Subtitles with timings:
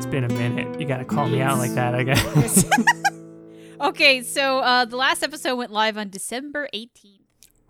[0.00, 0.80] it's been a minute.
[0.80, 2.64] You got to call me out like that, I guess.
[3.82, 7.20] okay, so uh, the last episode went live on December 18th.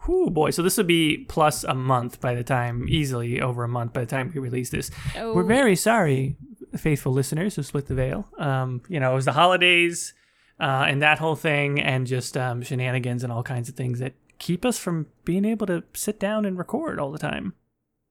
[0.04, 0.50] Whew, boy.
[0.50, 4.02] So this will be plus a month by the time, easily over a month by
[4.02, 4.92] the time we release this.
[5.16, 6.36] Oh, We're very sorry,
[6.76, 8.28] faithful listeners who split the veil.
[8.38, 10.14] Um, you know, it was the holidays
[10.60, 14.12] uh, and that whole thing, and just um, shenanigans and all kinds of things that
[14.38, 17.54] keep us from being able to sit down and record all the time.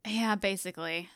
[0.06, 1.08] Yeah, basically.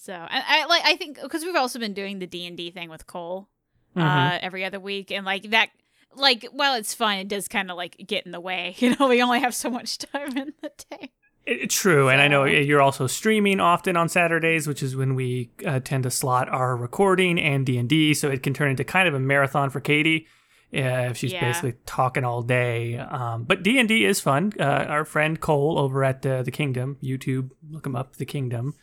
[0.00, 2.70] So I, I like I think because we've also been doing the D and D
[2.70, 3.48] thing with Cole
[3.96, 4.02] Mhm.
[4.02, 5.70] uh, every other week, and like that,
[6.14, 8.74] like while it's fun, it does kind of like get in the way.
[8.78, 11.10] You know, we only have so much time in the day.
[11.46, 15.50] It- true, and I know you're also streaming often on Saturdays, which is when we
[15.66, 18.14] uh, tend to slot our recording and D and D.
[18.14, 20.26] So it can turn into kind of a marathon for Katie
[20.74, 21.40] uh, if she's Yeah.
[21.48, 22.98] basically talking all day.
[22.98, 24.52] Um, but D and D is fun.
[24.60, 28.74] Uh, our friend Cole over at uh, the Kingdom YouTube, look him up, the Kingdom.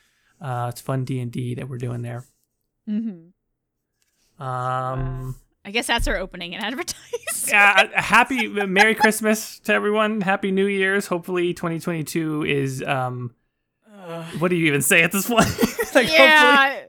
[0.41, 2.25] Uh, it's fun D and D that we're doing there.
[2.89, 4.43] Mm-hmm.
[4.43, 7.47] Um, I guess that's our opening and advertise.
[7.47, 10.21] yeah, uh, happy Merry Christmas to everyone.
[10.21, 11.07] Happy New Year's.
[11.07, 12.83] Hopefully, 2022 is.
[12.83, 13.33] Um,
[14.37, 15.47] what do you even say at this point?
[15.95, 16.81] like, yeah.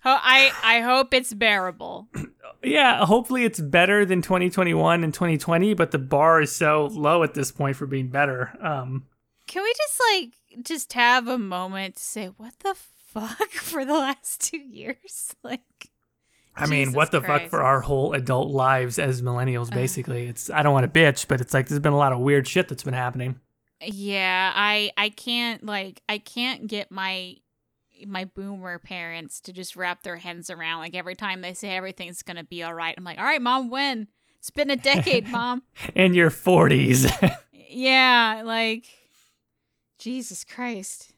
[0.00, 2.08] Ho- I I hope it's bearable.
[2.62, 3.04] yeah.
[3.04, 5.74] Hopefully, it's better than 2021 and 2020.
[5.74, 8.52] But the bar is so low at this point for being better.
[8.60, 9.06] Um,
[9.46, 12.74] Can we just like just have a moment to say what the
[13.14, 15.34] fuck for the last two years?
[15.42, 15.90] Like,
[16.56, 19.66] I mean, Jesus what the fuck for our whole adult lives as millennials?
[19.66, 19.76] Uh-huh.
[19.76, 20.48] Basically, it's.
[20.50, 22.68] I don't want to bitch, but it's like there's been a lot of weird shit
[22.68, 23.40] that's been happening.
[23.80, 27.36] yeah, I I can't like I can't get my
[28.06, 32.22] my boomer parents to just wrap their heads around like every time they say everything's
[32.22, 32.94] gonna be all right.
[32.96, 34.08] I'm like, all right, mom, when?
[34.38, 35.62] It's been a decade, mom.
[35.94, 37.10] In your 40s.
[37.68, 38.86] Yeah, like
[39.98, 41.13] Jesus Christ.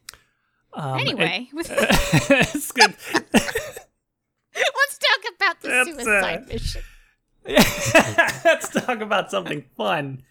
[0.77, 1.67] Um, Anyway, it-
[2.55, 2.93] it's good.
[3.33, 6.81] let's talk about the That's, uh, suicide mission.
[7.47, 10.23] Let's talk about something fun.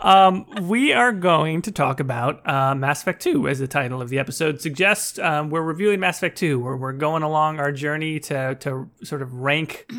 [0.00, 4.10] Um, we are going to talk about uh, Mass Effect 2, as the title of
[4.10, 5.18] the episode suggests.
[5.18, 9.22] Um, we're reviewing Mass Effect 2, where we're going along our journey to, to sort
[9.22, 9.90] of rank,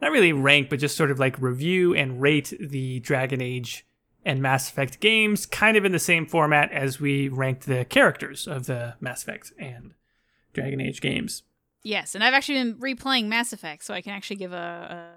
[0.00, 3.84] not really rank, but just sort of like review and rate the Dragon Age
[4.24, 8.46] and Mass Effect games, kind of in the same format as we ranked the characters
[8.46, 9.94] of the Mass Effect and
[10.52, 11.42] Dragon Age games.
[11.82, 15.10] Yes, and I've actually been replaying Mass Effect, so I can actually give a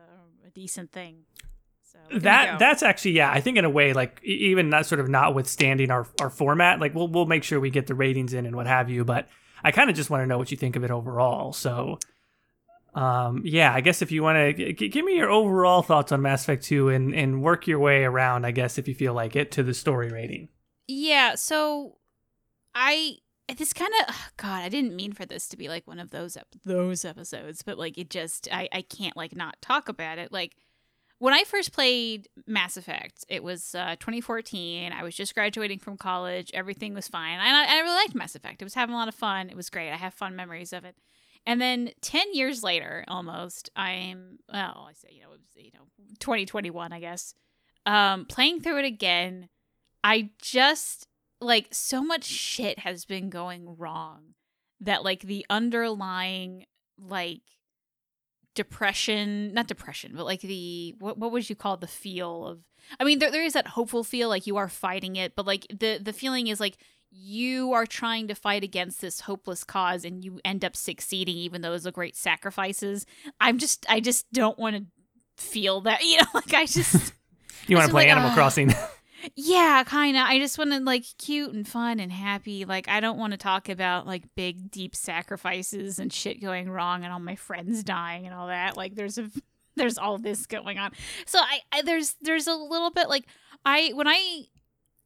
[0.43, 1.23] a, a decent thing.
[2.09, 5.09] So that that's actually yeah i think in a way like even not sort of
[5.09, 8.55] notwithstanding our our format like we'll we'll make sure we get the ratings in and
[8.55, 9.27] what have you but
[9.63, 11.97] i kind of just want to know what you think of it overall so
[12.97, 16.21] um yeah i guess if you want to g- give me your overall thoughts on
[16.21, 19.35] mass effect 2 and and work your way around i guess if you feel like
[19.35, 20.49] it to the story rating
[20.87, 21.35] yeah.
[21.35, 21.97] So
[22.73, 23.17] I
[23.57, 26.37] this kind of God, I didn't mean for this to be like one of those
[26.37, 30.31] ep- those episodes, but like it just I I can't like not talk about it.
[30.31, 30.55] Like
[31.19, 34.91] when I first played Mass Effect, it was uh, 2014.
[34.93, 36.51] I was just graduating from college.
[36.53, 37.39] Everything was fine.
[37.39, 38.61] And I, I really liked Mass Effect.
[38.61, 39.49] It was having a lot of fun.
[39.49, 39.91] It was great.
[39.91, 40.95] I have fun memories of it.
[41.47, 45.71] And then 10 years later, almost, I'm, well, I say, you know, it was, you
[45.73, 45.85] know,
[46.19, 47.33] 2021, I guess,
[47.85, 49.47] um, playing through it again.
[50.03, 51.07] I just,
[51.39, 54.33] like, so much shit has been going wrong
[54.81, 56.65] that, like, the underlying,
[56.99, 57.41] like,
[58.55, 62.59] depression not depression but like the what, what would you call the feel of
[62.99, 65.67] i mean there, there is that hopeful feel like you are fighting it but like
[65.69, 66.79] the the feeling is like
[67.19, 71.61] you are trying to fight against this hopeless cause and you end up succeeding even
[71.61, 73.05] though those are great sacrifices
[73.39, 74.85] i'm just i just don't want to
[75.43, 77.13] feel that you know like i just
[77.67, 78.73] you want to play like, animal uh, crossing.
[79.35, 82.65] yeah kind of i just want to like cute and fun and happy.
[82.65, 87.03] Like i don't want to talk about like big deep sacrifices and shit going wrong
[87.03, 88.77] and all my friends dying and all that.
[88.77, 89.29] Like there's a
[89.77, 90.91] there's all this going on.
[91.25, 93.25] So I, I there's there's a little bit like
[93.65, 94.43] i when i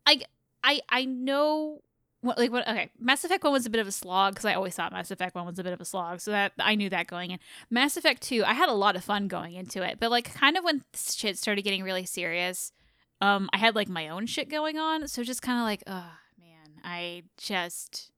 [0.06, 0.22] i
[0.64, 1.82] i i know
[2.22, 2.90] what like what okay.
[3.00, 5.36] Mass effect 1 was a bit of a slog because i always thought mass effect
[5.36, 7.40] 1 was a bit of a slog so that i knew that going in.
[7.70, 10.58] Mass effect 2 i had a lot of fun going into it but like kind
[10.58, 12.72] of when shit started getting really serious
[13.22, 16.12] um i had like my own shit going on so just kind of like oh
[16.40, 18.12] man i just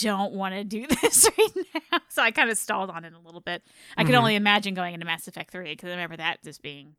[0.00, 1.98] don't want to do this right now.
[2.08, 3.62] So i kind of stalled on it a little bit.
[3.96, 4.18] I could Mhm.
[4.18, 6.94] only imagine going into mass effect 3 because i remember that just being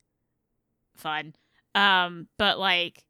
[0.96, 1.34] fun.
[1.76, 3.04] Um but like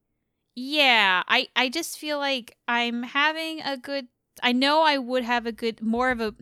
[0.59, 4.07] yeah i i just feel like i'm having a good
[4.43, 6.35] i know i would have a good more of a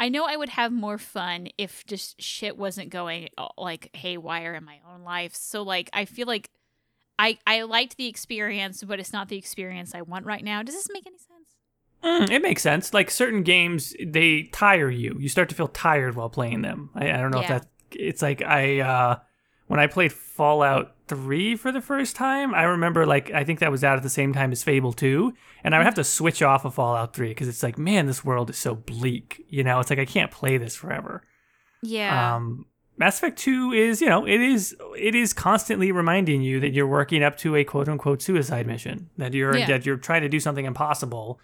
[0.00, 4.54] i know i would have more fun if just shit wasn't going uh, like haywire
[4.54, 6.50] in my own life so like i feel like
[7.18, 10.74] i i liked the experience but it's not the experience i want right now does
[10.74, 11.30] this make any sense
[12.02, 12.92] Mm, it makes sense.
[12.92, 15.16] Like certain games, they tire you.
[15.18, 16.90] You start to feel tired while playing them.
[16.94, 17.56] I, I don't know Yeah.
[17.56, 17.66] if that.
[17.92, 19.16] It's like I uh,
[19.68, 22.54] when I played Fallout Three for the first time.
[22.54, 25.34] I remember like I think that was out at the same time as Fable Two,
[25.62, 28.24] and I would have to switch off of Fallout Three because it's like, man, this
[28.24, 29.44] world is so bleak.
[29.48, 31.22] You know, it's like I can't play this forever.
[31.82, 32.36] Yeah.
[32.36, 32.66] Um,
[32.96, 36.86] Mass Effect 2 is, you know, it is it is constantly reminding you that you're
[36.86, 39.66] working up to a quote unquote suicide mission, that you're Yeah.
[39.66, 41.38] that you're trying to do something impossible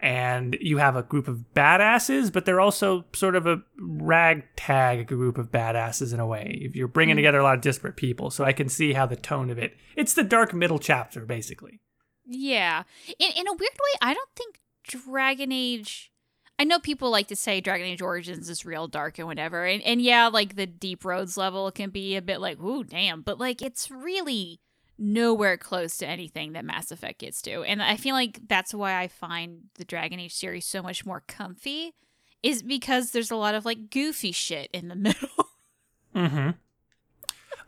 [0.00, 5.38] and you have a group of badasses, but they're also sort of a ragtag group
[5.38, 6.58] of badasses in a way.
[6.62, 7.18] If you're bringing hmm.
[7.18, 9.76] together a lot of disparate people, so I can see how the tone of it.
[9.96, 11.80] It's the dark middle chapter basically.
[12.24, 12.82] Yeah.
[13.18, 16.10] In in a weird way, I don't think Dragon Age
[16.58, 19.66] I know people like to say Dragon Age Origins is real dark and whatever.
[19.66, 23.22] And and yeah, like the Deep Roads level can be a bit like, ooh, damn.
[23.22, 24.60] But like it's really
[24.98, 27.62] nowhere close to anything that Mass Effect gets to.
[27.62, 31.22] And I feel like that's why I find the Dragon Age series so much more
[31.26, 31.94] comfy.
[32.42, 35.28] Is because there's a lot of like goofy shit in the middle.
[36.14, 36.50] Mm-hmm.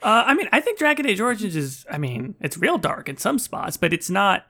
[0.00, 3.16] Uh, I mean, I think Dragon Age Origins is, I mean, it's real dark in
[3.16, 4.44] some spots, but it's not.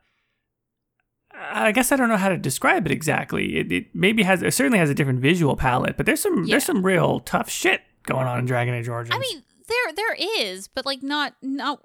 [1.34, 3.56] I guess I don't know how to describe it exactly.
[3.58, 6.54] It, it maybe has, it certainly has a different visual palette, but there's some, Yeah.
[6.54, 9.14] there's some real tough shit going on in Dragon Age Origins.
[9.14, 11.80] I mean, there there is, but like not not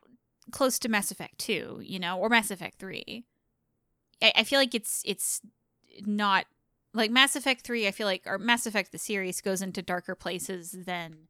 [0.54, 3.26] close to Mass Effect Two, you know, or Mass Effect Three.
[4.22, 5.42] I, I feel like it's it's
[6.06, 6.46] not
[6.94, 7.88] like Mass Effect Three.
[7.88, 11.28] I feel like or Mass Effect the series goes into darker places than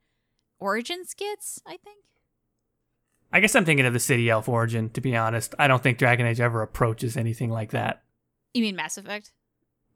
[0.59, 1.59] Origins gets.
[1.65, 2.03] I think.
[3.31, 4.91] I guess I'm thinking of the City Elf origin.
[4.91, 8.03] To be honest, I don't think Dragon Age ever approaches anything like that.
[8.53, 9.31] You mean Mass Effect?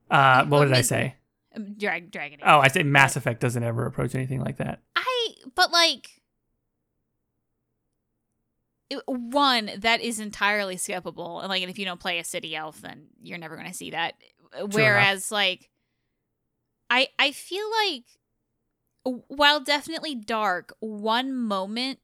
[0.09, 1.15] Uh, what did I say?
[1.55, 2.45] Um, Drag Dragon Age.
[2.47, 4.81] Oh, I said Mass Effect doesn't ever approach anything like that.
[4.95, 6.16] I but like
[8.89, 12.55] it- one that is entirely skippable and like and if you don't play a city
[12.55, 14.13] elf then you're never going to see that
[14.71, 15.69] whereas like
[16.89, 18.03] i i feel like
[19.27, 21.99] while definitely dark one moment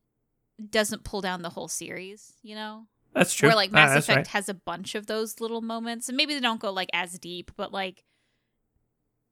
[0.69, 3.49] doesn't pull down the whole series you know That's true.
[3.49, 4.27] where like Ah, mass that's effect right.
[4.27, 7.51] has a bunch of those little moments and maybe they don't go like as deep
[7.57, 8.03] but like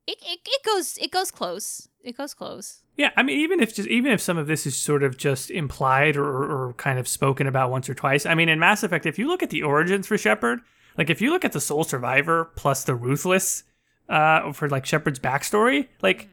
[0.07, 3.75] it, it, it goes it goes close it goes close Yeah, I mean, even if
[3.75, 7.07] just even if some of this is sort of just implied or, or kind of
[7.07, 8.25] spoken about once or twice.
[8.25, 10.61] I mean, in Mass Effect, if you look at the origins for Shepard,
[10.97, 13.63] like if you look at the Sole Survivor plus the Ruthless,
[14.11, 16.29] uh, for like Shepard's backstory, like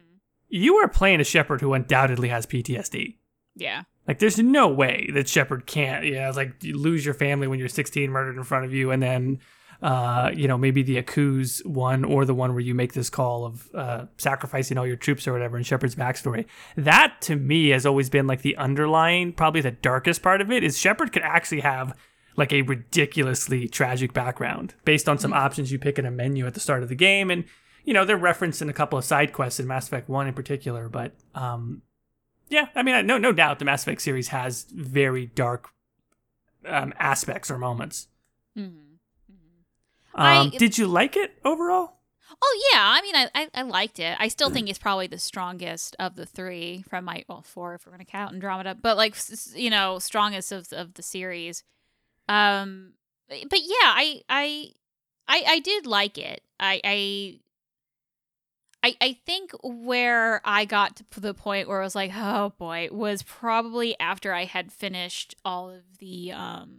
[0.49, 3.15] you are playing a Shepard who undoubtedly has PTSD.
[3.55, 7.47] yeah Like, there's no way that Shepard can't, you know, like you lose your family
[7.47, 9.39] when you're 16, murdered in front of you, and then,
[9.81, 13.45] uh, you know, maybe the Akuze one or the one where you make this call
[13.45, 16.45] of uh, sacrificing all your troops or whatever in Shepard's backstory.
[16.75, 20.63] That to me has always been like the underlying, probably the darkest part of it
[20.63, 21.95] is Shepard could actually have
[22.35, 26.53] like a ridiculously tragic background based on some options you pick in a menu at
[26.53, 27.31] the start of the game.
[27.31, 27.45] And,
[27.85, 30.33] you know, they're referenced in a couple of side quests in Mass Effect 1 in
[30.33, 31.83] particular, but, um,
[32.49, 35.69] yeah, I mean, no, no doubt the Mass Effect series has very dark
[36.65, 38.07] um, aspects or moments.
[38.57, 38.88] mm-hmm.
[40.15, 41.95] Um, I- did you like it overall?
[42.41, 44.15] Oh yeah, I mean, I, I I liked it.
[44.19, 47.85] I still think it's probably the strongest of the three from my well four if
[47.85, 49.15] we're gonna count Andromeda, but like
[49.55, 51.63] you know, strongest of of the series.
[52.29, 52.93] Um,
[53.27, 54.67] but yeah, I I
[55.27, 56.41] I, I did like it.
[56.59, 57.39] I I.
[58.81, 62.87] I, I think where I got to the point where I was like, oh boy,
[62.91, 66.77] was probably after I had finished all of the um,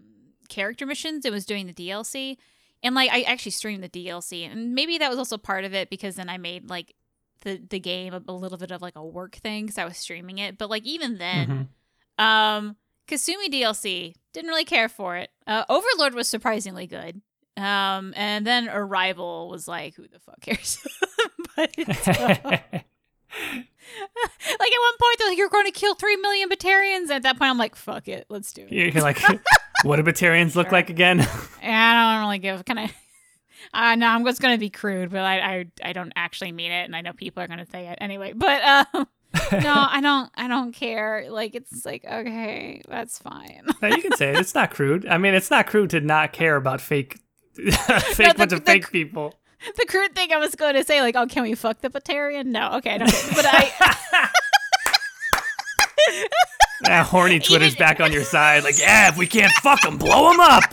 [0.49, 1.27] character missions.
[1.27, 2.39] It was doing the DLC.
[2.83, 5.91] And like I actually streamed the DLC, and maybe that was also part of it
[5.91, 6.95] because then I made like
[7.43, 9.97] the the game a, a little bit of like a work thing because I was
[9.99, 10.57] streaming it.
[10.59, 11.69] But like even then,
[12.19, 12.25] Mhm.
[12.25, 15.31] um, Kasumi DLC didn't really care for it.
[15.47, 17.21] Uh, Overlord was surprisingly good.
[17.57, 20.79] Um, and then Arrival was like, who the fuck cares?
[21.57, 21.75] but
[22.19, 22.79] uh,
[24.01, 27.11] like at one point they're like, you're going to kill three million Batarians.
[27.11, 28.73] At that point, I'm like, fuck it, let's do it.
[28.95, 29.19] You're like,
[29.83, 31.21] what do Batarians look like again?
[31.63, 32.91] I don't really give kind of.
[33.73, 36.87] Uh, no, I'm just gonna be crude, but I, I I don't actually mean it,
[36.87, 38.33] and I know people are gonna say it anyway.
[38.35, 39.07] But um,
[39.53, 41.27] no, I don't I don't care.
[41.29, 43.67] Like it's like okay, that's fine.
[43.81, 44.41] no, you can say it.
[44.41, 45.07] It's not crude.
[45.07, 47.21] I mean, it's not crude to not care about fake,
[47.55, 47.75] fake
[48.17, 49.35] the- bunch of the- fake people.
[49.77, 52.47] the crude thing I was going to say, like, oh, can we fuck the Batarian?
[52.47, 53.11] No, okay, I don't.
[53.35, 54.29] But I
[56.89, 58.65] Ah, horny Twitter's Even- back on your side.
[58.65, 60.65] Like, yeah, if we can't fuck them, blow them up.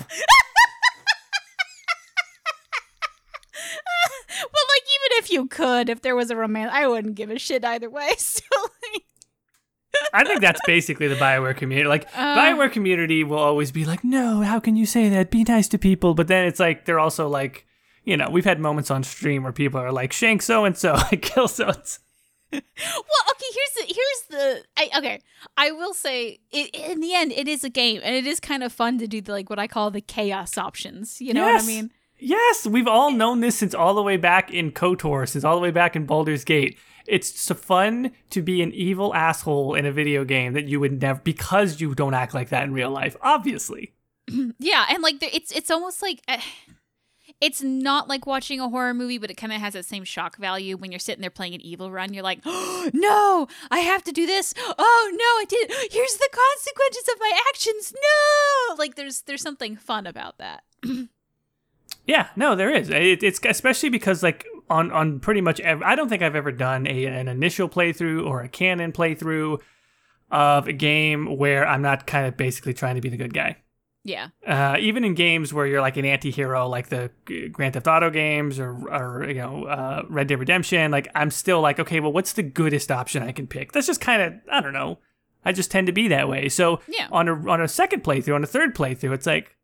[4.39, 7.37] well, like even if you could, if there was a romance, I wouldn't give a
[7.37, 8.11] shit either way.
[8.17, 9.03] So like,
[10.13, 11.87] I think that's basically the Bioware community.
[11.89, 12.37] Like Uh.
[12.37, 15.29] Bioware community will always be like, "No, how can you say that?
[15.29, 17.66] Be nice to people." But then it's like they're also like,
[18.07, 20.95] you know, we've had moments on stream where people are like, "Shank so and so,
[21.21, 21.99] kill so and so."
[22.51, 22.61] well,
[23.31, 23.45] okay.
[23.53, 25.19] Here's the here's the I, okay.
[25.57, 28.63] I will say, it, in the end, it is a game, and it is kind
[28.63, 31.19] of fun to do the like what I call the chaos options.
[31.21, 31.63] You know Yes.
[31.63, 31.91] what I mean?
[32.19, 35.61] Yes, we've all known this since all the way back in KOTOR, since all the
[35.61, 36.79] way back in Baldur's Gate.
[37.05, 40.99] It's so fun to be an evil asshole in a video game that you would
[41.01, 43.15] never because you don't act like that in real life.
[43.21, 43.93] Obviously.
[44.59, 46.39] Yeah, and like it's it's almost like uh,
[47.39, 50.37] it's not like watching a horror movie, but it kind of has that same shock
[50.37, 52.13] value when you're sitting there playing an evil run.
[52.13, 54.53] You're like, oh, no, I have to do this.
[54.57, 55.69] Oh no, I did.
[55.91, 57.93] Here's the consequences of my actions.
[57.93, 60.63] No, like there's there's something fun about that.
[62.07, 62.89] Yeah, no, there is.
[62.89, 66.87] It, it's especially because like on on pretty much I don't think I've ever done
[66.87, 69.59] a an initial playthrough or a canon playthrough
[70.31, 73.57] of a game where I'm not kind of basically trying to be the good guy.
[74.07, 77.11] Yeah, Uh, even in games where you're like an anti-hero, like the
[77.51, 81.59] Grand Theft Auto games or, or you know uh, Red Dead Redemption, like I'm still
[81.59, 83.73] like, okay, well, what's the goodest option I can pick?
[83.73, 84.99] That's just kind of I don't know.
[85.43, 86.47] I just tend to be that way.
[86.47, 87.09] So Yeah.
[87.11, 89.57] on a on a second playthrough, on a third playthrough, it's like,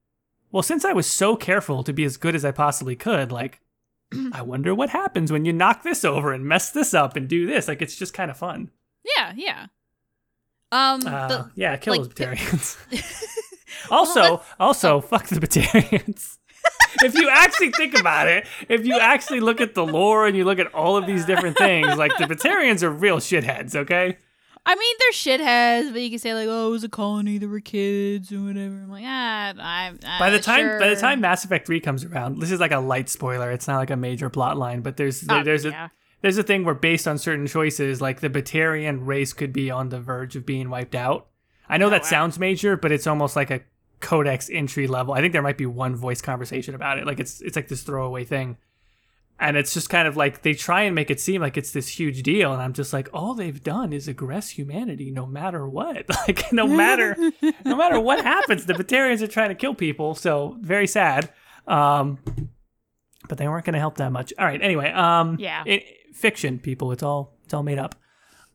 [0.51, 3.61] well, since I was so careful to be as good as I possibly could, like,
[4.33, 7.47] I wonder what happens when you knock this over and mess this up and do
[7.47, 7.69] this.
[7.69, 8.71] Like, it's just kind of fun.
[9.17, 9.67] yeah, yeah.
[10.71, 12.77] Um, Uh, the, yeah, kill like, those the- Batarians.
[13.97, 16.37] also, also, fuck the Batarians.
[17.03, 20.45] if you actually think about it, if you actually look at the lore and you
[20.45, 24.17] look at all of these different things, like the Batarians are real shitheads, okay?
[24.65, 27.37] I mean, they're shitheads, but you can say like, "Oh, it was a colony.
[27.37, 29.99] There were kids or whatever." I'm like, ah, I'm.
[30.19, 32.79] By the time by the time Mass Effect 3 comes around, this is like a
[32.79, 33.51] light spoiler.
[33.51, 35.87] It's not like a major plot line, but there's there, Oh, there's yeah.
[35.87, 35.89] a
[36.21, 39.89] there's a thing where based on certain choices, like the Batarian race could be on
[39.89, 41.27] the verge of being wiped out.
[41.67, 42.07] I know that wow.
[42.07, 43.61] sounds major, but it's almost like a
[44.03, 45.13] codex entry level.
[45.15, 47.07] I think there might be one voice conversation about it.
[47.07, 48.57] Like it's it's like this throwaway thing.
[49.39, 51.87] And it's just kind of like they try and make it seem like it's this
[51.87, 56.05] huge deal, and I'm just like, all they've done is aggress humanity, no matter what.
[56.27, 57.17] Like no matter,
[57.65, 60.13] no matter what happens, the Batarians are trying to kill people.
[60.13, 61.31] So very sad.
[61.67, 62.19] Um,
[63.27, 64.33] but they weren't going to help that much.
[64.37, 64.61] All right.
[64.61, 65.63] Anyway, um, Yeah.
[65.65, 65.83] it,
[66.13, 66.91] fiction people.
[66.91, 67.95] It's all it's all made up.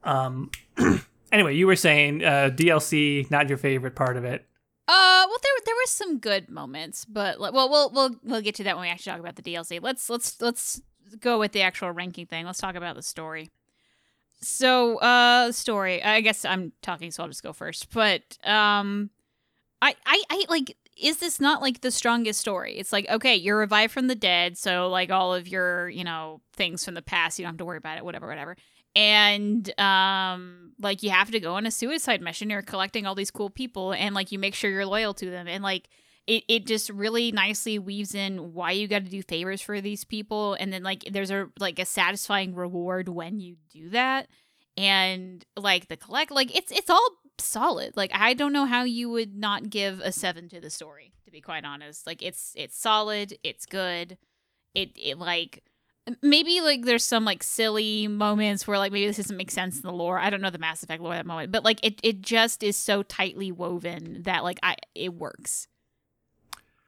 [0.04, 0.50] Um,
[1.32, 4.46] anyway, you were saying uh, DLC not your favorite part of it.
[4.88, 8.64] Uh, well, there there were some good moments, but well, we'll we'll we'll get to
[8.64, 9.80] that when we actually talk about the DLC.
[9.82, 10.80] Let's let's let's
[11.20, 12.46] go with the actual ranking thing.
[12.46, 13.50] Let's talk about the story.
[14.40, 16.02] So, uh, story.
[16.02, 17.92] I guess I'm talking, so I'll just go first.
[17.92, 19.10] But um,
[19.82, 20.74] I I I like.
[21.00, 22.72] Is this not like the strongest story?
[22.78, 26.40] It's like okay, you're revived from the dead, so like all of your you know
[26.54, 28.04] things from the past, you don't have to worry about it.
[28.06, 28.56] Whatever, whatever
[28.94, 33.30] and um like you have to go on a suicide mission you're collecting all these
[33.30, 35.88] cool people and like you make sure you're loyal to them and like
[36.26, 40.04] it, it just really nicely weaves in why you got to do favors for these
[40.04, 44.28] people and then like there's a like a satisfying reward when you do that
[44.76, 49.08] and like the collect like it's it's all solid like i don't know how you
[49.08, 52.78] would not give a 7 to the story to be quite honest like it's it's
[52.78, 54.18] solid it's good
[54.74, 55.62] it it like
[56.22, 59.82] maybe like there's some like silly moments where like maybe this doesn't make sense in
[59.82, 60.18] the lore.
[60.18, 62.62] I don't know the Mass Effect lore at that moment, but like it it just
[62.62, 65.68] is so tightly woven that like I it works.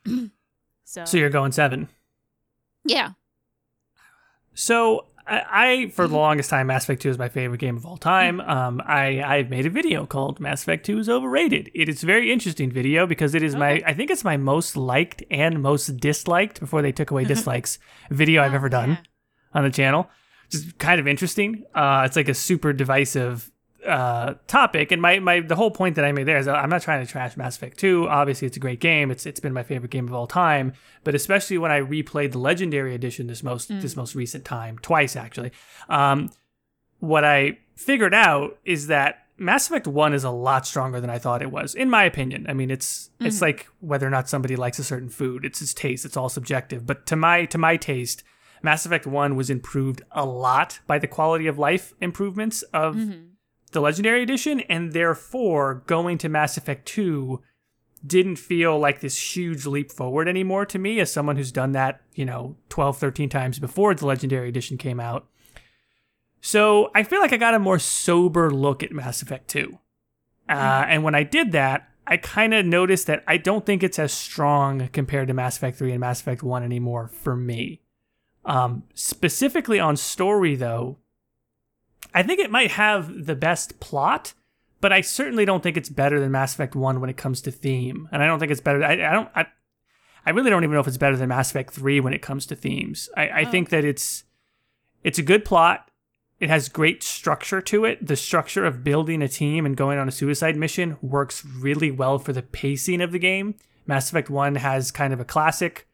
[0.85, 1.89] so, So you're going seven.
[2.85, 3.11] yeah,
[4.55, 7.87] So I, I for the longest time, Mass Effect 2 is my favorite game of
[7.87, 8.41] all time.
[8.41, 11.71] Um, I I've made a video called Mass Effect 2 is overrated.
[11.75, 14.77] It is a very interesting video because it is my I think it's my most
[14.77, 17.79] liked and most disliked before they took away dislikes
[18.11, 18.97] video I've Oh, ever done yeah.
[19.55, 20.09] on the channel.
[20.51, 21.65] Just kind of interesting.
[21.75, 23.51] Uh, it's like a super divisive
[23.87, 26.83] uh, topic, and my, my the whole point that I made there is I'm not
[26.83, 28.09] trying to trash Mass Effect 2.
[28.09, 29.11] Obviously, it's a great game.
[29.11, 30.73] It's it's been my favorite game of all time.
[31.05, 35.17] But especially when I replayed the Legendary Edition this most this most recent time, twice
[35.17, 35.53] actually.
[35.89, 36.31] Um,
[36.99, 41.19] what I figured out is that Mass Effect 1 is a lot stronger than I
[41.19, 42.45] thought it was, in my opinion.
[42.49, 45.47] I mean, it's it's like whether or not somebody likes a certain food.
[45.47, 46.05] It's its taste.
[46.05, 46.87] It's all subjective.
[46.87, 48.23] But to my to my taste,
[48.63, 52.97] Mass Effect 1 was improved a lot by the quality of life improvements of
[53.73, 57.41] the Legendary Edition, and therefore going to Mass Effect 2
[58.07, 62.01] didn't feel like this huge leap forward anymore to me as someone who's done that,
[62.15, 65.27] you know, 12, 13 times before the Legendary Edition came out.
[66.41, 69.79] So I feel like I got a more sober look at Mass Effect 2.
[70.49, 73.99] Uh, and when I did that, I kind of noticed that I don't think it's
[73.99, 77.83] as strong compared to Mass Effect 3 and Mass Effect 1 anymore for me.
[78.45, 80.97] Um, specifically on story, though,
[82.15, 84.33] I think it might have the best plot,
[84.81, 87.51] but I certainly don't think it's better than Mass Effect 1 when it comes to
[87.51, 88.09] theme.
[88.13, 88.83] And I don't think it's better.
[88.83, 89.29] I, I don't.
[89.35, 89.47] I,
[90.27, 92.47] I really don't even know if it's better than Mass Effect 3 when it comes
[92.47, 93.09] to themes.
[93.17, 93.51] I, I Oh.
[93.51, 94.25] think that it's
[95.05, 95.91] it's a good plot.
[96.41, 98.07] It has great structure to it.
[98.07, 102.19] The structure of building a team and going on a suicide mission works really well
[102.19, 103.55] for the pacing of the game.
[103.87, 105.87] Mass Effect 1 has kind of a classic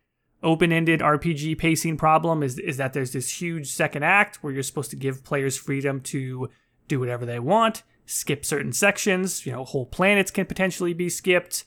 [0.47, 4.91] open-ended RPG pacing problem is is that there's this huge second act where you're supposed
[4.91, 6.49] to give players freedom to
[6.89, 11.65] do whatever they want, skip certain sections, you know, whole planets can potentially be skipped.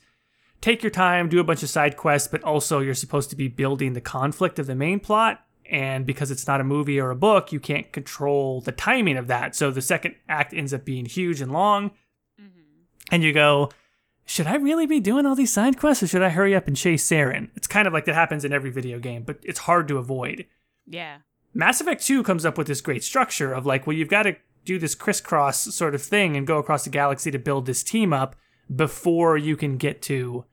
[0.60, 3.48] Take your time, do a bunch of side quests, but also you're supposed to be
[3.48, 5.44] building the conflict of the main plot.
[5.70, 9.28] And because it's not a movie or a book, you can't control the timing of
[9.28, 9.54] that.
[9.54, 11.90] So the second act ends up being huge and long.
[12.40, 12.82] Mm-hmm.
[13.12, 13.70] And you go,
[14.30, 16.76] should I really be doing all these side quests or should I hurry up and
[16.76, 17.48] chase Saren?
[17.56, 20.46] It's kind of like that happens in every video game, but it's hard to avoid.
[20.86, 21.18] Yeah.
[21.52, 24.36] Mass Effect 2 comes up with this great structure of like, well, you've got to
[24.64, 28.12] do this crisscross sort of thing and go across the galaxy to build this team
[28.12, 28.36] up
[28.72, 30.44] before you can get to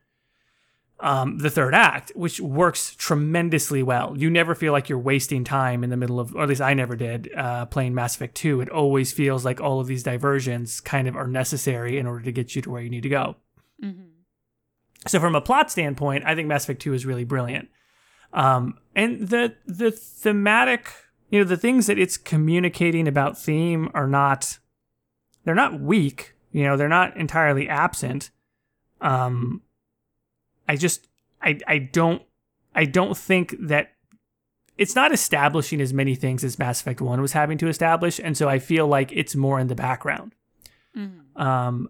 [1.00, 4.18] um, the third act, which works tremendously well.
[4.18, 6.74] You never feel like you're wasting time in the middle of, or at least I
[6.74, 8.60] never did, uh, playing Mass Effect 2.
[8.60, 12.32] It always feels like all of these diversions kind of are necessary in order to
[12.32, 13.36] get you to where you need to go.
[13.84, 14.04] Mm-hmm.
[15.08, 17.70] So from a plot standpoint, I think Mass Effect 2 is really brilliant.
[18.34, 20.92] Um, and the the thematic,
[21.30, 24.60] you know, the things that it's communicating about theme are not
[25.46, 28.32] they're not weak, you know, they're not entirely absent.
[29.00, 29.62] Um
[30.68, 31.08] I just
[31.42, 32.22] I I don't
[32.76, 33.94] I don't think that
[34.78, 38.38] it's not establishing as many things as Mass Effect 1 was having to establish, and
[38.38, 40.36] so I feel like it's more in the background.
[40.96, 41.42] Mm-hmm.
[41.42, 41.90] Um,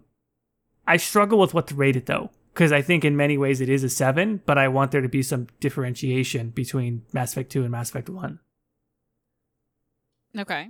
[0.88, 3.68] I struggle with what to rate it though, because I think in many ways it
[3.68, 7.62] is a seven, but I want there to be some differentiation between Mass Effect 2
[7.62, 8.40] and Mass Effect 1.
[10.38, 10.68] Okay.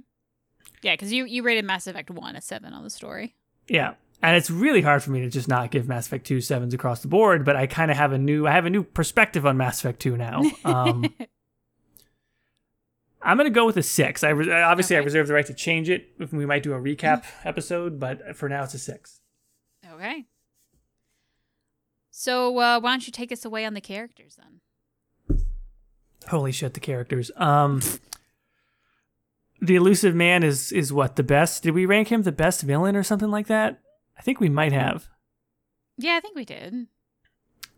[0.82, 3.36] Yeah, because you you rated Mass Effect one a seven on the story.
[3.68, 3.94] Yeah.
[4.20, 7.02] And it's really hard for me to just not give Mass Effect 2 sevens across
[7.02, 9.56] the board, but I kind of have a new I have a new perspective on
[9.56, 10.42] Mass Effect 2 now.
[10.64, 11.04] Um,
[13.22, 14.24] I'm gonna go with a six.
[14.24, 16.08] I re- obviously I reserve the right to change it.
[16.18, 19.20] If we might do a recap episode, but for now it's a six.
[19.94, 20.26] Okay.
[22.10, 25.38] So uh, why don't you take us away on the characters then?
[26.28, 27.30] Holy shit, the characters.
[27.36, 27.80] Um
[29.60, 31.62] The Illusive Man is is what the best.
[31.62, 33.80] Did we rank him the best villain or something like that?
[34.18, 35.08] I think we might have.
[35.96, 36.86] Yeah, I think we did.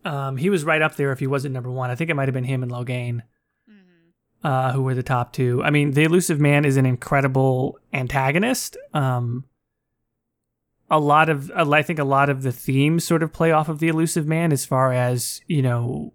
[0.03, 1.89] Um he was right up there if he wasn't number 1.
[1.89, 3.21] I think it might have been him and Loghain
[3.69, 4.47] Mm-hmm.
[4.47, 5.63] uh who were the top two.
[5.63, 8.75] I mean, the Illusive Man is an incredible antagonist.
[8.93, 9.45] Um
[10.91, 13.79] a lot of I think a lot of the themes sort of play off of
[13.79, 16.13] the Illusive Man as far as, you know,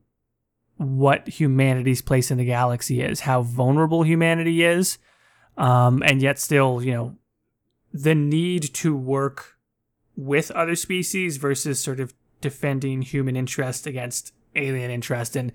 [0.76, 4.98] what humanity's place in the galaxy is, how vulnerable humanity is,
[5.56, 7.16] um, and yet still, you know,
[7.90, 9.56] the need to work
[10.14, 12.12] with other species versus sort of
[12.42, 15.52] defending human interest against alien interest, and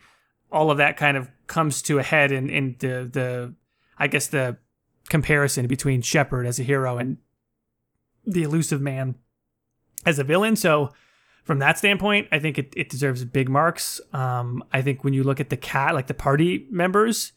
[0.52, 3.54] all of that kind of comes to a head in, in the the
[4.00, 4.58] I guess the
[5.10, 7.18] comparison between Shepard as a hero and
[8.26, 9.16] the Illusive Man
[10.06, 10.56] as a villain.
[10.56, 10.92] So
[11.44, 14.00] from that standpoint, I think it, it deserves big marks.
[14.14, 17.34] Um, I think when you look at the cat, like the party members,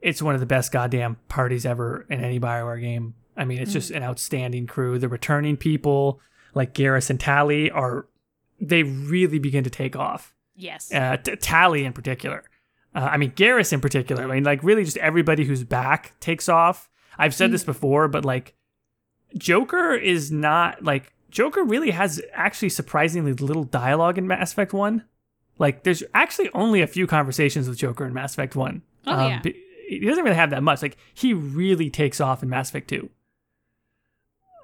[0.00, 3.14] it's one of the best goddamn parties ever in any Bioware game.
[3.36, 4.98] I mean, it's just an outstanding crew.
[4.98, 6.20] The returning people,
[6.54, 8.06] like Garrus and Tali, are
[8.60, 10.34] they really begin to take off.
[10.54, 10.90] Yes.
[10.92, 12.44] Uh, t- Tali in particular.
[12.94, 14.22] Uh, I mean, Garrus in particular.
[14.22, 16.88] I mean, like really, just everybody who's back takes off.
[17.18, 18.54] I've said this before, but like
[19.36, 25.04] Joker is not like Joker really has actually surprisingly little dialogue in Mass Effect 1.
[25.58, 28.82] Like there's actually only a few conversations with Joker in Mass Effect 1.
[29.06, 29.42] Oh, yeah.
[29.88, 30.82] He doesn't really have that much.
[30.82, 33.10] Like he really takes off in Mass Effect 2.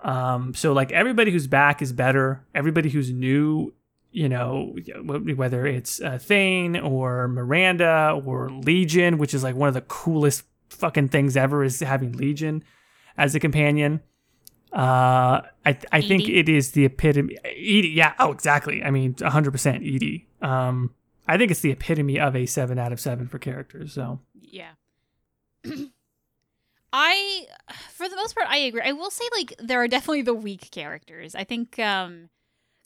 [0.02, 2.44] Um so like everybody who's back is better.
[2.54, 3.72] Everybody who's new,
[4.10, 9.74] you know, whether it's uh, Thane or Miranda or Legion, which is like one of
[9.74, 12.64] the coolest fucking things ever is having Legion
[13.16, 14.00] as a companion.
[14.72, 16.38] Uh, I I think EDI?
[16.38, 17.36] it is the epitome.
[17.44, 18.14] EDI, yeah.
[18.18, 18.82] Oh, exactly.
[18.82, 20.26] I mean, 100 percent EDI.
[20.40, 20.94] Um,
[21.28, 23.92] I think it's the epitome of a seven out of seven for characters.
[23.92, 24.70] So Yeah.
[26.92, 27.46] I,
[27.92, 28.82] for the most part, I agree.
[28.84, 31.34] I will say, like, there are definitely the weak characters.
[31.34, 32.28] I think um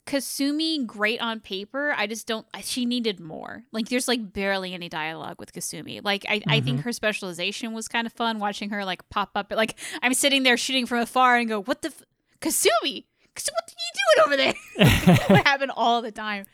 [0.07, 1.93] Kasumi, great on paper.
[1.95, 3.63] I just don't, she needed more.
[3.71, 6.03] Like, there's, like, barely any dialogue with Kasumi.
[6.03, 9.51] Like, I, I think her specialization was kind of fun watching her, like, pop up.
[9.55, 12.03] Like, I'm sitting there shooting from afar and go, what the, f-
[12.41, 13.05] Kasumi?
[13.35, 15.27] Kas- What are you doing over there?
[15.37, 16.45] would happen all the time.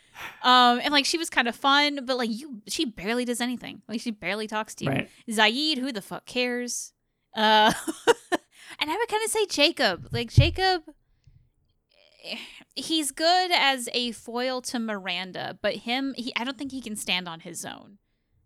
[0.43, 3.81] Um, and like she was kind of fun, but like you, she barely does anything.
[3.87, 4.91] Like she barely talks to you.
[4.91, 5.09] right.
[5.29, 6.93] Zaeed, who the fuck cares?
[7.35, 7.73] Uh,
[8.79, 10.09] and I would kind of say Jacob.
[10.11, 10.83] Like Jacob
[12.75, 16.95] he's good as a foil to Miranda, but him he I don't think he can
[16.95, 17.97] stand on his own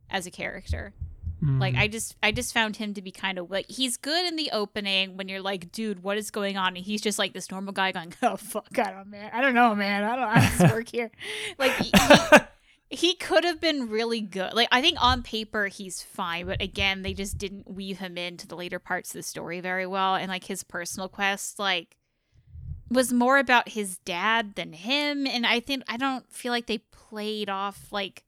[0.09, 0.93] as a character.
[1.39, 1.79] Like Mm.
[1.79, 4.49] I just I just found him to be kind of like he's good in the
[4.51, 6.75] opening when you're like, dude, what is going on?
[6.75, 9.29] And he's just like this normal guy going, Oh fuck, I don't man.
[9.31, 10.03] I don't know, man.
[10.03, 11.11] I don't how does work here.
[11.59, 11.91] Like he,
[12.89, 14.53] he could have been really good.
[14.53, 18.47] Like I think on paper he's fine, but again, they just didn't weave him into
[18.47, 20.15] the later parts of the story very well.
[20.15, 21.97] And like his personal quest, like
[22.89, 25.27] was more about his dad than him.
[25.27, 28.23] And I think I don't feel like they played off like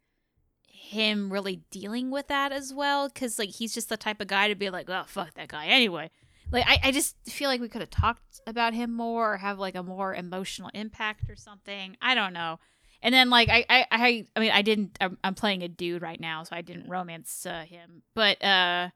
[0.67, 4.47] him really dealing with that as well because like he's just the type of guy
[4.47, 6.09] to be like oh fuck that guy anyway.
[6.51, 9.59] Like I, I just feel like we could have talked about him more or have
[9.59, 11.95] like a more emotional impact or something.
[12.01, 12.59] I don't know.
[13.01, 16.01] And then like i i i, I mean i didn't I'm, I'm playing a dude
[16.01, 18.03] right now so i didn't romance uh, him.
[18.15, 18.89] But uh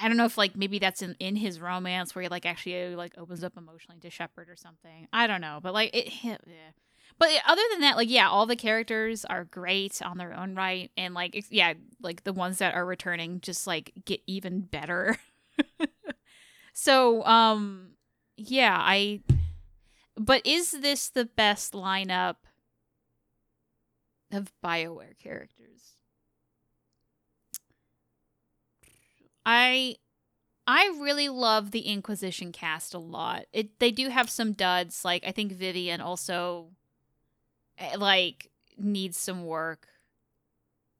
[0.00, 2.96] I don't know if like maybe that's in, in his romance where he like actually
[2.96, 5.08] like opens up emotionally to Shepard or something.
[5.12, 6.70] I don't know, but like it, yeah.
[7.18, 10.90] But other than that, like yeah, all the characters are great on their own right,
[10.96, 15.16] and like yeah, like the ones that are returning just like get even better.
[16.72, 17.90] so um,
[18.36, 19.20] yeah, I.
[20.16, 22.36] But is this the best lineup
[24.30, 25.81] of Bioware characters?
[29.44, 29.96] I
[30.66, 33.46] I really love the Inquisition cast a lot.
[33.52, 36.70] It they do have some duds, like I think Vivienne also
[37.78, 39.88] eh, like needs some work.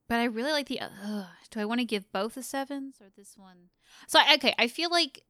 [0.09, 3.07] But I really like the uh, do I want to give both the sevens or
[3.17, 3.71] this one?
[4.07, 5.23] So okay, I feel like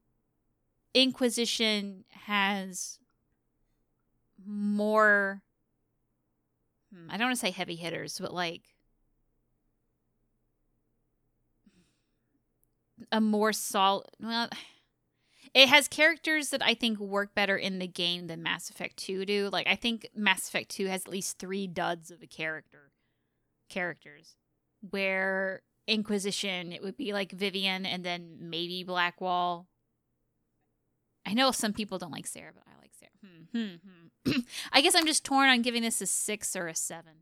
[0.94, 2.98] Inquisition has
[4.44, 5.42] more
[6.92, 8.62] hmm, I don't want to say heavy hitters, but like
[13.10, 14.48] a more solid well
[15.54, 19.26] it has characters that I think work better in the game than Mass Effect 2
[19.26, 19.48] do.
[19.52, 22.90] Like I think Mass Effect 2 has at least 3 duds of a character
[23.68, 24.36] characters
[24.90, 29.66] where Inquisition it would be like Vivienne and then maybe Blackwall.
[31.26, 33.10] I know some people don't like Sera, but I like Sera.
[33.20, 34.40] Hmm, hmm, hmm.
[34.72, 37.12] I guess I'm just torn on giving this a 6 or a 7.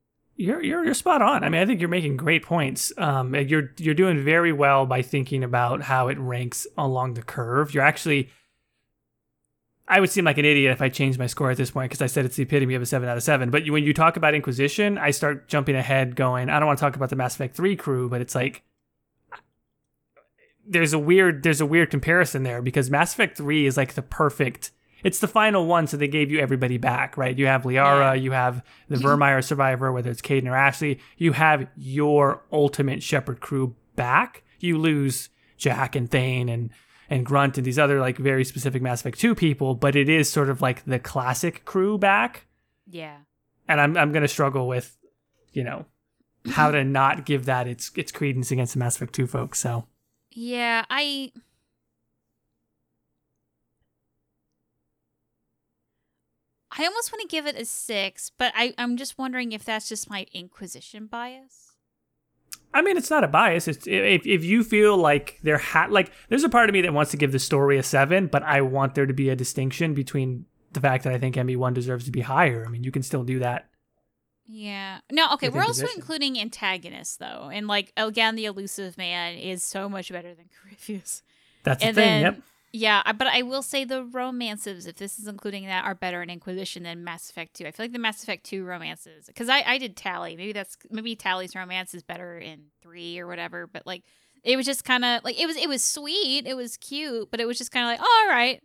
[0.40, 1.44] You're you're you're spot on.
[1.44, 2.94] I mean, I think you're making great points.
[2.96, 7.74] Um, you're you're doing very well by thinking about how it ranks along the curve.
[7.74, 8.30] You're actually,
[9.86, 12.00] I would seem like an idiot if I changed my score at this point because
[12.00, 13.50] I said it's the epitome of a seven out of seven.
[13.50, 16.78] But you, when you talk about Inquisition, I start jumping ahead, going, I don't want
[16.78, 18.62] to talk about the Mass Effect three crew, but it's like
[20.66, 24.02] there's a weird there's a weird comparison there because Mass Effect three is like the
[24.02, 24.70] perfect.
[25.02, 27.36] It's the final one, so they gave you everybody back, right?
[27.38, 28.12] You have Liara, Yeah.
[28.14, 31.00] you have the Virmire survivor, whether it's Kaidan or Ashley.
[31.16, 34.42] You have your ultimate Shepard crew back.
[34.58, 36.70] You lose Jack and Thane and
[37.08, 40.30] and Grunt and these other like very specific Mass Effect 2 people, but it is
[40.30, 42.46] sort of like the classic crew back.
[42.88, 43.16] Yeah.
[43.68, 44.96] And I'm I'm gonna struggle with,
[45.52, 45.86] you know,
[46.52, 49.58] how to not give that its its credence against the Mass Effect 2 folks.
[49.58, 49.86] So
[50.30, 51.32] Yeah, I
[56.80, 59.88] I almost want to give it a six, but I, I'm just wondering if that's
[59.88, 61.72] just my Inquisition bias.
[62.72, 63.66] I mean, it's not a bias.
[63.68, 66.92] It's if if you feel like there had like there's a part of me that
[66.94, 69.92] wants to give the story a seven, but I want there to be a distinction
[69.92, 72.64] between the fact that I think ME one deserves to be higher.
[72.64, 73.68] I mean, you can still do that.
[74.46, 74.98] Yeah.
[75.12, 77.50] No, okay, we're also including antagonists though.
[77.52, 81.22] And like again, the Illusive Man is so much better than Corypheus.
[81.64, 81.94] That's the thing.
[81.94, 82.42] then- yep.
[82.72, 86.30] Yeah, but I will say the romances, if this is including that, are better in
[86.30, 87.66] Inquisition than Mass Effect 2.
[87.66, 90.36] I feel like the Mass Effect 2 romances, because I, I did Tali.
[90.36, 93.66] Maybe that's maybe Tali's romance is better in three or whatever.
[93.66, 94.04] But like,
[94.44, 97.40] it was just kind of like it was it was sweet, it was cute, but
[97.40, 98.62] it was just kind of like, oh, all right,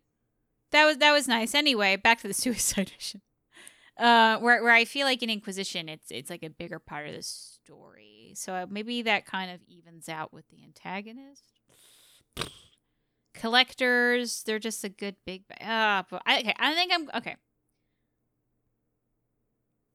[0.71, 1.55] that was that was nice.
[1.55, 3.21] Anyway, back to the Suicide Mission.
[3.97, 7.15] Uh, where where I feel like in Inquisition, it's it's like a bigger part of
[7.15, 8.33] the story.
[8.35, 11.55] So uh, maybe that kind of evens out with the antagonist
[13.35, 17.35] collectors they're just a good big but I, okay i think i'm okay.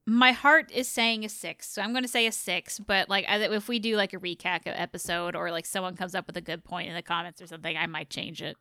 [0.06, 3.24] My heart is saying a six so i'm going to say a six but like
[3.28, 6.64] if we do like a recap episode or like someone comes up with a good
[6.64, 8.56] point in the comments or something i might change it.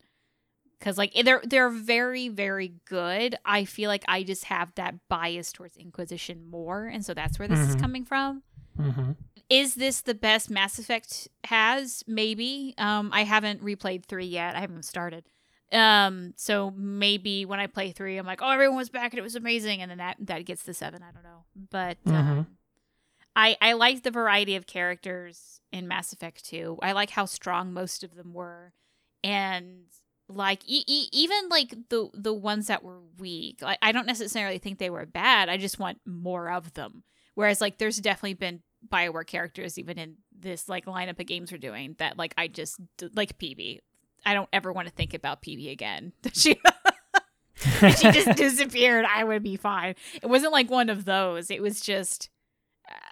[0.78, 3.36] Because like they're they're very very good.
[3.46, 7.48] I feel like i just have that bias towards inquisition more and so that's where
[7.48, 7.82] this is Mhm.
[7.82, 8.44] coming from
[8.80, 9.12] Mm-hmm.
[9.50, 12.04] is this the best Mass Effect has?
[12.08, 12.74] Maybe.
[12.78, 14.56] Um, I haven't replayed three yet.
[14.56, 15.26] I haven't started.
[15.72, 19.24] Um, so maybe when I play three, I'm like, oh, everyone was back and it
[19.24, 21.04] was amazing, and then that that gets the seven.
[21.04, 22.48] I don't know, but um,
[23.36, 26.80] I I like the variety of characters in Mass Effect Two.
[26.82, 28.74] I like how strong most of them were,
[29.24, 29.82] and
[30.28, 33.62] like e- e- even like the the ones that were weak.
[33.62, 35.50] Like I don't necessarily think they were bad.
[35.50, 37.04] I just want more of them.
[37.36, 41.58] Whereas like there's definitely been Bioware characters even in this like lineup of games we're
[41.58, 42.80] doing that like I just
[43.14, 43.80] like Peebee.
[44.26, 46.14] I don't ever want to think about Peebee again.
[46.34, 46.60] she
[47.56, 49.06] she just disappeared.
[49.06, 49.96] I would be fine.
[50.22, 51.52] It wasn't like one of those.
[51.52, 52.30] It was just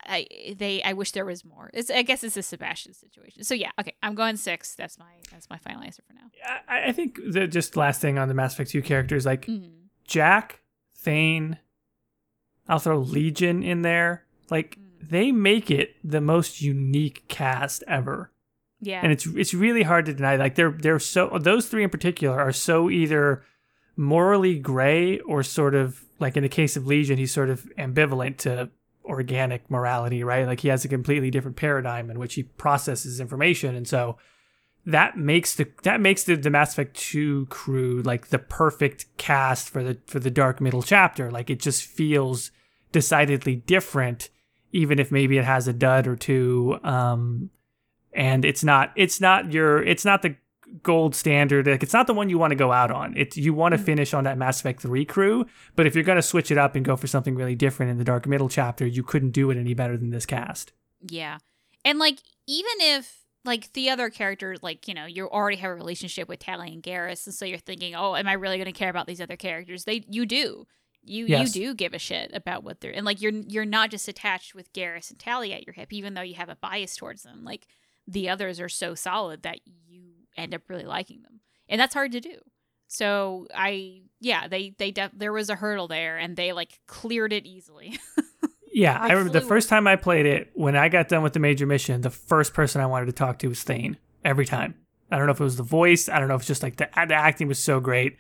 [0.06, 0.26] I
[0.58, 1.70] they I wish there was more.
[1.74, 3.44] It's I guess it's a Sebastian situation.
[3.44, 4.74] So yeah, okay, I'm going six.
[4.76, 6.32] That's my that's my final answer for now.
[6.68, 9.72] I, I think the just last thing on the Mass Effect 2 characters, like Mm.
[10.06, 10.62] Jack,
[10.96, 11.60] Thane,
[12.70, 14.24] I'll throw Legion in there.
[14.50, 14.87] Like Mm.
[15.10, 18.32] They make it the most unique cast ever.
[18.80, 19.02] Yeah.
[19.02, 20.36] and it's it's really hard to deny.
[20.36, 23.44] Like they're they're so those three in particular are so either
[23.96, 28.38] morally gray or sort of like in the case of Legion, he's sort of ambivalent
[28.38, 28.70] to
[29.04, 30.46] organic morality, right?
[30.46, 34.18] Like he has a completely different paradigm in which he processes information, and so
[34.86, 39.70] that makes the that makes the, the Mass Effect 2 crew like the perfect cast
[39.70, 41.30] for the for the dark middle chapter.
[41.30, 42.52] Like it just feels
[42.92, 44.30] decidedly different,
[44.72, 46.80] even if maybe it has a dud or two.
[46.84, 47.50] Um,
[48.14, 50.36] and it's not it's not your it's not the
[50.84, 53.54] gold standard like it's not the one you want to go out on it's you
[53.54, 53.86] want to Mhm.
[53.86, 55.46] finish on that mass effect 3 crew
[55.78, 57.98] but if you're going to switch it up and go for something really different in
[57.98, 60.74] the dark middle chapter you couldn't do it any better than this cast
[61.10, 61.38] Yeah.
[61.86, 65.76] And like even if like the other characters like, you know, you already have a
[65.76, 68.72] relationship with Tali and Garrus and so you're thinking, "Oh, am I really going to
[68.78, 70.66] care about these other characters?" They you do.
[71.10, 71.56] You Yes.
[71.56, 74.54] you do give a shit about what they're and like you're you're not just attached
[74.56, 77.44] with Garrus and Tali at your hip even though you have a bias towards them.
[77.44, 77.68] Like
[78.08, 81.42] the others are so solid that you end up really liking them.
[81.70, 82.36] And that's hard to do.
[82.88, 87.34] So I yeah, they they def- there was a hurdle there and they like cleared
[87.34, 88.00] it easily.
[88.74, 91.34] yeah Like i remember the first time i played it when i got done with
[91.34, 94.76] the major mission the first person i wanted to talk to was thane every time
[95.10, 96.76] i don't know if it was the voice i don't know if it's just like
[96.76, 98.18] the, the acting was so great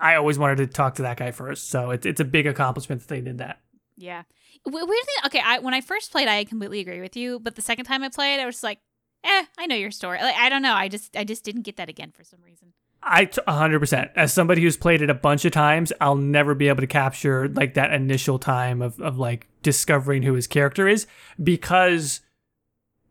[0.00, 3.00] i always wanted to talk to that guy first so it's, it's a big accomplishment
[3.00, 3.60] that they did that
[3.96, 4.22] Yeah.
[4.66, 5.14] W- Weird thing.
[5.26, 7.38] Okay, I when I first played, I completely agree with you.
[7.38, 8.80] But the second time I played, I was like,
[9.24, 10.18] eh, I know your story.
[10.20, 10.74] Like I don't know.
[10.74, 12.72] I just I just didn't get that again for some reason.
[13.02, 14.10] I t- 100%.
[14.16, 17.48] As somebody who's played it a bunch of times, I'll never be able to capture
[17.48, 21.06] like that initial time of, of like discovering who his character is
[21.40, 22.20] because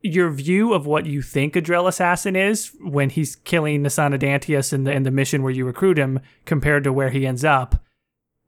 [0.06, 4.72] your view of what you think a Drell assassin is when he's killing Nassana Dantius
[4.72, 7.84] in the, in the mission where you recruit him compared to where he ends up,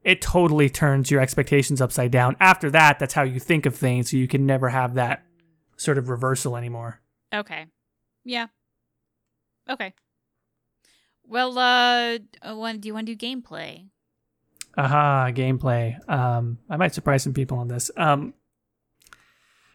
[0.04, 2.36] it totally turns your expectations upside down.
[2.40, 5.24] After that, that's how you think of things, so you can never have that
[5.76, 7.02] sort of reversal anymore.
[7.34, 7.66] Okay.
[8.24, 8.48] Yeah.
[9.70, 9.94] Okay.
[11.26, 13.88] Well, uh, uh, when do you want to do gameplay?
[14.78, 15.98] Aha, gameplay.
[16.08, 17.90] Um, I might surprise some people on this.
[17.98, 18.34] Um,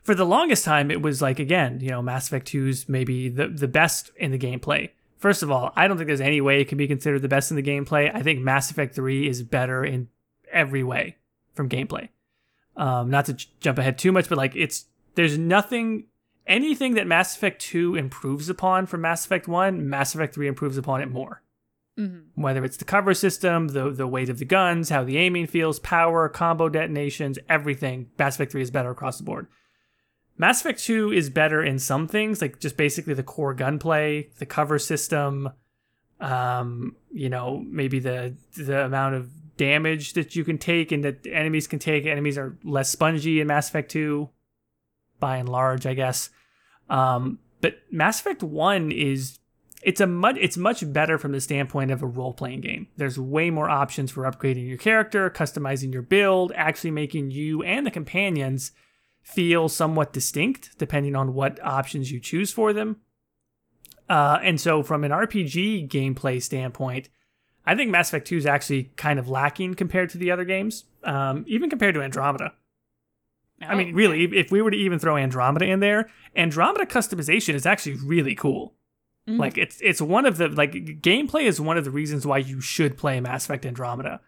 [0.03, 3.49] for the longest time, it was like again, you know, Mass Effect 2's maybe the
[3.49, 4.91] the best in the gameplay.
[5.19, 7.51] First of all, I don't think there's any way it can be considered the best
[7.53, 8.11] in the gameplay.
[8.13, 10.09] I think Mass Effect 3 is better in
[10.53, 11.17] every way
[11.55, 12.09] from gameplay.
[12.77, 16.07] Um, not to j- jump ahead too much, but like it's there's nothing
[16.47, 20.77] anything that Mass Effect 2 improves upon from Mass Effect 1, Mass Effect 3 improves
[20.79, 21.43] upon it more
[22.01, 22.41] Mm-hmm.
[22.41, 25.79] whether it's the cover system, the the weight of the guns, how the aiming feels,
[25.79, 28.09] power, combo detonations, everything.
[28.19, 29.47] Mass Effect 3 is better across the board.
[30.43, 34.45] Mass Effect 2 is better in some things, like just basically the core gunplay, the
[34.45, 35.51] cover system,
[36.19, 41.25] um, you know, maybe the the amount of damage that you can take and that
[41.29, 42.07] enemies can take.
[42.07, 44.29] Enemies are less spongy in Mass Effect 2,
[45.21, 46.31] by and large, I guess.
[46.91, 49.39] Um, but Mass Effect 1 is
[49.81, 52.89] it's a much it's much better from the standpoint of a role playing game.
[52.97, 57.87] There's way more options for upgrading your character, customizing your build, actually making you and
[57.87, 58.73] the companions
[59.23, 62.97] feel somewhat distinct depending on what options you choose for them.
[64.09, 67.09] Uh, and so, from an RPG gameplay standpoint,
[67.65, 70.85] I think Mass Effect 2 is actually kind of lacking compared to the other games,
[71.05, 72.53] um, even compared to Andromeda.
[73.61, 77.65] I mean, really, if- we were to even throw Andromeda in there, Andromeda customization is
[77.65, 78.75] actually really cool.
[79.29, 79.39] Mhm.
[79.39, 82.61] Like it's it's one of the like gameplay is one of the reasons why you
[82.61, 84.21] should play Mass Effect Andromeda.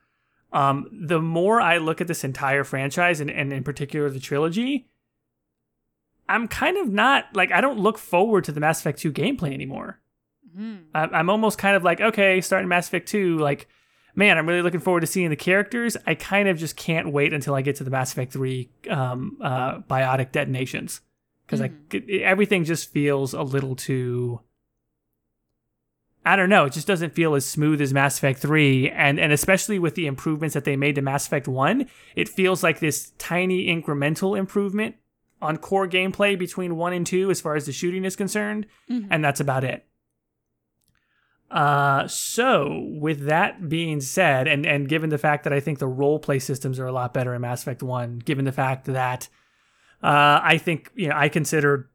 [0.55, 4.87] Um, the more I look at this entire franchise and, and in particular the trilogy,
[6.29, 9.53] I'm kind of not like I don't look forward to the Mass Effect 2 gameplay
[9.53, 10.01] anymore.
[10.95, 13.69] I- I'm almost kind of like, okay, starting Mass Effect 2, like,
[14.15, 15.97] man, I'm really looking forward to seeing the characters.
[16.07, 19.37] I kind of just can't wait until I get to the Mass Effect 3 um,
[19.43, 21.01] uh, biotic detonations.
[21.45, 24.41] Because like it- everything just feels a little too.
[26.27, 26.65] I don't know.
[26.65, 28.91] It just doesn't feel as smooth as Mass Effect 3.
[28.91, 32.63] And, and especially with the improvements that they made to Mass Effect 1, it feels
[32.63, 34.97] like this tiny incremental improvement
[35.43, 39.07] on core gameplay between 1 and 2 as far as the shooting is concerned Mhm.
[39.11, 39.85] and that's about it.
[41.51, 45.87] Uh, so with that being said, and and given the fact that I think the
[45.87, 49.29] role play systems are a lot better in Mass Effect One, given the fact that
[50.03, 51.91] uh, I think you know I consider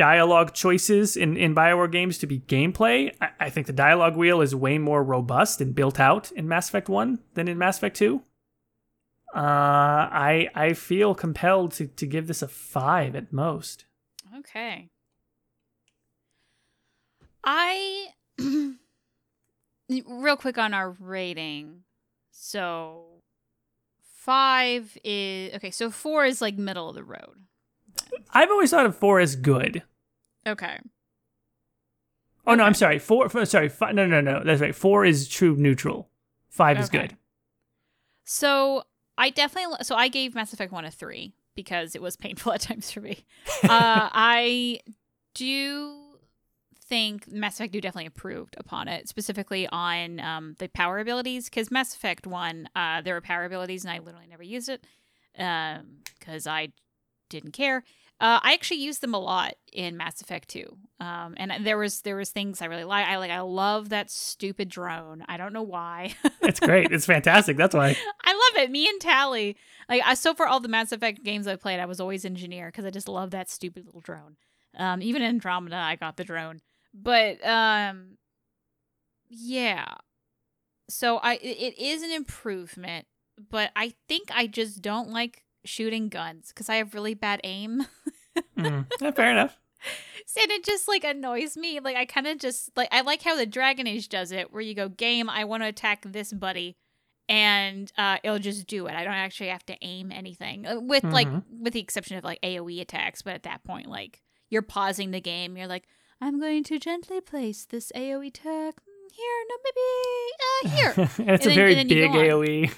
[0.00, 3.14] dialogue choices in in Bioware games to be gameplay.
[3.20, 6.70] I, I think the dialogue wheel is way more robust and built out in Mass
[6.70, 8.22] Effect One than in Mass Effect Two.
[9.34, 13.84] Uh, I I feel compelled to to give this a five at most.
[14.38, 14.88] Okay.
[17.44, 18.06] I
[20.06, 21.82] real quick on our rating.
[22.30, 23.20] So
[24.02, 25.70] five is okay.
[25.70, 27.44] So four is like middle of the road.
[28.32, 29.82] I've always thought of four as good.
[30.46, 30.78] Okay.
[32.46, 32.98] Oh no, I'm sorry.
[32.98, 33.68] Four, four sorry.
[33.68, 34.42] Five, no, no, no.
[34.44, 34.74] That's right.
[34.74, 36.08] Four is true neutral.
[36.48, 37.16] Five is good.
[38.24, 38.84] So
[39.18, 42.60] I definitely so I gave Mass Effect one a three because it was painful at
[42.60, 43.24] times for me.
[43.64, 44.80] uh, I
[45.34, 45.96] do
[46.84, 51.44] think Mass Effect do definitely improved upon it, specifically on um, the power abilities.
[51.44, 54.84] Because Mass Effect one, uh, there were power abilities, and I literally never used it
[55.32, 56.70] because I
[57.28, 57.84] didn't care.
[58.20, 60.76] Uh, I actually used them a lot in Mass Effect 2.
[61.00, 63.06] Um, and there was there was things I really like.
[63.06, 65.24] I like I love that stupid drone.
[65.26, 66.14] I don't know why.
[66.42, 66.90] It's great.
[66.90, 67.56] it's fantastic.
[67.56, 67.96] That's why.
[68.24, 68.70] I love it.
[68.70, 69.56] Me and Tali.
[69.88, 72.66] Like I so for all the Mass Effect games I played, I was always engineer
[72.66, 74.36] because I just love that stupid little drone.
[74.76, 76.60] Um, even in Andromeda, I got the drone.
[76.92, 78.18] But um,
[79.28, 79.94] yeah.
[80.88, 83.06] So I it, it is an improvement,
[83.50, 87.86] but I think I just don't like shooting guns because I have really bad aim.
[88.58, 89.58] Mm, yeah, fair enough.
[90.40, 91.80] and it just like annoys me.
[91.80, 94.62] Like I kind of just like I like how the Dragon Age does it, where
[94.62, 95.28] you go game.
[95.30, 96.76] I want to attack this buddy,
[97.28, 98.94] and uh, it'll just do it.
[98.94, 101.44] I don't actually have to aim anything, uh, with like Mhm.
[101.60, 103.22] with the exception of like AOE attacks.
[103.22, 105.56] But at that point, like you're pausing the game.
[105.56, 105.86] You're like,
[106.20, 108.74] I'm going to gently place this AOE attack
[109.12, 109.44] here.
[109.48, 110.94] No, maybe uh, here.
[111.34, 112.10] it's And a then- very big.
[112.10, 112.74] AOE.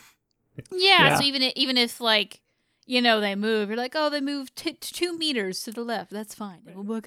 [0.71, 1.17] Yeah, Yeah.
[1.17, 2.42] So even even if like
[2.87, 6.11] you know they move, you're like, oh, they move t- two meters to the left.
[6.11, 6.61] That's fine.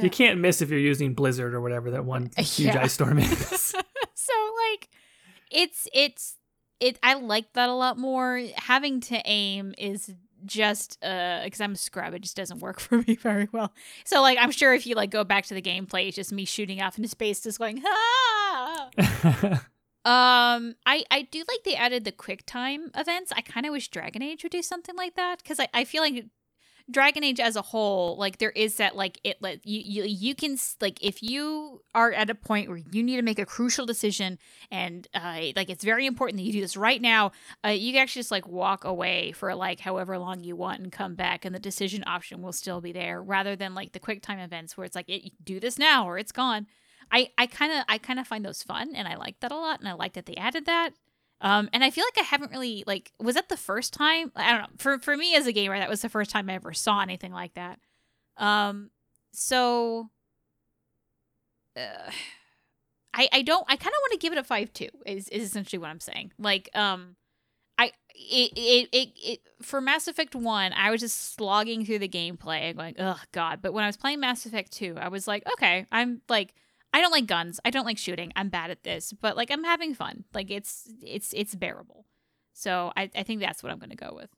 [0.04, 0.12] You out.
[0.14, 2.82] can't miss if you're using Blizzard or whatever that one huge Yeah.
[2.84, 3.76] ice storm is.
[4.16, 4.34] so
[4.72, 4.90] like
[5.52, 6.38] it's it's
[6.80, 10.12] it i like that a lot more having to aim is
[10.46, 13.72] just uh because i'm a scrub it just doesn't work for me very well
[14.04, 16.44] so like i'm sure if you like go back to the gameplay it's just me
[16.46, 18.90] shooting off into space just going ah
[20.06, 23.89] um i i do like they added the quick time events i kind of wish
[23.89, 26.26] dragon age would do something like that because I, I feel like
[26.89, 30.36] Dragon Age as a whole, like there is that like it let you you you
[30.36, 33.88] can like if you are at a point where you need to make a crucial
[33.88, 34.38] decision
[34.70, 37.32] and uh like it's very important that you do this right now,
[37.65, 40.91] uh you can actually just like walk away for like however long you want and
[40.91, 44.22] come back and the decision option will still be there rather than like the quick
[44.22, 46.68] time events where it's like it, do this now or it's gone.
[47.12, 49.58] I I kind of I kind of find those fun and I like that a
[49.58, 50.91] lot and I like that they added that.
[51.41, 54.52] Um, and I feel like I haven't really like was that the first time I
[54.52, 56.74] don't know for for me as a gamer that was the first time I ever
[56.74, 57.80] saw anything like that.
[58.38, 58.89] Um,
[59.34, 60.10] so
[61.76, 61.80] uh,
[63.13, 65.44] I I don't I kind of want to give it a five two is is
[65.44, 66.32] essentially what I'm saying.
[66.39, 67.15] Like um,
[67.78, 72.10] I it it it, it for Mass Effect one I was just slogging through the
[72.10, 73.60] gameplay and going oh god.
[73.62, 76.54] But when I was playing Mass Effect two I was like okay I'm like
[76.96, 77.60] I don't like guns.
[77.66, 78.32] I don't like shooting.
[78.36, 80.24] I'm bad at this, but like I'm having fun.
[80.34, 82.06] Like it's it's it's bearable.
[82.54, 84.30] So I, I think that's what I'm gonna go with.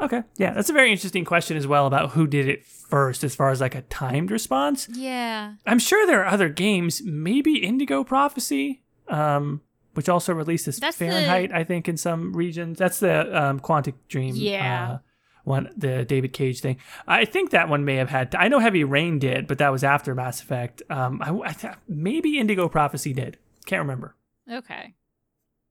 [0.00, 0.22] okay.
[0.36, 3.50] Yeah, that's a very interesting question as well about who did it first as far
[3.50, 4.88] as like a timed response.
[4.92, 5.54] Yeah.
[5.66, 9.60] I'm sure there are other games, maybe Indigo Prophecy, um,
[9.94, 12.78] which also releases That's the- Fahrenheit, I think, in some regions.
[12.78, 14.92] That's the um, Quantic Dream Yeah.
[14.92, 14.98] uh,
[15.44, 16.78] one, the David Cage thing.
[17.06, 18.34] I think that one may have had.
[18.34, 20.82] I know Heavy Rain did, but that was after Mass Effect.
[20.88, 23.38] Um, I, I th- maybe Indigo Prophecy did.
[23.66, 24.14] Can't remember.
[24.50, 24.94] Okay.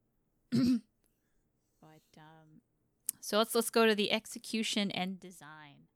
[0.52, 0.82] but
[2.18, 2.62] um
[3.20, 5.88] so let's let's go to the execution and design.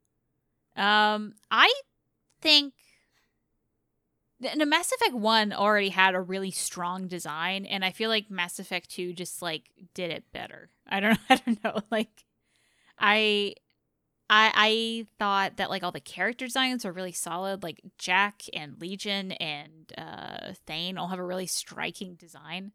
[0.76, 1.72] Um I
[2.40, 2.74] think
[4.38, 8.58] the, Mass Effect 1 already had a really strong design and I feel like Mass
[8.58, 10.70] Effect 2 just like did it better.
[10.86, 12.24] I don't know, I don't know like
[12.98, 13.54] I
[14.28, 17.62] I I thought that like all the character designs are really solid.
[17.62, 22.72] Like Jack and Legion and uh Thane all have a really striking design.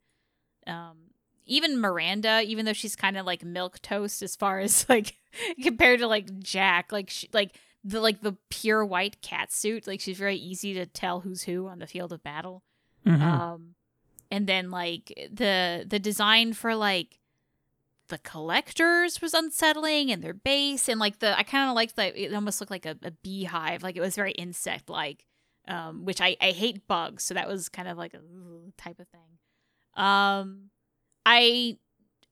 [0.67, 0.97] Um
[1.45, 5.17] even Miranda, even though she's kind of like milk toast as far as like
[5.61, 9.99] compared to like Jack, like she, like the like the pure white cat suit, like
[9.99, 12.63] she's very easy to tell who's who on the field of battle.
[13.05, 13.21] Mhm.
[13.21, 13.75] Um,
[14.29, 17.17] and then like the the design for like
[18.11, 22.15] the collectors was unsettling and their base and like the I kind of liked that
[22.15, 25.25] it almost looked like a, a beehive, like it was very insect like.
[25.67, 28.21] um, which I, I hate bugs, so that was kind of like a
[28.77, 29.37] type of thing.
[29.95, 30.71] Um,
[31.25, 31.77] I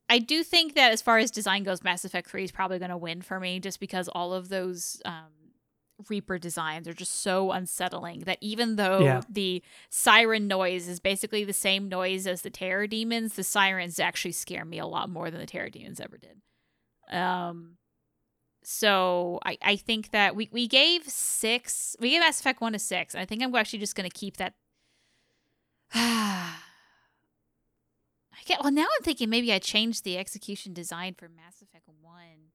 [0.09, 2.89] I do think that as far as design goes, Mass Effect Three is probably going
[2.89, 5.31] to win for me, just because all of those um,
[6.07, 9.21] Reaper designs are just so unsettling that even though Yeah.
[9.29, 14.31] the siren noise is basically the same noise as the terror demons, the sirens actually
[14.31, 16.41] scare me a lot more than the terror demons ever did.
[17.13, 17.77] Um,
[18.63, 22.79] so I, I think that we, we gave six, we gave Mass Effect one to
[22.79, 23.15] six.
[23.15, 24.53] I think I'm actually just going to keep that.
[25.93, 26.53] I
[28.45, 28.83] get well now.
[28.83, 32.51] I'm thinking maybe I changed the execution design for Mass Effect one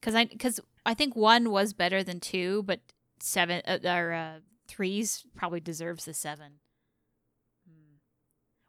[0.00, 2.80] because I because I think one was better than two, but
[3.20, 6.60] seven uh, or uh, threes probably deserves the seven.
[7.68, 7.96] Hmm.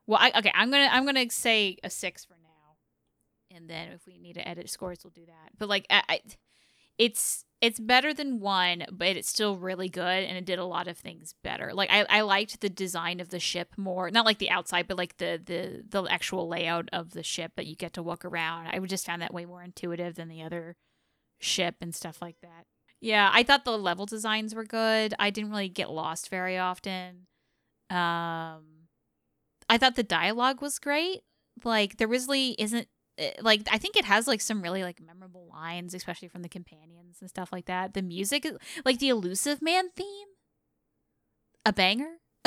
[0.07, 4.05] Well, I, okay, I'm gonna I'm gonna say a six for now, and then if
[4.05, 5.51] we need to edit scores, we'll do that.
[5.57, 6.20] But like, I, I,
[6.97, 10.88] it's it's better than one, but it's still really good, and it did a lot
[10.88, 11.74] of things better.
[11.74, 14.97] Like I, I liked the design of the ship more, not like the outside, but
[14.97, 18.68] like the the the actual layout of the ship that you get to walk around.
[18.68, 20.76] I just found that way more intuitive than the other
[21.41, 22.65] ship and stuff like that.
[22.99, 25.13] Yeah, I thought the level designs were good.
[25.19, 27.27] I didn't really get lost very often.
[27.89, 28.63] Um
[29.69, 31.21] I thought the dialogue was great.
[31.63, 32.87] Like there really isn't
[33.17, 36.49] eh, like I think it has like some really like memorable lines, especially from the
[36.49, 37.93] companions and stuff like that.
[37.93, 38.45] The music,
[38.85, 40.27] like the Illusive Man theme,
[41.65, 42.17] a banger.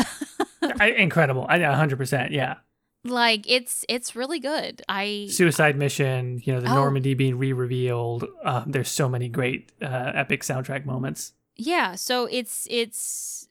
[0.62, 1.46] I, incredible.
[1.48, 2.30] I 100%.
[2.30, 2.56] Yeah.
[3.04, 4.82] Like it's it's really good.
[4.88, 6.74] I Suicide Mission, you know, the Oh.
[6.74, 8.24] Normandy being re revealed.
[8.44, 11.32] Um, there's so many great uh, epic soundtrack moments.
[11.56, 11.94] yeah.
[11.94, 13.48] So it's it's.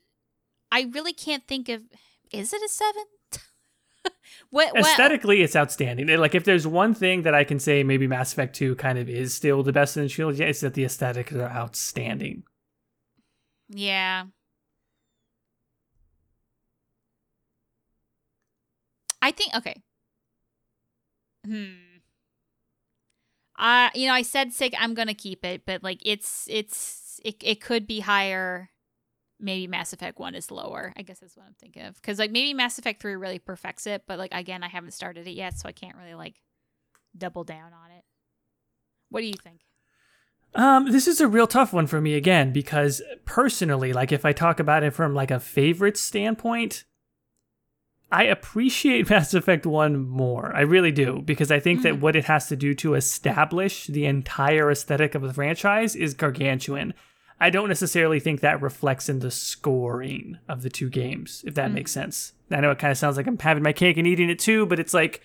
[0.71, 1.81] I really can't think of.
[2.31, 3.03] Is it a seven?
[4.49, 6.07] what, what Aesthetically, it's outstanding.
[6.17, 9.07] Like, if there's one thing that I can say, maybe Mass Effect 2 kind of
[9.07, 12.41] is still the best in the trilogy, it's that the aesthetics are outstanding.
[13.69, 14.25] Yeah.
[19.24, 19.82] I think okay.
[21.47, 21.76] Hmm.
[23.57, 27.38] Uh you know, I said sick I'm gonna keep it, but like it's it's it
[27.41, 28.69] it could be higher.
[29.39, 30.93] Maybe Mass Effect One is lower.
[30.97, 31.95] I guess that's what I'm thinking of.
[31.95, 35.26] Because like maybe Mass Effect Three really perfects it, but like again, I haven't started
[35.26, 36.36] it yet, so I can't really like
[37.17, 38.03] double down on it.
[39.09, 39.61] What do you think?
[40.53, 44.34] Um, this is a real tough one for me again because personally, like if I
[44.34, 46.84] talk about it from like a favorite standpoint,
[48.11, 50.55] I appreciate Mass Effect 1 more.
[50.55, 51.99] I really do because I think that Mhm.
[52.01, 56.93] what it has to do to establish the entire aesthetic of the franchise is gargantuan.
[57.39, 61.71] I don't necessarily think that reflects in the scoring of the two games, if that
[61.71, 61.73] Mm.
[61.73, 62.33] makes sense.
[62.51, 64.65] I know it kind of sounds like I'm having my cake and eating it too,
[64.67, 65.21] but it's like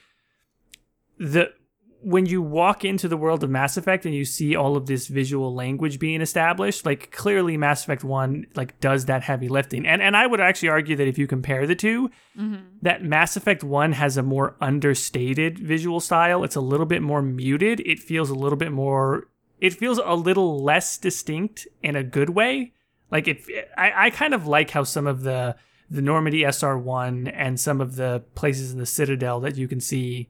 [1.18, 1.52] the
[2.00, 5.08] when you walk into the world of Mass Effect and you see all of this
[5.08, 9.84] visual language being established, like clearly Mass Effect 1 like does that heavy lifting.
[9.86, 12.62] And and I would actually argue that if you compare the two, Mm-hmm.
[12.82, 16.44] that Mass Effect 1 has a more understated visual style.
[16.44, 17.80] It's a little bit more muted.
[17.80, 19.26] It feels a little bit more
[19.60, 22.74] it feels a little less distinct in a good way.
[23.10, 23.42] Like it
[23.76, 25.56] I, I kind of like how some of the
[25.90, 30.28] the Normandy SR1 and some of the places in the Citadel that you can see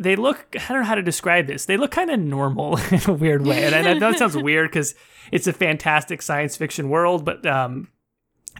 [0.00, 1.66] they look I don't know how to describe this.
[1.66, 3.64] They look kind of normal in a weird way.
[3.64, 4.94] And I know that sounds weird cuz
[5.30, 7.88] it's a fantastic science fiction world, but um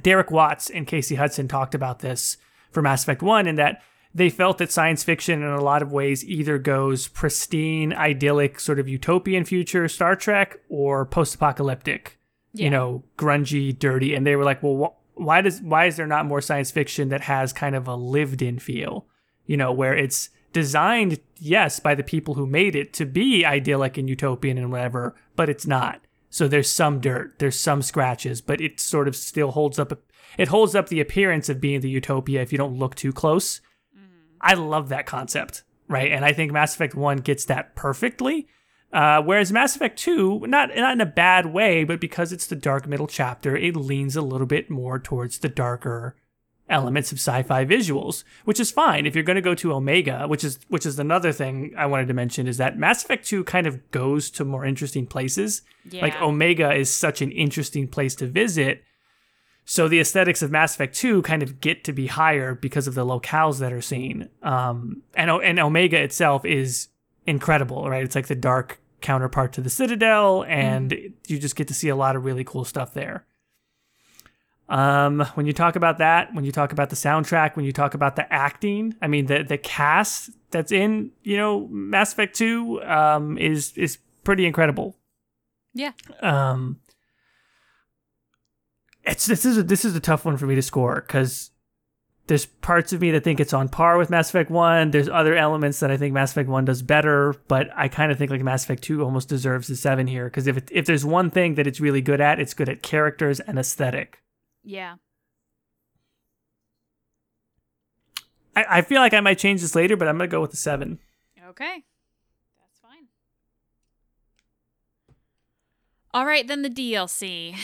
[0.02, 2.36] Derek Watts and Casey Hudson talked about this
[2.70, 3.82] for Mass Effect 1 in that
[4.14, 8.78] they felt that science fiction in a lot of ways either goes pristine, idyllic, sort
[8.80, 12.18] of utopian future Star Trek or post-apocalyptic,
[12.52, 12.64] Yeah.
[12.64, 16.06] you know, grungy, dirty and they were like, "Well, wh- why does why is there
[16.06, 19.06] not more science fiction that has kind of a lived-in feel?"
[19.46, 23.96] You know, where it's designed yes by the people who made it to be idyllic
[23.96, 26.00] and utopian and whatever, but it's not.
[26.28, 29.92] So there's some dirt, there's some scratches, but it sort of still holds up.
[30.38, 33.60] It holds up the appearance of being the utopia if you don't look too close.
[34.40, 36.12] I love that concept, right?
[36.12, 38.46] And I think Mass Effect One gets that perfectly.
[38.92, 42.56] Uh, whereas Mass Effect Two, not not in a bad way, but because it's the
[42.56, 46.16] dark middle chapter, it leans a little bit more towards the darker
[46.70, 50.44] elements of sci-fi visuals, which is fine if you're going to go to Omega, which
[50.44, 53.66] is which is another thing I wanted to mention is that Mass Effect 2 kind
[53.66, 55.62] of goes to more interesting places.
[55.90, 56.02] Yeah.
[56.02, 58.84] Like Omega is such an interesting place to visit.
[59.64, 62.94] So the aesthetics of Mass Effect 2 kind of get to be higher because of
[62.94, 64.28] the locales that are seen.
[64.42, 66.88] Um, and and Omega itself is
[67.26, 68.04] incredible, right?
[68.04, 70.92] It's like the dark counterpart to the Citadel, and
[71.26, 73.26] you just get to see a lot of really cool stuff there.
[74.70, 77.94] Um, when you talk about that, when you talk about the soundtrack, when you talk
[77.94, 82.80] about the acting, I mean the the cast that's in you know Mass Effect Two
[82.84, 84.96] um, is is pretty incredible.
[85.74, 85.92] Yeah.
[86.22, 86.78] Um,
[89.02, 91.50] it's this is a, this is a tough one for me to score because
[92.28, 94.92] there's parts of me that think it's on par with Mass Effect One.
[94.92, 98.18] There's other elements that I think Mass Effect One does better, but I kind of
[98.18, 101.04] think like Mass Effect Two almost deserves a seven here because if it, if there's
[101.04, 104.19] one thing that it's really good at, it's good at characters and aesthetic.
[104.62, 104.96] Yeah.
[108.54, 110.56] I, I feel like I might change this later, but I'm gonna go with the
[110.56, 110.98] seven.
[111.48, 111.84] Okay.
[112.60, 113.08] That's fine.
[116.12, 117.54] All right, then the DLC.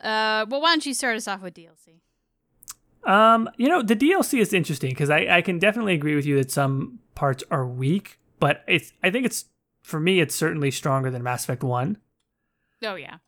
[0.00, 2.00] Uh, well, why don't you start us off with DLC?
[3.04, 6.36] Um, you know, the DLC is interesting because I, I can definitely agree with you
[6.36, 9.44] that some parts are weak, but it's I think it's
[9.82, 11.98] for me it's certainly stronger than Mass Effect One.
[12.82, 13.18] Oh yeah.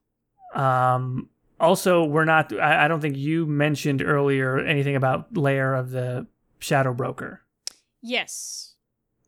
[0.54, 1.28] Um,
[1.61, 2.52] also, we're not.
[2.59, 6.26] I, I don't think you mentioned earlier anything about Lair of the
[6.59, 7.42] Shadow Broker,
[8.02, 8.74] Yes.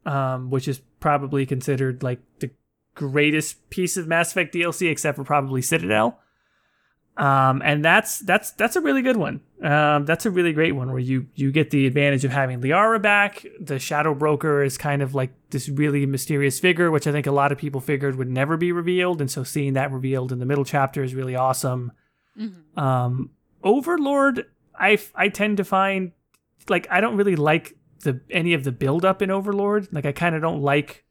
[0.06, 2.50] um, which is probably considered like the
[2.94, 6.18] greatest piece of Mass Effect DLC, except for probably Citadel.
[7.16, 9.40] Um, and that's that's that's a really good one.
[9.60, 13.02] Um, that's a really great one where you you get the advantage of having Liara
[13.02, 13.44] back.
[13.60, 17.32] The Shadow Broker is kind of like this really mysterious figure, which I think a
[17.32, 20.46] lot of people figured would never be revealed, and so seeing that revealed in the
[20.46, 21.90] middle chapter is really awesome.
[22.38, 23.30] Hmm Um,
[23.62, 24.46] Overlord,
[24.78, 26.12] I f- I tend to find
[26.68, 29.88] like I don't really like the any of the build up in Overlord.
[29.92, 31.04] Like I kind of don't like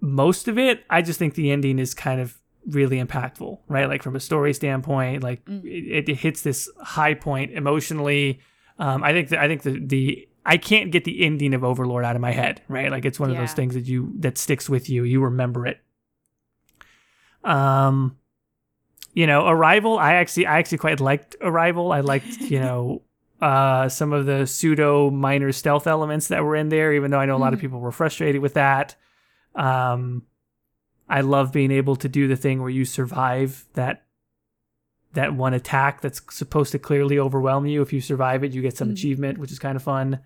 [0.00, 0.84] most of it.
[0.88, 3.86] I just think the ending is kind of really impactful, right?
[3.88, 5.64] Like from a story standpoint, like Mm.
[5.64, 8.40] it, it hits this high point emotionally.
[8.78, 12.04] Um, I think that I think the the I can't get the ending of Overlord
[12.06, 12.90] out of my head, right?
[12.90, 15.04] Like it's one of those things that you that sticks with you.
[15.04, 15.80] You remember it.
[17.44, 18.16] Um,
[19.14, 19.98] you know, Arrival.
[19.98, 21.92] I actually I actually quite liked Arrival.
[21.92, 23.02] I liked you know
[23.40, 27.26] uh some of the pseudo minor stealth elements that were in there, even though I
[27.26, 27.62] know a lot of Mhm.
[27.62, 28.96] people were frustrated with that.
[29.54, 30.22] Um,
[31.08, 34.02] I love being able to do the thing where you survive that
[35.14, 37.82] that one attack that's supposed to clearly overwhelm you.
[37.82, 38.92] If you survive it, you get some Mhm.
[38.92, 40.20] achievement, which is kind of fun.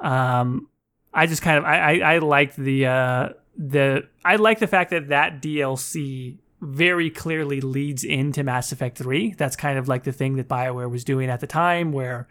[0.00, 0.68] Um,
[1.14, 4.90] I just kind of I I, I liked the uh the I like the fact
[4.90, 9.34] that that DLC very clearly leads into Mass Effect 3.
[9.38, 12.26] That's kind of like the thing that BioWare was doing at the time where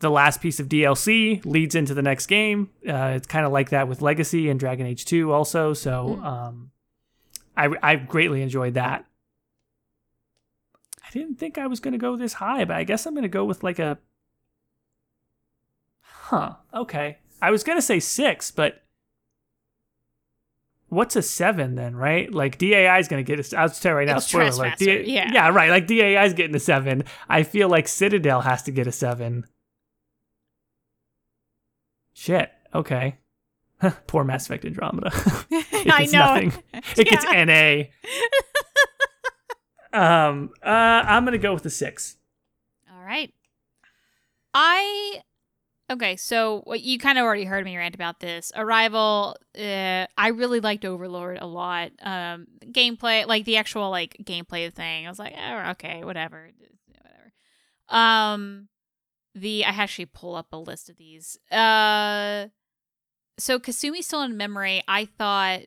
[0.00, 2.70] the last piece of DLC leads into the next game.
[2.86, 5.72] Uh, it's kind of like that with Legacy and Dragon Age 2 also.
[5.72, 6.24] So Mm.
[6.24, 6.70] um,
[7.56, 9.04] I, I greatly enjoyed that.
[11.06, 13.22] I didn't think I was going to go this high, but I guess I'm going
[13.22, 13.98] to go with like a.
[16.00, 16.54] Huh.
[16.72, 17.18] Okay.
[17.40, 18.82] I was going to say six, but
[20.94, 22.32] what's a seven then, right?
[22.32, 23.58] Like DAI is going to get a.
[23.58, 24.46] I'll tell you right now, It's spoiler.
[24.50, 25.30] Trespasser, yeah.
[25.32, 25.70] yeah, right.
[25.70, 27.04] Like DAI is getting a seven.
[27.28, 29.44] I feel like Citadel has to get a seven.
[32.14, 32.50] Shit.
[32.74, 33.18] Okay.
[34.06, 35.10] Poor Mass Effect Andromeda.
[35.50, 36.18] It I know.
[36.18, 36.52] nothing.
[36.96, 37.90] It gets NA.
[39.92, 42.16] Um, uh, I'm gonna go with the six.
[42.90, 43.32] All right.
[44.52, 45.20] I
[45.94, 46.16] okay.
[46.16, 48.52] So you kind of already heard me rant about this.
[48.54, 49.36] Arrival.
[49.58, 51.92] Uh, I really liked Overlord a lot.
[52.02, 55.06] Um, gameplay, like the actual like gameplay thing.
[55.06, 56.50] I was like, oh, okay, whatever,
[56.88, 57.32] whatever.
[57.88, 58.68] Um,
[59.34, 61.38] the I actually pull up a list of these.
[61.50, 62.48] Uh,
[63.38, 64.82] so Kasumi Stolen Memory.
[64.86, 65.62] I thought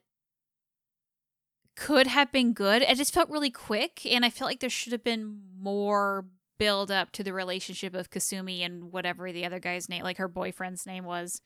[1.75, 2.81] could have been good.
[2.81, 6.25] It just felt really quick, and I feel like there should have been more
[6.57, 10.27] build up to the relationship of Kasumi and whatever the other guy's name, like her
[10.27, 11.41] boyfriend's name was.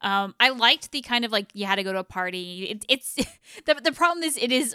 [0.00, 2.64] Um, I liked the kind of like you had to go to a party.
[2.64, 3.14] It, it's
[3.66, 4.74] the the problem is it is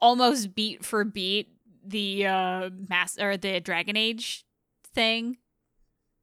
[0.00, 1.48] almost beat for beat
[1.84, 4.44] the uh mass or the Dragon Age
[4.94, 5.38] thing,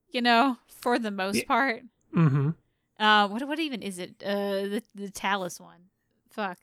[0.10, 1.44] you know, for the most Yeah.
[1.48, 1.82] part.
[2.16, 2.52] Mm-hmm.
[2.98, 4.24] Uh, what what even is it?
[4.24, 5.90] Uh, the the Tallis one.
[6.30, 6.58] Fuck.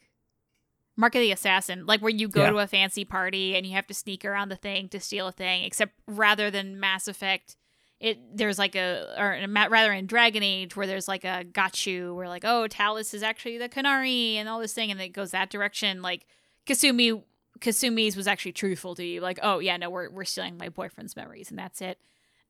[0.96, 2.50] Mark of the Assassin, like where you go Yeah.
[2.50, 5.32] to a fancy party and you have to sneak around the thing to steal a
[5.32, 5.64] thing.
[5.64, 7.56] Except rather than Mass Effect,
[7.98, 9.38] it there's like a or
[9.70, 13.58] rather in Dragon Age where there's like a gotchu where like oh Tallis is actually
[13.58, 16.02] the Canary and all this thing and it goes that direction.
[16.02, 16.26] Like
[16.66, 17.22] Kasumi
[17.60, 19.20] Kasumi's was actually truthful to you.
[19.20, 21.98] Like oh yeah no we're we're stealing my boyfriend's memories and that's it.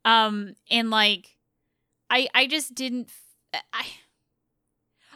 [0.07, 1.37] Um and like
[2.11, 3.11] I I just didn't
[3.73, 3.85] I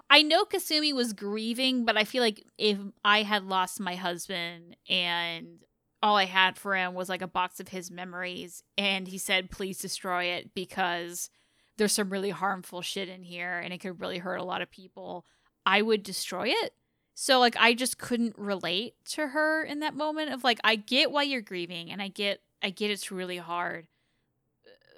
[0.08, 4.76] I know Kasumi was grieving, but I feel like if I had lost my husband
[4.88, 5.58] and
[6.02, 9.50] all I had for him was like a box of his memories and he said
[9.50, 11.30] please destroy it because
[11.76, 14.70] there's some really harmful shit in here and it could really hurt a lot of
[14.70, 15.26] people,
[15.64, 16.72] I would destroy it.
[17.14, 21.10] So like I just couldn't relate to her in that moment of like I get
[21.10, 23.86] why you're grieving and I get I get it's really hard.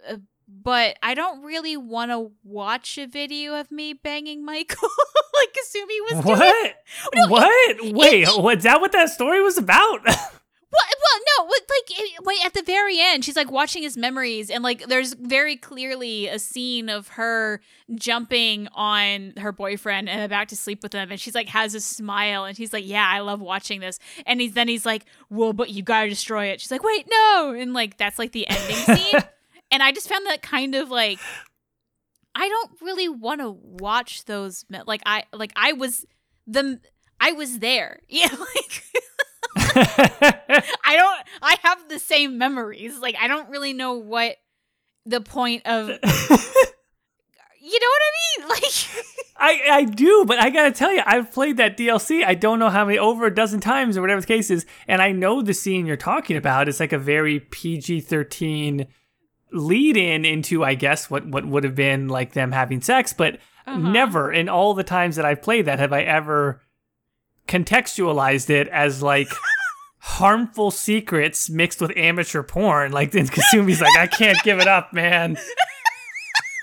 [0.09, 0.17] Uh,
[0.49, 4.88] But I don't really want to watch a video of me banging Michael
[5.34, 6.38] like Kasumi was doing.
[6.38, 6.74] What?
[7.14, 7.76] No, what?
[7.94, 10.01] Wait, was that what that story was about?
[10.70, 14.51] Well, well, no, like it- wait at the very end, she's like watching his memories,
[14.51, 17.62] and like there's very clearly a scene of her
[17.94, 21.80] jumping on her boyfriend and about to sleep with him, and she's like has a
[21.80, 25.55] smile, and she's like, "Yeah, I love watching this." And he's then he's like, "Well,
[25.55, 28.96] but you gotta destroy it." She's like, "Wait, no!" And like that's like the ending
[28.96, 29.20] scene,
[29.71, 31.19] and I just found that kind of like
[32.35, 34.64] I don't really want to watch those.
[34.87, 36.07] Like I like I was
[36.47, 36.81] the
[37.21, 38.01] I was there.
[38.09, 38.85] Yeah, like.
[40.85, 42.99] I don't I have the same memories.
[42.99, 44.37] Like I don't really know what
[45.05, 45.89] the point of
[47.61, 48.49] you know what I mean?
[48.49, 49.05] Like
[49.41, 52.25] I, I do, but I gotta tell you, I've played that DLC.
[52.25, 55.01] I don't know how many over a dozen times or whatever the case is, and
[55.01, 56.69] I know the scene you're talking about.
[56.69, 58.87] It's like a very PG thirteen
[59.53, 63.38] lead in into, I guess, what what would have been like them having sex, but
[63.66, 63.76] Uh-huh.
[63.78, 66.62] never in all the times that I've played that have I ever
[67.46, 69.28] contextualized it as like
[70.01, 72.92] harmful secrets mixed with amateur porn.
[72.92, 75.36] Like then Kasumi's like, I can't give it up, man.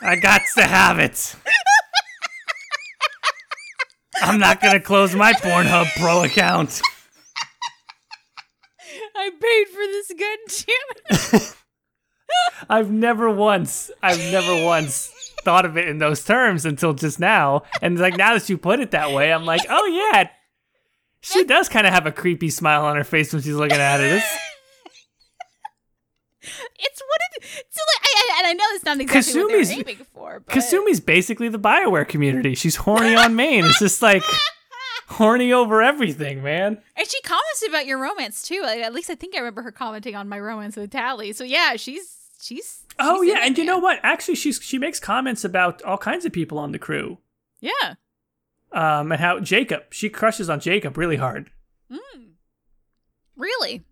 [0.02, 1.36] I got to have it.
[4.22, 6.82] I'm not gonna close my Pornhub Pro account.
[9.18, 11.56] I paid for this good damn it.
[12.70, 15.12] I've never once, I've never once
[15.44, 17.64] thought of it in those terms until just now.
[17.82, 20.30] And like now that you put it that way, I'm like, oh yeah,
[21.22, 24.00] she does kind of have a creepy smile on her face when she's looking at
[24.00, 24.14] it.
[24.14, 24.38] It's,
[26.78, 29.62] It's what it so like I, and I know it's not exactly what they were
[29.64, 32.54] Kasumi's- aiming for, but Kasumi's basically the Bioware community.
[32.56, 33.66] She's horny on main.
[33.66, 34.24] It's just like
[35.08, 36.82] horny over everything, man.
[36.96, 38.62] And she commented about your romance too.
[38.62, 41.34] Like, at least I think I remember her commenting on my romance with Tali.
[41.34, 42.84] So yeah, she's she's.
[43.00, 44.00] Oh she's yeah, and you know what?
[44.04, 47.20] Actually, she's she makes comments about all kinds of people on the crew.
[47.60, 47.96] Yeah.
[48.72, 51.50] Um, and how Jacob, she crushes on Jacob really hard.
[51.90, 52.32] Mm.
[53.38, 53.84] Really?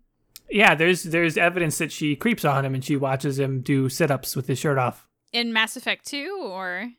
[0.50, 4.10] Yeah, there's there's evidence that she creeps on him and she watches him do sit
[4.10, 5.08] ups with his shirt off.
[5.32, 6.90] In Mass Effect 2 or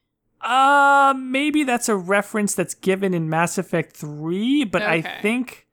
[0.46, 5.68] Uh maybe that's a reference that's given in Mass Effect 3, but I think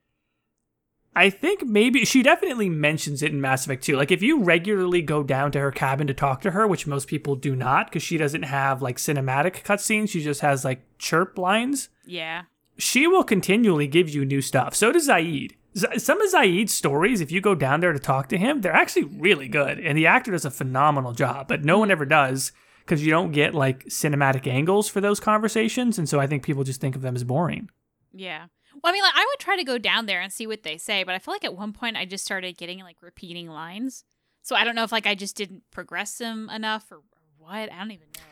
[1.15, 3.97] I think maybe she definitely mentions it in Mass Effect 2.
[3.97, 7.07] Like if you regularly go down to her cabin to talk to her, which most
[7.07, 11.37] people do not because she doesn't have like cinematic cutscenes, she just has like chirp
[11.39, 11.89] lines.
[12.07, 12.43] yeah.
[12.79, 14.75] She will continually give you new stuff.
[14.75, 15.53] So does Zaeed.
[15.77, 18.73] Z- some of Zaeed's stories, if you go down there to talk to him, they're
[18.73, 19.79] actually really good.
[19.79, 22.51] And the actor does a phenomenal job, but no one ever does
[22.93, 25.99] because you don't get like cinematic angles for those conversations.
[25.99, 27.71] And so I think people just think of them as boring.
[28.13, 28.47] Yeah.
[28.83, 30.77] Well, I mean, like I would try to go down there and see what they
[30.77, 34.05] say, but I feel like at one point I just started getting like repeating lines.
[34.43, 37.03] So I don't know if like I just didn't progress them enough or, or
[37.39, 37.73] what.
[37.73, 38.23] I don't even know.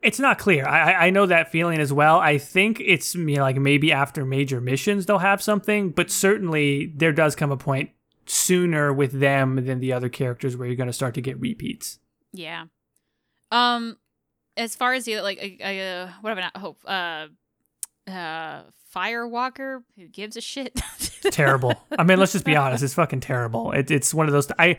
[0.00, 0.66] It's not clear.
[0.66, 2.18] I, I- I know that feeling as well.
[2.20, 6.86] I think it's you know, like maybe after major missions they'll have something, but certainly
[6.96, 7.90] there does come a point
[8.24, 11.98] sooner with them than the other characters where you're going to start to get repeats.
[12.32, 12.64] Yeah.
[13.50, 13.96] Um,
[14.56, 16.78] as far as the like, uh, uh, what have I not hope?
[16.84, 17.26] Uh,
[18.10, 18.62] uh,
[18.94, 19.82] Firewalker.
[19.96, 20.74] Who gives a shit?
[21.30, 21.74] terrible.
[21.98, 22.82] I mean, let's just be honest.
[22.82, 23.72] It's fucking terrible.
[23.72, 24.50] It, it's one of those.
[24.58, 24.78] I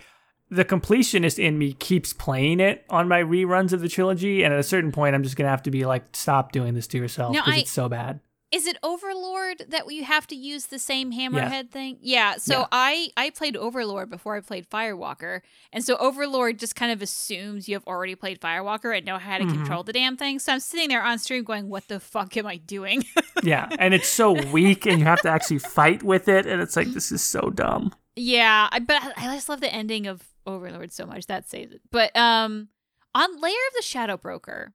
[0.50, 4.60] the completionist in me keeps playing it on my reruns of the trilogy, and at
[4.60, 7.34] a certain point, I'm just gonna have to be like, stop doing this to yourself
[7.34, 8.20] because I- it's so bad.
[8.52, 11.98] Is it Overlord that you have to use the same hammerhead thing?
[12.02, 12.36] Yeah.
[12.36, 12.66] So Yeah.
[12.72, 15.40] I I played Overlord before I played Firewalker,
[15.72, 19.38] and so Overlord just kind of assumes you have already played Firewalker and know how
[19.38, 19.54] to Mhm.
[19.54, 20.38] control the damn thing.
[20.40, 23.06] So I'm sitting there on stream going, "What the fuck am I doing?"
[23.44, 26.76] yeah, and it's so weak, and you have to actually fight with it, and it's
[26.76, 27.94] like this is so dumb.
[28.18, 31.72] Yeah, I, but I I just love the ending of Overlord so much that saves
[31.72, 31.82] it.
[31.90, 32.68] But um,
[33.16, 34.74] on Lair of the Shadow Broker,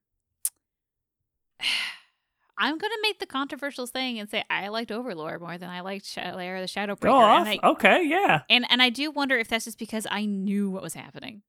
[2.59, 6.17] I'm gonna make the controversial thing and say I liked Overlord more than I liked
[6.17, 7.13] of the Shadow Broker.
[7.13, 7.47] Go off.
[7.47, 8.43] I, okay, yeah.
[8.49, 11.43] and and I do wonder if that's just because I knew what was happening,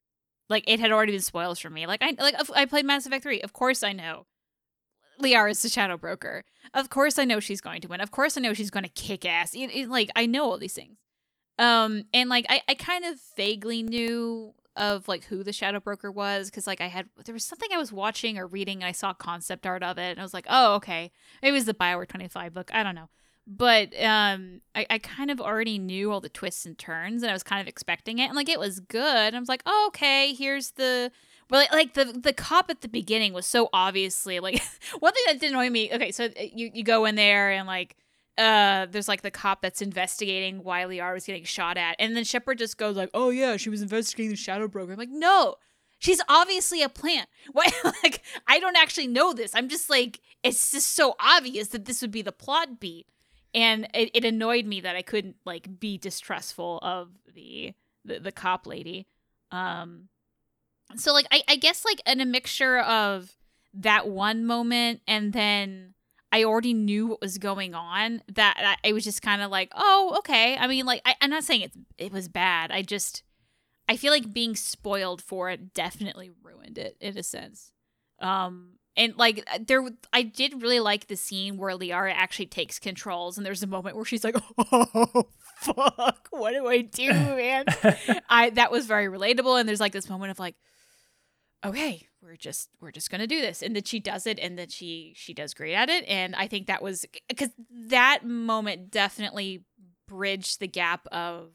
[0.50, 1.88] like it had already been spoiled for me.
[1.88, 3.42] Like I like I played Mass Effect three.
[3.42, 4.26] Of course I know.
[5.22, 6.44] Liara is the Shadow Broker.
[6.74, 8.02] Of course I know she's going to win.
[8.02, 9.56] Of course I know she's going to kick ass.
[9.56, 10.98] It- it- like I know all these things.
[11.58, 16.12] Um and like I I kind of vaguely knew of like who the Shadow Broker
[16.12, 18.92] was because like I had there was something I was watching or reading and I
[18.92, 21.12] saw concept art of it and I was like oh okay.
[21.42, 23.10] Maybe it was the Bioware twenty five book I don't know.
[23.46, 27.34] But um I, I kind of already knew all the twists and turns and I
[27.34, 29.34] was kind of expecting it and like it was good.
[29.34, 31.12] I was like oh, okay here's the
[31.50, 34.62] well like, like the the cop at the beginning was so obviously like
[35.00, 37.68] one thing that did annoy me okay so uh, you you go in there and
[37.68, 37.96] like
[38.38, 41.96] uh there's like the cop that's investigating why Liara was getting shot at.
[42.00, 44.92] And then Shepard just goes like oh yeah she was investigating the shadow broker.
[44.92, 45.56] I'm like no
[46.00, 47.30] she's obviously a plant.
[47.52, 47.68] Why
[48.04, 49.56] like I don't actually know this.
[49.56, 53.08] I'm just like it's just so obvious that this would be the plot beat.
[53.54, 57.74] And it, it annoyed me that I couldn't like be distrustful of the
[58.06, 59.08] the, the cop lady.
[59.52, 60.10] Um,
[60.96, 63.36] so like I, I guess like in a mixture of
[63.74, 65.94] that one moment and then
[66.32, 68.22] I already knew what was going on.
[68.34, 70.58] That I, I was just kind of like, oh, okay.
[70.58, 72.72] I mean, like I, I'm not saying it it was bad.
[72.72, 73.24] I just
[73.90, 77.72] I feel like being spoiled for it definitely ruined it in a sense.
[78.20, 83.38] Um, and like there, I did really like the scene where Liara actually takes controls,
[83.38, 87.66] and there's a moment where she's like, "Oh fuck, what do I do, man?"
[88.30, 90.56] I that was very relatable, and there's like this moment of like,
[91.64, 94.72] "Okay, we're just we're just gonna do this," and that she does it, and that
[94.72, 99.64] she she does great at it, and I think that was because that moment definitely
[100.08, 101.52] bridged the gap of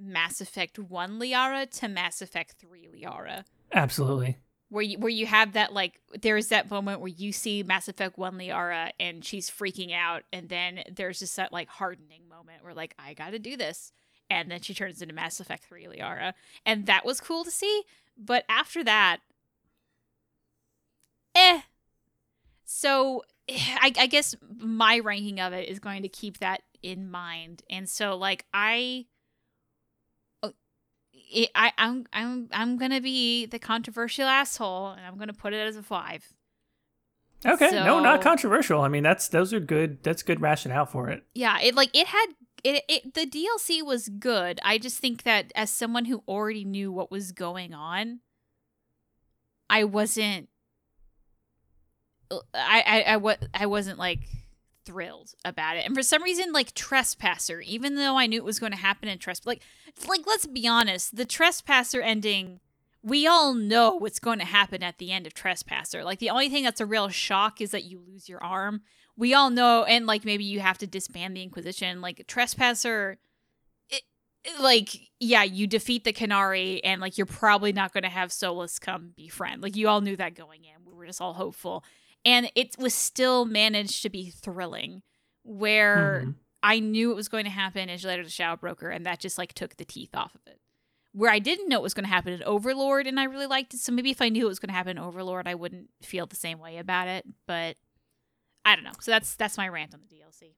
[0.00, 3.44] Mass Effect 1 Liara to Mass Effect 3 Liara.
[3.72, 4.38] Absolutely.
[4.68, 8.16] Where you where you have that like there's that moment where you see Mass Effect
[8.16, 12.74] 1 Liara and she's freaking out and then there's just that like hardening moment where
[12.74, 13.92] like I got to do this.
[14.32, 16.34] And then she turns into Mass Effect 3 Liara.
[16.64, 17.82] And that was cool to see.
[18.16, 19.18] But after that
[21.34, 21.60] eh
[22.64, 27.62] so I, I guess my ranking of it is going to keep that in mind
[27.68, 29.06] and so like I
[31.30, 35.58] it, I, I'm I'm I'm gonna be the controversial asshole, and I'm gonna put it
[35.58, 36.32] as a five.
[37.46, 38.82] Okay, so, no, not controversial.
[38.82, 40.02] I mean, that's those are good.
[40.02, 41.22] That's good rationale for it.
[41.34, 42.26] Yeah, it like it had
[42.64, 44.60] it, it the DLC was good.
[44.64, 48.20] I just think that as someone who already knew what was going on,
[49.68, 50.48] I wasn't.
[52.54, 54.20] I I I, I wasn't like
[54.84, 55.86] thrilled about it.
[55.86, 59.08] And for some reason, like Trespasser, even though I knew it was going to happen
[59.08, 59.62] in Trespass, like,
[60.08, 62.60] like let's be honest, the Trespasser ending,
[63.02, 66.04] we all know what's going to happen at the end of Trespasser.
[66.04, 68.82] Like the only thing that's a real shock is that you lose your arm.
[69.16, 72.00] We all know, and like maybe you have to disband the Inquisition.
[72.00, 73.18] Like Trespasser,
[74.58, 78.80] like yeah, you defeat the Qunari, and like you're probably not going to have Solas
[78.80, 79.62] come befriend.
[79.62, 80.84] Like you all knew that going in.
[80.86, 81.84] We were just all hopeful
[82.24, 85.02] and it was still managed to be thrilling
[85.42, 86.30] where mm-hmm.
[86.62, 89.38] I knew it was going to happen in Later the Shadow Broker, and that just
[89.38, 90.60] like took the teeth off of it.
[91.12, 93.74] Where I didn't know it was going to happen in Overlord, and I really liked
[93.74, 93.80] it.
[93.80, 96.26] So maybe if I knew it was going to happen in Overlord, I wouldn't feel
[96.26, 97.26] the same way about it.
[97.46, 97.76] But
[98.64, 98.92] I don't know.
[99.00, 100.54] So that's that's my rant on the DLC.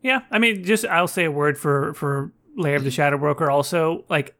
[0.00, 3.50] Yeah, I mean, just I'll say a word for for Lair of the Shadow Broker.
[3.50, 4.34] Also, like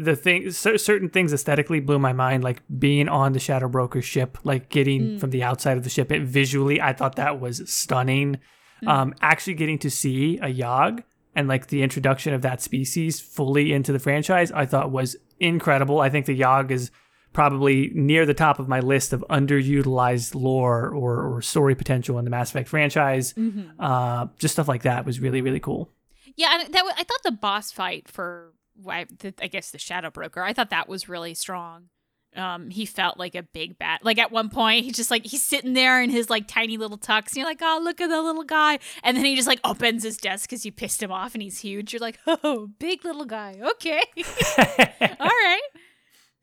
[0.00, 4.38] the thing certain things aesthetically blew my mind like being on the shadow broker ship
[4.44, 5.20] like getting mm.
[5.20, 8.38] from the outside of the ship it visually i thought that was stunning
[8.82, 8.88] mm.
[8.88, 11.04] um actually getting to see a yahg
[11.36, 16.00] and like the introduction of that species fully into the franchise i thought was incredible
[16.00, 16.90] i think the yahg is
[17.32, 22.24] probably near the top of my list of underutilized lore or, or story potential in
[22.24, 23.68] the mass effect franchise mm-hmm.
[23.78, 25.90] uh just stuff like that was really really cool
[26.36, 28.54] yeah that i thought the boss fight for
[28.88, 29.06] I,
[29.40, 30.42] I guess the Shadow Broker.
[30.42, 31.88] I thought that was really strong.
[32.36, 34.00] Um, he felt like a big bat.
[34.04, 36.98] Like at one point, he's just like he's sitting there in his like tiny little
[36.98, 38.78] tux, and you're like, oh, look at the little guy.
[39.02, 41.58] And then he just like opens his desk because you pissed him off, and he's
[41.58, 41.92] huge.
[41.92, 43.60] You're like, oh, big little guy.
[43.60, 44.02] Okay,
[45.20, 45.60] all right.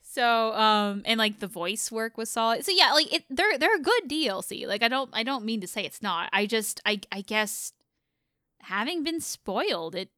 [0.02, 2.66] So, um, and like the voice work was solid.
[2.66, 4.68] So yeah, like it, they're they're a good DLC.
[4.68, 6.30] Like I don't I don't mean to say it's not.
[6.34, 7.72] I just I I guess
[8.62, 10.10] having been spoiled, it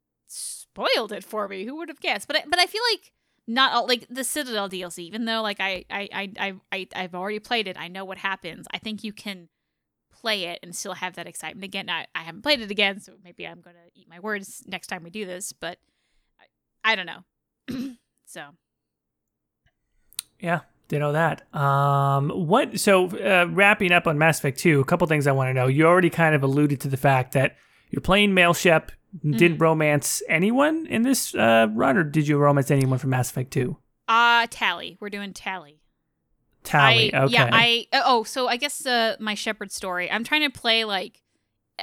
[0.73, 1.65] spoiled it for me.
[1.65, 2.27] Who would have guessed?
[2.27, 3.11] But I, but I feel like
[3.47, 4.99] not all, like the Citadel DLC.
[4.99, 6.09] Even though like I I
[6.41, 8.67] I I I've already played it, I know what happens.
[8.73, 9.49] I think you can
[10.11, 11.89] play it and still have that excitement again.
[11.89, 15.03] I, I haven't played it again, so maybe I'm gonna eat my words next time
[15.03, 15.53] we do this.
[15.53, 15.79] But
[16.39, 17.95] I, I don't know.
[18.25, 18.43] so
[20.39, 20.61] yeah,
[20.91, 21.53] know that.
[21.53, 22.79] Um, what?
[22.79, 25.67] So uh, wrapping up on Mass Effect Two, a couple things I want to know.
[25.67, 27.57] You already kind of alluded to the fact that
[27.89, 28.91] you're playing Male Shep
[29.27, 29.61] did mm.
[29.61, 33.77] romance anyone in this uh, run, or did you romance anyone from Mass Effect Two?
[34.07, 34.97] Uh Tali.
[34.99, 35.81] We're doing Tali.
[36.63, 37.13] Tali.
[37.13, 37.33] I, okay.
[37.33, 37.49] Yeah.
[37.51, 37.87] I.
[37.93, 40.11] Oh, so I guess uh, my Shepard story.
[40.11, 41.21] I'm trying to play like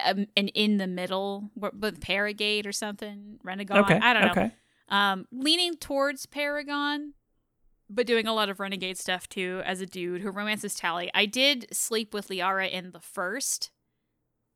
[0.04, 3.38] um, an in the middle with Paragate or something.
[3.44, 3.78] Renegon.
[3.84, 3.98] Okay.
[3.98, 4.30] I don't know.
[4.30, 4.52] Okay.
[4.88, 7.14] Um, leaning towards Paragon,
[7.90, 9.62] but doing a lot of renegade stuff too.
[9.64, 13.70] As a dude who romances Tali, I did sleep with Liara in the first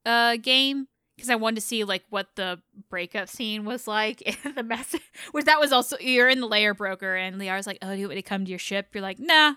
[0.07, 0.89] uh game
[1.21, 5.03] because I wanted to see like what the breakup scene was like and the message
[5.35, 8.07] was that was also you're in the layer broker and Liara's like, Oh, do you
[8.07, 8.89] want me to come to your ship?
[8.95, 9.55] You're like, nah.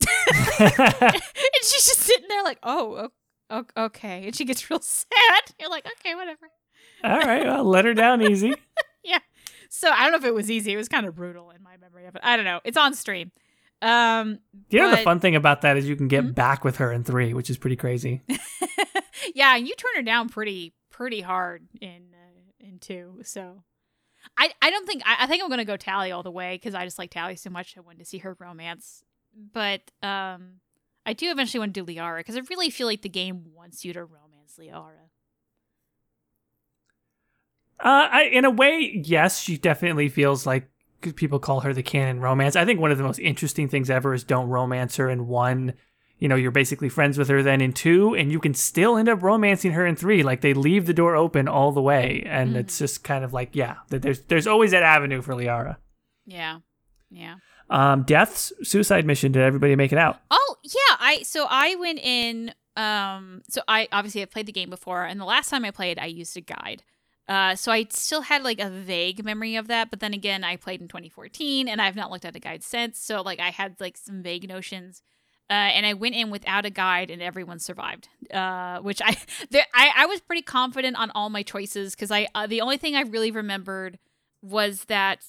[0.60, 1.22] and
[1.62, 3.08] she's just sitting there like, Oh,
[3.76, 4.26] okay.
[4.26, 5.08] And she gets real sad.
[5.58, 6.50] You're like, okay, whatever.
[7.02, 8.54] All right, well, let her down easy.
[9.02, 9.20] yeah.
[9.70, 10.72] So I don't know if it was easy.
[10.72, 12.22] It was kind of brutal in my memory of it.
[12.24, 12.60] I don't know.
[12.64, 13.30] It's on stream.
[13.80, 16.32] Um, you know, the fun thing about that is you can get mm-hmm.
[16.32, 18.22] back with her in three, which is pretty crazy.
[19.34, 23.20] Yeah, you turn her down pretty pretty hard in uh, in two.
[23.22, 23.62] So
[24.36, 26.74] I, I don't think I, I think I'm gonna go Tali all the way because
[26.74, 27.76] I just like Tali so much.
[27.76, 29.04] I wanted to see her romance,
[29.52, 30.60] but um,
[31.06, 33.84] I do eventually want to do Liara because I really feel like the game wants
[33.84, 35.08] you to romance Liara.
[37.80, 40.68] Uh, I, in a way, yes, she definitely feels like
[41.14, 42.56] people call her the canon romance.
[42.56, 45.74] I think one of the most interesting things ever is don't romance her in one.
[46.18, 49.08] You know, you're basically friends with her then in two, and you can still end
[49.08, 50.22] up romancing her in three.
[50.22, 52.60] Like they leave the door open all the way, and Mhm.
[52.60, 55.76] it's just kind of like, yeah, that there's there's always that avenue for Liara.
[56.26, 56.58] Yeah,
[57.10, 57.36] yeah.
[57.70, 59.30] Um, deaths, suicide mission.
[59.32, 60.20] Did everybody make it out?
[60.30, 62.52] Oh yeah, I so I went in.
[62.76, 65.98] Um, so I obviously have played the game before, and the last time I played,
[65.98, 66.82] I used a guide.
[67.28, 70.56] Uh, so I still had like a vague memory of that, but then again, I
[70.56, 72.98] played in 2014, and I've not looked at a guide since.
[72.98, 75.02] So like I had like some vague notions.
[75.50, 78.08] Uh, and I went in without a guide, and everyone survived.
[78.32, 79.16] Uh, which I,
[79.50, 82.76] there, I, I was pretty confident on all my choices because I, uh, the only
[82.76, 83.98] thing I really remembered
[84.42, 85.24] was that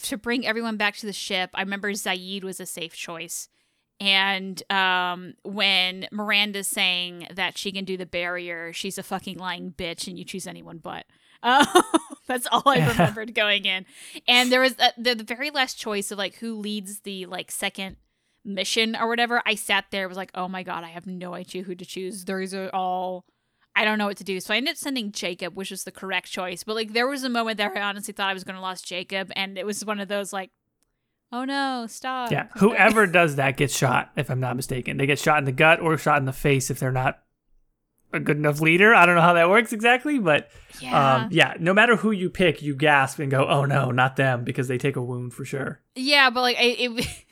[0.00, 3.48] to bring everyone back to the ship, I remember Zaeed was a safe choice.
[4.00, 9.72] And um, when Miranda's saying that she can do the barrier, she's a fucking lying
[9.76, 11.04] bitch, and you choose anyone but.
[11.42, 11.82] Uh,
[12.26, 13.86] that's all I remembered going in.
[14.28, 17.50] And there was a, the, the very last choice of like who leads the like
[17.50, 17.96] second
[18.44, 19.42] mission or whatever.
[19.46, 22.24] I sat there, was like, oh my god, I have no idea who to choose.
[22.24, 23.24] Those are all.
[23.76, 24.40] I don't know what to do.
[24.40, 26.64] So I ended up sending Jacob, which was the correct choice.
[26.64, 29.30] But like there was a moment there I honestly thought I was gonna lose Jacob,
[29.36, 30.50] and it was one of those like,
[31.32, 32.32] oh no, stop.
[32.32, 34.10] Yeah, whoever does that gets shot.
[34.16, 36.70] If I'm not mistaken, they get shot in the gut or shot in the face
[36.70, 37.22] if they're not
[38.12, 38.94] a good enough leader.
[38.94, 40.48] I don't know how that works exactly, but
[40.80, 41.16] yeah.
[41.16, 44.44] um, yeah, no matter who you pick, you gasp and go, "Oh no, not them,"
[44.44, 45.80] because they take a wound for sure.
[45.94, 47.24] Yeah, but like I, it,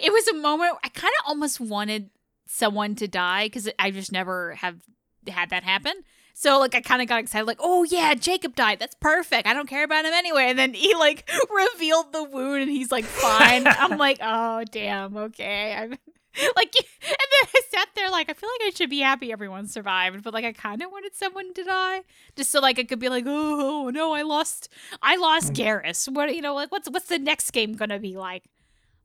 [0.00, 2.10] it was a moment I kind of almost wanted
[2.46, 4.80] someone to die because I just never have
[5.28, 5.94] had that happen.
[6.34, 8.80] So like I kind of got excited, like, oh yeah, Jacob died.
[8.80, 9.46] That's perfect.
[9.46, 10.46] I don't care about him anyway.
[10.48, 13.66] And then he like revealed the wound, and he's like fine.
[13.66, 15.74] I'm like, oh damn, okay.
[15.74, 15.90] I'm
[16.56, 19.68] like, and then I sat there like, I feel like I should be happy everyone
[19.68, 22.02] survived, but like I kind of wanted someone to die,
[22.34, 24.68] just so like it could be like, oh, oh, no, I lost,
[25.00, 25.56] I lost mm.
[25.56, 26.12] Garrus.
[26.12, 28.42] What you know, like what's what's the next game gonna be like?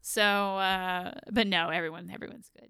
[0.01, 2.69] So, uh, but no, everyone, everyone's good.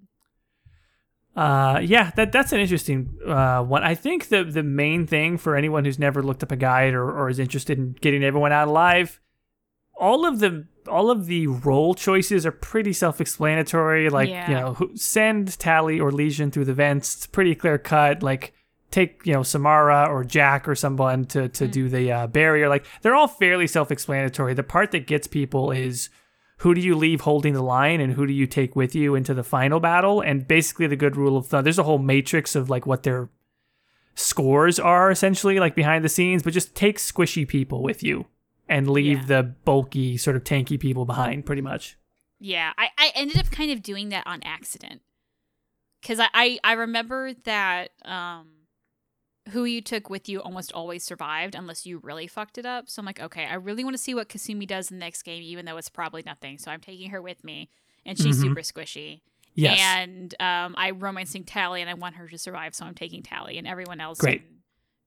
[1.36, 3.84] Uh, yeah, that that's an interesting uh, one.
[3.84, 7.04] I think the the main thing for anyone who's never looked up a guide or,
[7.10, 9.22] or is interested in getting everyone out alive,
[9.96, 14.10] all of the all of the role choices are pretty self-explanatory.
[14.10, 14.50] Like Yeah.
[14.50, 17.16] you know, send Tali or Legion through the vents.
[17.16, 18.22] It's pretty clear cut.
[18.24, 18.54] Like
[18.92, 22.68] take you know Samara or Jack or someone to to do the uh, barrier.
[22.68, 24.56] Like they're all fairly self-explanatory.
[24.56, 26.10] The part that gets people is
[26.60, 29.34] who do you leave holding the line and who do you take with you into
[29.34, 30.22] the final battle?
[30.22, 33.30] And basically the good rule of thumb there's a whole matrix of like what their
[34.16, 38.26] scores are essentially like behind the scenes but just take squishy people with you
[38.68, 39.26] and leave Yeah.
[39.26, 41.97] the bulky sort of tanky people behind pretty much.
[42.39, 45.01] Yeah, I, I ended up kind of doing that on accident.
[46.01, 48.47] Because I, I I remember that um
[49.52, 52.89] who you took with you almost always survived unless you really fucked it up.
[52.89, 55.24] So I'm like, okay, I really want to see what Kasumi does in the next
[55.24, 56.58] game, even though it's probably nothing.
[56.58, 57.70] So I'm taking her with me,
[58.06, 58.41] and she's Mhm.
[58.41, 59.22] super squishy.
[59.56, 63.24] yes And um, I'm romancing Tali, and I want her to survive, so I'm taking
[63.24, 64.41] Tali, and everyone else Great.
[64.41, 64.58] can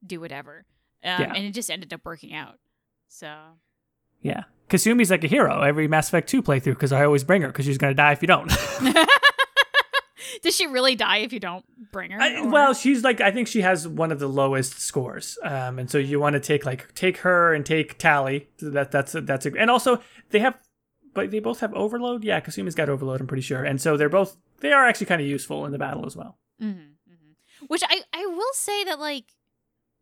[0.06, 0.64] do whatever.
[1.04, 1.32] Um, Yeah.
[1.34, 2.58] And it just ended up working out.
[3.08, 3.32] So
[4.24, 7.48] yeah kasumi's like a hero every mass effect 2 playthrough because i always bring her
[7.48, 8.46] because she's going to die if you don't
[10.42, 12.20] does she really die if you don't bring her?
[12.20, 15.90] I, well, she's like I think she has one of the lowest scores, um, and
[15.90, 18.48] so you want to take like take her and take Tali.
[18.60, 20.58] That that's a, that's a, and also they have,
[21.14, 22.24] but they both have overload.
[22.24, 23.20] Yeah, Kasumi's got overload.
[23.20, 25.78] I'm pretty sure, and so they're both they are actually kind of useful in the
[25.78, 26.38] battle as well.
[26.58, 27.32] hmm hmm
[27.66, 29.26] Which I I will say that like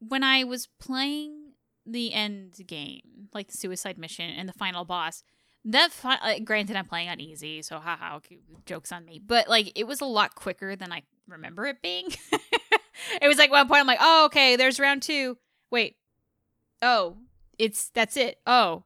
[0.01, 1.53] when I was playing
[1.87, 5.23] the end game, like the suicide mission and the final boss,
[5.67, 9.21] that fi- uh, granted I'm playing on easy, so haha, okay, jokes on me.
[9.25, 12.07] But like it was a lot quicker than I remember it being.
[13.23, 15.37] it was like one point I'm like, oh okay, there's round two.
[15.71, 15.97] Wait,
[16.83, 17.17] oh,
[17.59, 18.39] it's that's it.
[18.47, 18.85] Oh,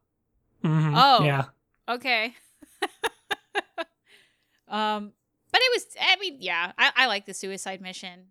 [0.64, 0.94] Mhm.
[0.96, 1.24] Oh.
[1.24, 1.44] yeah,
[1.88, 2.34] okay.
[4.68, 5.12] um,
[5.52, 5.86] but it was.
[6.00, 8.26] I mean, yeah, I, I like the suicide mission,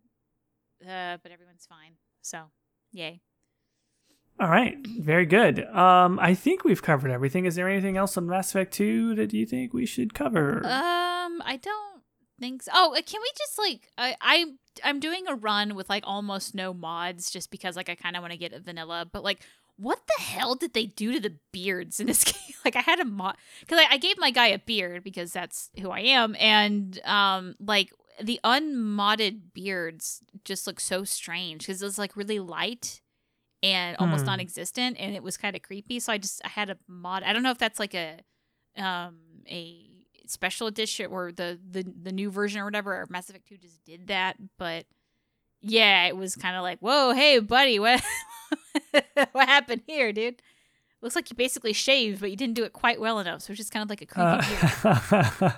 [0.84, 1.94] uh, but everyone's fine.
[2.22, 2.44] So,
[2.92, 3.22] yay.
[4.40, 5.64] All right, very good.
[5.66, 7.46] Um, I think we've covered everything.
[7.46, 10.58] Is there anything else on Mass Effect Two that you think we should cover?
[10.66, 12.02] Um, I don't
[12.40, 12.72] think so.
[12.74, 14.46] Oh, uh, can we just like I I
[14.84, 18.22] I'm doing a run with like almost no mods just because like I kind of
[18.22, 19.42] want to get a vanilla, but like.
[19.76, 22.56] What the hell did they do to the beards in this game?
[22.64, 25.72] like I had a mod because I, I gave my guy a beard because that's
[25.82, 31.98] who I am, and um, like the unmodded beards just look so strange because it's
[31.98, 33.02] like really light
[33.64, 34.28] and almost Hmm.
[34.28, 36.00] non-existent, and it was kind of creepy.
[36.00, 37.24] So I just I had a mod.
[37.24, 38.20] I don't know if that's like a
[38.78, 39.18] um
[39.50, 39.90] a
[40.28, 42.94] special edition or the the the new version or whatever.
[42.94, 44.86] Or Mass Effect Two just did that, but
[45.62, 48.04] yeah, it was kind of like, whoa, hey, buddy, what
[49.32, 50.42] what happened here, dude?
[51.04, 53.42] Looks like you basically shaved, but you didn't do it quite well enough.
[53.42, 55.54] So it's just kind of like a creepy beard.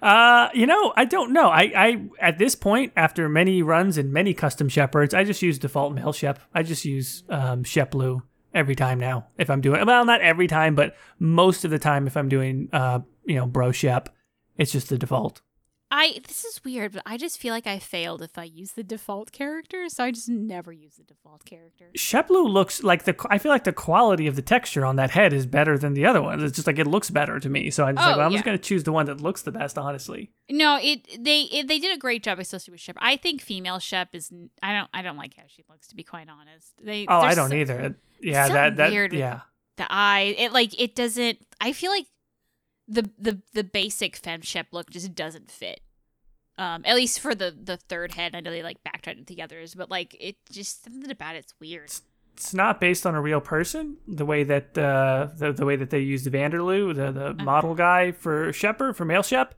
[0.00, 1.50] Uh, uh, you know, I don't know.
[1.50, 5.58] I, I at this point, after many runs and many custom Shepards, I just use
[5.58, 6.40] default male shep.
[6.54, 8.22] I just use um, shep blue
[8.54, 9.26] every time now.
[9.36, 12.70] If I'm doing well, not every time, but most of the time, if I'm doing
[12.72, 14.08] uh, you know, bro shep,
[14.56, 15.42] it's just the default.
[15.90, 18.82] I this is weird, but I just feel like I failed if I use the
[18.82, 21.86] default character, so I just never use the default character.
[21.96, 23.16] Shep looks like the.
[23.30, 26.04] I feel like the quality of the texture on that head is better than the
[26.04, 26.42] other ones.
[26.42, 27.70] It's just like it looks better to me.
[27.70, 29.52] So I'm just like, Oh, well, I'm just gonna choose the one that looks the
[29.52, 30.30] best, honestly.
[30.50, 32.96] No, it they it, they did a great job, especially with Shep.
[33.00, 34.30] I think female Shep is
[34.62, 36.74] I don't I don't like how she looks to be quite honest.
[36.82, 37.96] They Oh, I don't so- either.
[38.20, 39.40] Yeah, that that weird yeah.
[39.78, 41.38] The eye, it like it doesn't.
[41.60, 42.06] I feel like
[42.88, 45.80] the the the basic femme Shep look just doesn't fit.
[46.56, 49.74] Um, at least for the the third head, I know they like backtracked the others,
[49.74, 51.90] but like it just something about it's weird.
[52.34, 53.96] it's not based on a real person.
[54.08, 57.44] The way that uh, the the way that they used Vanderloo, the the Uh-huh.
[57.44, 59.54] model guy for Shepard for male Shep,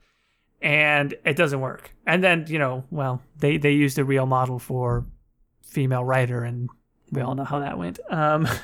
[0.61, 1.95] and it doesn't work.
[2.05, 5.05] And then you know, well, they they used a real model for
[5.63, 6.69] female Ryder, and
[7.11, 7.99] we all know how that went.
[8.09, 8.47] Um,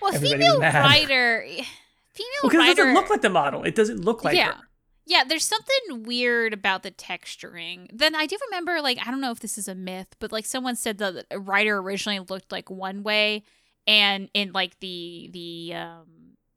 [0.00, 1.44] Well, female Ryder,
[2.20, 3.62] female because it doesn't look like the model.
[3.64, 4.52] It doesn't look like Yeah.
[4.54, 4.64] her.
[5.06, 7.88] Yeah, there's something weird about the texturing.
[7.92, 10.46] Then I do remember, like, I don't know if this is a myth, but like
[10.46, 13.42] someone said the Ryder originally looked like one way,
[13.86, 16.06] and in like the the um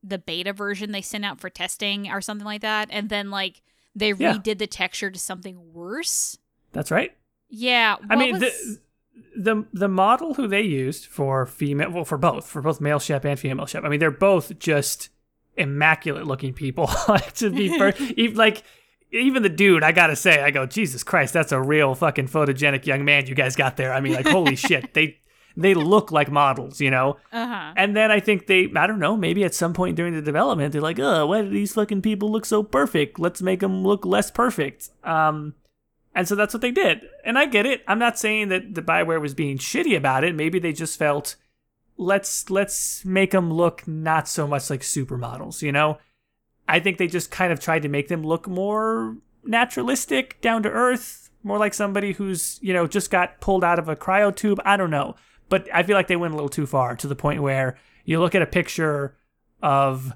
[0.04, 3.62] the beta version they sent out for testing or something like that, and then like
[3.96, 4.34] they Yeah.
[4.36, 6.38] redid the texture to something worse.
[6.74, 7.16] That's right.
[7.50, 8.80] Yeah, I mean, was- the,
[9.36, 13.26] the the model who they used for female, well, for both, for both male Shep
[13.26, 13.84] and female Shep.
[13.84, 15.10] I mean, they're both just
[15.58, 16.90] immaculate looking people.
[17.08, 18.64] like, to be fair, even, like
[19.12, 22.86] even the dude, I gotta say, I go, Jesus Christ, that's a real fucking photogenic
[22.86, 23.94] young man you guys got there.
[23.94, 25.20] I mean, like, holy shit, they
[25.56, 27.18] they look like models, you know.
[27.32, 27.74] uh-huh.
[27.78, 30.74] And then I think they, I don't know, maybe at some point during the development,
[30.74, 33.20] they're like, oh, why do these fucking people look so perfect?
[33.20, 34.90] Let's make them look less perfect.
[35.04, 35.54] Um,
[36.16, 37.02] and so that's what they did.
[37.24, 37.84] And I get it.
[37.88, 40.34] I'm not saying that the Bioware was being shitty about it.
[40.36, 41.36] Maybe they just felt,
[42.04, 45.98] let's let's make them look not so much like supermodels, you know?
[46.68, 50.70] I think they just kind of tried to make them look more naturalistic, down to
[50.70, 54.62] earth, more like somebody who's, you know, just got pulled out of a cryo tube.
[54.64, 55.16] I don't know.
[55.50, 58.20] But I feel like they went a little too far to the point where you
[58.20, 59.16] look at a picture
[59.62, 60.14] of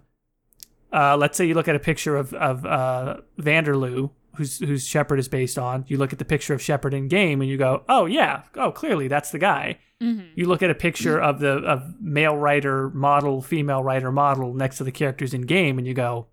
[0.92, 5.20] uh, let's say you look at a picture of of uh, Vanderloo, whose whose Shepard
[5.20, 5.84] is based on.
[5.88, 8.72] You look at the picture of Shepard in game, and you go, "Oh yeah, oh
[8.72, 10.30] clearly that's the guy." Mhm.
[10.36, 14.78] You look at a picture of the of male Ryder model, female Ryder model next
[14.78, 16.28] to the characters in game, and you go,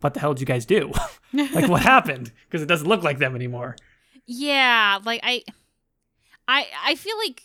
[0.00, 0.92] "What the hell did you guys do?
[1.32, 3.76] like what happened?" Because it doesn't look like them anymore.
[4.26, 5.42] Yeah, like I,
[6.48, 7.42] I, I feel like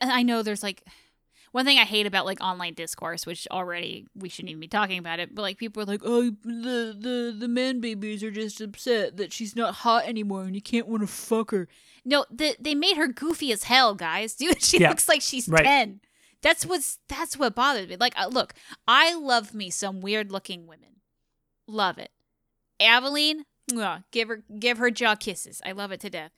[0.00, 0.84] I know there's like
[1.54, 4.98] one thing I hate about like online discourse, which already we shouldn't even be talking
[4.98, 5.36] about it.
[5.36, 9.32] But like people are like, oh, the the the man babies are just upset that
[9.32, 11.68] she's not hot anymore, and you can't want to fuck her.
[12.04, 14.34] No, the, they made her goofy as hell, guys.
[14.36, 15.62] Dude, she Yeah, looks like she's right.
[15.64, 16.00] ten.
[16.42, 17.96] That's what's that's what bothered me.
[18.00, 18.54] Like, uh, look,
[18.88, 20.96] I love me some weird looking women,
[21.68, 22.10] love it.
[22.80, 23.44] Aveline,
[24.10, 25.62] give her give her jaw kisses.
[25.64, 26.32] I love it to death.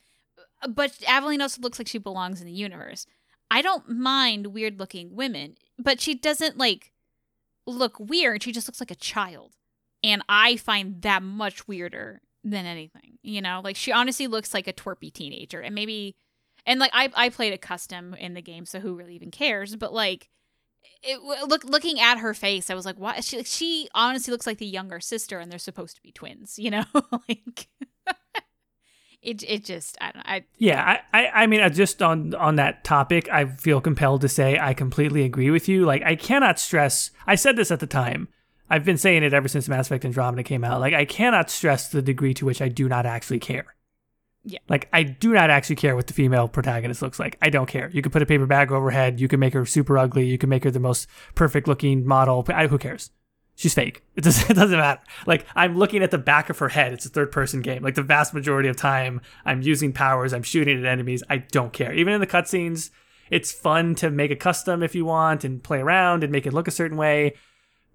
[0.61, 3.07] Uh, But Aveline also looks like she belongs in the universe.
[3.49, 6.91] I don't mind weird looking women, but she doesn't like
[7.65, 8.43] look weird.
[8.43, 9.53] She just looks like a child.
[10.03, 13.17] And I find that much weirder than anything.
[13.23, 15.61] You know, like she honestly looks like a twerpy teenager.
[15.61, 16.15] And maybe
[16.65, 19.75] and like I I played a custom in the game, so who really even cares?
[19.75, 20.29] But like
[21.03, 24.57] it look looking at her face, I was like, "Why?" She she honestly looks like
[24.57, 26.59] the younger sister, and they're supposed to be twins.
[26.59, 26.85] You know,
[27.29, 27.69] like
[29.21, 29.43] it.
[29.43, 30.27] It just I don't.
[30.27, 34.21] I Yeah, I, I, I mean, uh, just on on that topic, I feel compelled
[34.21, 35.85] to say I completely agree with you.
[35.85, 37.11] Like, I cannot stress.
[37.25, 38.27] I said this at the time.
[38.69, 40.81] I've been saying it ever since Mass Effect Andromeda came out.
[40.81, 43.75] Like, I cannot stress the degree to which I do not actually care.
[44.43, 44.59] Yeah.
[44.69, 47.37] Like, I do not actually care what the female protagonist looks like.
[47.41, 47.89] I don't care.
[47.93, 49.19] You can put a paper bag over her head.
[49.19, 50.25] You can make her super ugly.
[50.25, 52.45] You can make her the most perfect looking model.
[52.49, 53.11] I, who cares?
[53.57, 54.03] She's fake.
[54.15, 55.01] It doesn't, it doesn't matter.
[55.25, 56.93] Like, I'm looking at the back of her head.
[56.93, 57.81] It's a third person game.
[57.81, 60.31] Like, the vast majority of time, I'm using powers.
[60.31, 61.23] I'm shooting at enemies.
[61.27, 61.91] I don't care.
[61.91, 62.91] Even in the cutscenes,
[63.31, 66.53] it's fun to make a custom if you want and play around and make it
[66.53, 67.33] look a certain way.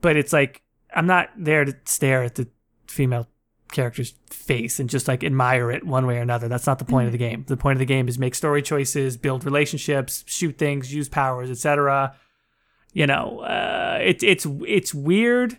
[0.01, 0.63] But it's like,
[0.95, 2.49] I'm not there to stare at the
[2.89, 3.29] female
[3.71, 6.49] character's face and just like admire it one way or another.
[6.49, 7.31] That's not the point of the mm-hmm.
[7.31, 7.45] game.
[7.47, 11.51] The point of the game is make story choices, build relationships, shoot things, use powers,
[11.51, 12.17] etc.
[12.93, 15.59] You know, uh, it's it's it's weird,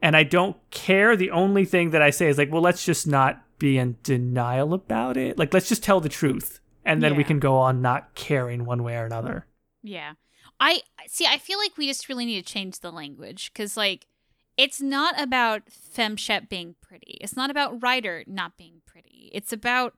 [0.00, 1.16] and I don't care.
[1.16, 4.72] The only thing that I say is like, well, let's just not be in denial
[4.74, 5.38] about it.
[5.38, 8.82] Like, let's just tell the truth, and then we can go on not caring one
[8.82, 9.46] way or another.
[9.82, 10.14] Yeah.
[10.60, 11.26] I see.
[11.26, 14.06] I feel like we just really need to change the language because, like,
[14.56, 17.18] it's not about FemShep being pretty.
[17.20, 19.30] It's not about Ryder not being pretty.
[19.34, 19.94] It's about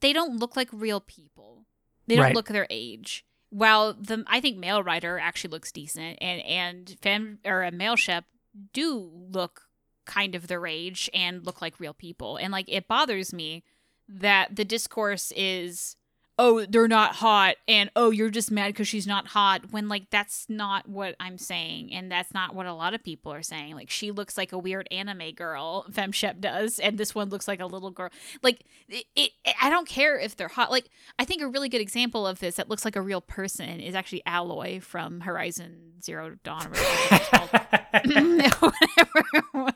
[0.00, 1.66] they don't look like real people.
[2.06, 2.34] They don't Right.
[2.34, 3.24] look their age.
[3.50, 7.96] While the I think male Ryder actually looks decent, and and fem or a male
[7.96, 8.24] Shep
[8.72, 9.68] do look
[10.06, 12.36] kind of the rage and look like real people.
[12.36, 13.62] And like it bothers me
[14.08, 15.96] that the discourse is
[16.40, 20.08] oh they're not hot and oh you're just mad because she's not hot when like
[20.10, 23.74] that's not what i'm saying and that's not what a lot of people are saying
[23.74, 27.60] like she looks like a weird anime girl femshep does and this one looks like
[27.60, 28.08] a little girl
[28.42, 29.30] like it, it,
[29.60, 30.88] i don't care if they're hot like
[31.18, 33.94] i think a really good example of this that looks like a real person is
[33.94, 37.68] actually Aloy from horizon zero dawn or whatever.
[38.60, 39.24] Whatever.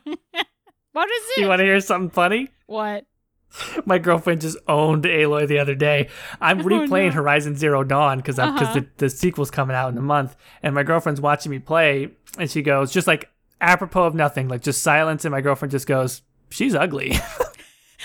[0.92, 2.48] what is it you want to hear something funny?
[2.66, 3.04] what
[3.86, 6.08] My girlfriend just owned Aloy the other day.
[6.40, 7.10] I'm replaying Oh, no.
[7.12, 8.72] Horizon Zero Dawn because because Uh-huh.
[8.80, 12.50] the, the sequel's coming out in a month, and my girlfriend's watching me play, and
[12.50, 13.30] she goes just like
[13.60, 17.10] apropos of nothing, like just silence, and my girlfriend just goes, "She's ugly."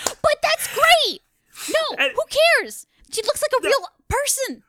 [0.04, 1.20] but that's great
[1.68, 2.22] no And- who
[2.62, 4.62] cares she looks like a real person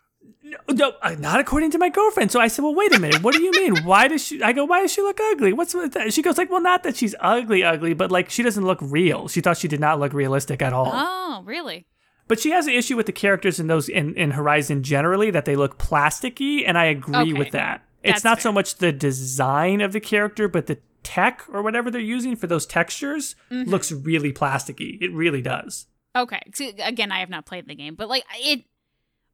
[0.70, 2.32] no, uh, not according to my girlfriend.
[2.32, 3.22] So I said, "Well, wait a minute.
[3.24, 3.84] What do you mean?
[3.84, 5.54] Why does she?" I go, "Why does she look ugly?
[5.54, 8.44] What's with that?" She goes, "Like, well, not that she's ugly, ugly, but like she
[8.44, 9.28] doesn't look real.
[9.28, 11.86] She thought she did not look realistic at all." Oh, really?
[12.28, 15.46] But she has an issue with the characters in those in, in Horizon generally that
[15.46, 17.34] they look plasticky, and I agree Okay.
[17.34, 17.84] with that.
[18.04, 21.92] It's That's not so much the design of the character, but the tech or whatever
[21.92, 23.70] they're using for those textures Mm-hmm.
[23.70, 24.98] looks really plasticky.
[25.02, 25.88] It really does.
[26.16, 26.42] Okay.
[26.54, 28.64] See, again, I have not played the game, but like it.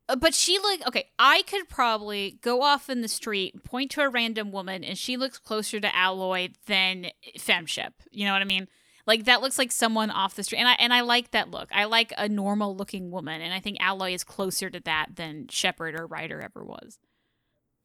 [0.09, 1.05] Uh, But she look okay.
[1.19, 5.17] I could probably go off in the street, point to a random woman, and she
[5.17, 7.91] looks closer to Aloy than FemShep.
[8.11, 8.67] You know what I mean?
[9.05, 11.69] Like that looks like someone off the street, and I and I like that look.
[11.71, 15.47] I like a normal looking woman, and I think Aloy is closer to that than
[15.49, 16.99] Shepard or Ryder ever was.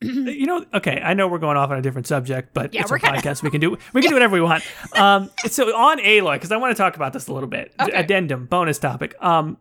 [0.00, 2.90] You know, okay, I know we're going off on a different subject, but Yeah, it's
[2.90, 3.40] a podcast.
[3.44, 4.64] We can do we can do whatever we want.
[4.96, 7.72] Um, so on Aloy, because I want to talk about this a little bit.
[7.80, 7.92] Okay.
[7.92, 9.14] Addendum, bonus topic.
[9.22, 9.58] Um,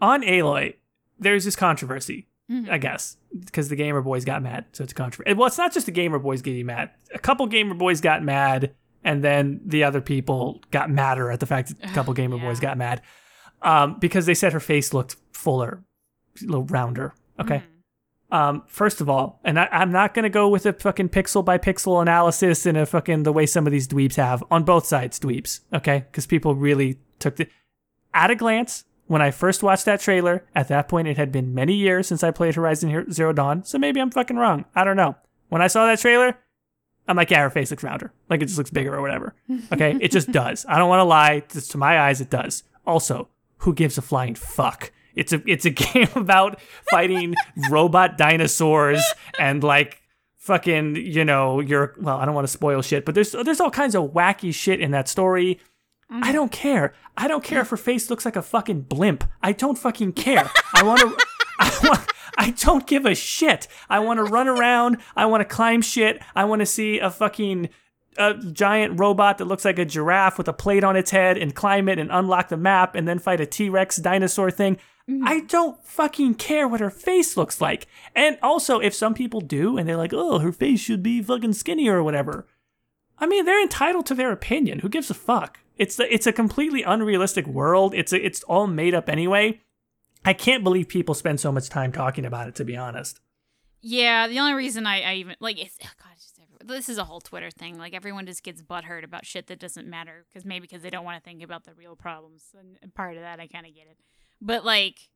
[0.00, 0.76] on Aloy,
[1.18, 2.26] there's this controversy.
[2.50, 2.68] Mhm.
[2.68, 5.34] I guess because the gamer boys got mad, so it's a controversy.
[5.34, 6.90] Well, it's not just the gamer boys getting mad.
[7.14, 11.46] A couple gamer boys got mad, and then the other people got madder at the
[11.46, 13.00] fact that a couple gamer boys got mad
[13.62, 15.82] um, because they said her face looked fuller,
[16.42, 17.14] a little rounder.
[17.40, 17.62] Okay.
[18.30, 18.36] Mhm.
[18.36, 21.56] Um, first of all, and I, I'm not gonna go with a fucking pixel by
[21.56, 25.18] pixel analysis and a fucking the way some of these dweebs have on both sides
[25.18, 26.04] dweebs, okay?
[26.10, 27.46] Because people really took the
[28.12, 30.44] at a glance when I first watched that trailer.
[30.54, 33.78] At that point, it had been many years since I played Horizon Zero Dawn, so
[33.78, 34.64] maybe I'm fucking wrong.
[34.74, 35.16] I don't know.
[35.48, 36.36] When I saw that trailer,
[37.06, 39.34] I'm like, yeah, her face looks rounder, like it just looks bigger or whatever.
[39.72, 40.64] Okay, it just does.
[40.68, 41.42] I don't want to lie.
[41.48, 42.62] Just to my eyes, it does.
[42.86, 43.28] Also,
[43.58, 44.92] who gives a flying fuck?
[45.14, 47.34] It's a it's a game about fighting
[47.70, 49.02] robot dinosaurs
[49.38, 50.00] and like
[50.36, 53.70] fucking you know your well I don't want to spoil shit but there's there's all
[53.70, 55.60] kinds of wacky shit in that story.
[56.10, 56.94] I don't care.
[57.16, 59.24] I don't care if her face looks like a fucking blimp.
[59.42, 60.50] I don't fucking care.
[60.74, 61.16] I want to.
[61.58, 63.68] I, want, I don't give a shit.
[63.88, 64.98] I want to run around.
[65.16, 66.20] I want to climb shit.
[66.34, 67.68] I want to see a fucking
[68.16, 71.54] a giant robot that looks like a giraffe with a plate on its head and
[71.54, 74.76] climb it and unlock the map and then fight a T Rex dinosaur thing.
[75.08, 75.26] Mm-hmm.
[75.26, 77.86] I don't fucking care what her face looks like.
[78.14, 81.52] And also, if some people do and they're like, oh, her face should be fucking
[81.52, 82.46] skinnier or whatever,
[83.18, 84.80] I mean, they're entitled to their opinion.
[84.80, 85.60] Who gives a fuck?
[85.76, 87.94] It's the, it's a completely unrealistic world.
[87.94, 89.60] It's a, it's all made up anyway.
[90.24, 92.54] I can't believe people spend so much time talking about it.
[92.56, 93.20] To be honest,
[93.82, 96.10] Yeah, the only reason I, I even like it's oh God.
[96.66, 97.76] This is a whole Twitter thing.
[97.76, 101.04] Like everyone just gets butthurt about shit that doesn't matter because maybe because they don't
[101.04, 102.42] want to think about the real problems.
[102.58, 103.98] And, and part of that, I kind of get it.
[104.40, 105.10] But like,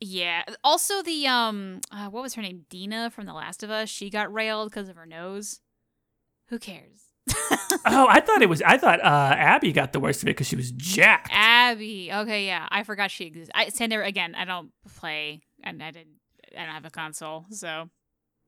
[0.00, 0.42] yeah.
[0.62, 2.66] Also, the um, uh, what was her name?
[2.68, 3.88] Dina from The Last of Us.
[3.88, 5.60] She got railed because of her nose.
[6.48, 7.08] Who cares?
[7.86, 8.60] oh, I thought it was.
[8.62, 11.30] I thought uh, Abby got the worst of it because she was jacked.
[11.32, 12.10] Abby.
[12.12, 12.68] Okay, yeah.
[12.70, 13.50] I forgot she exists.
[13.54, 14.34] I send her again.
[14.34, 16.20] I don't play, and I didn't.
[16.56, 17.88] I don't have a console, so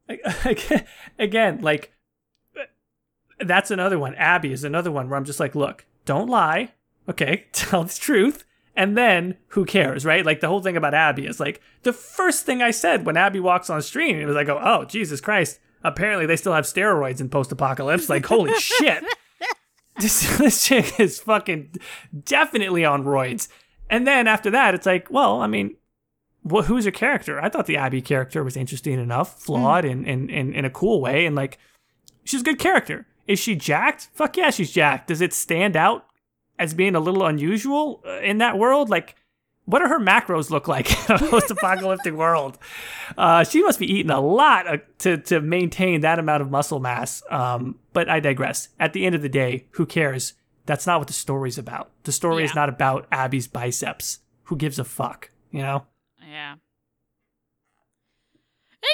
[1.19, 1.93] again, like
[3.41, 4.15] that's another one.
[4.15, 6.73] Abby is another one where I'm just like, look, don't lie,
[7.09, 8.45] okay, tell the truth,
[8.75, 10.25] and then who cares, right?
[10.25, 13.41] Like the whole thing about Abby is like the first thing I said when Abby
[13.41, 17.29] walks on screen, it was like, oh Jesus Christ, apparently they still have steroids in
[17.29, 18.09] post-apocalypse.
[18.09, 19.05] Like holy shit.
[19.99, 21.77] this, this chick is fucking
[22.25, 23.49] definitely on roids.
[23.89, 25.77] And then after that, it's like, well, I mean,
[26.43, 27.41] well, who's your character?
[27.41, 31.01] I thought the Abby character was interesting enough, flawed in, in, in, in a cool
[31.01, 31.59] way, and like,
[32.25, 33.07] she's a good character.
[33.27, 34.09] Is she jacked?
[34.15, 35.09] Fuck yeah, she's jacked.
[35.09, 36.07] Does it stand out
[36.59, 38.89] as being a little unusual uh, in that world?
[38.89, 39.17] Like,
[39.67, 42.59] what do her macros look like in a post-apocalyptic world?
[43.19, 46.81] Uh, she must be eating a lot uh, to to maintain that amount of muscle
[46.81, 47.23] mass.
[47.31, 48.69] Um, but I digress.
[48.81, 50.35] At the end of the day, who cares?
[50.65, 51.91] That's not what the story's about.
[52.05, 54.21] The story is not about Abby's biceps.
[54.45, 55.31] Who gives a fuck?
[55.51, 55.87] You know.
[56.29, 56.57] Yeah.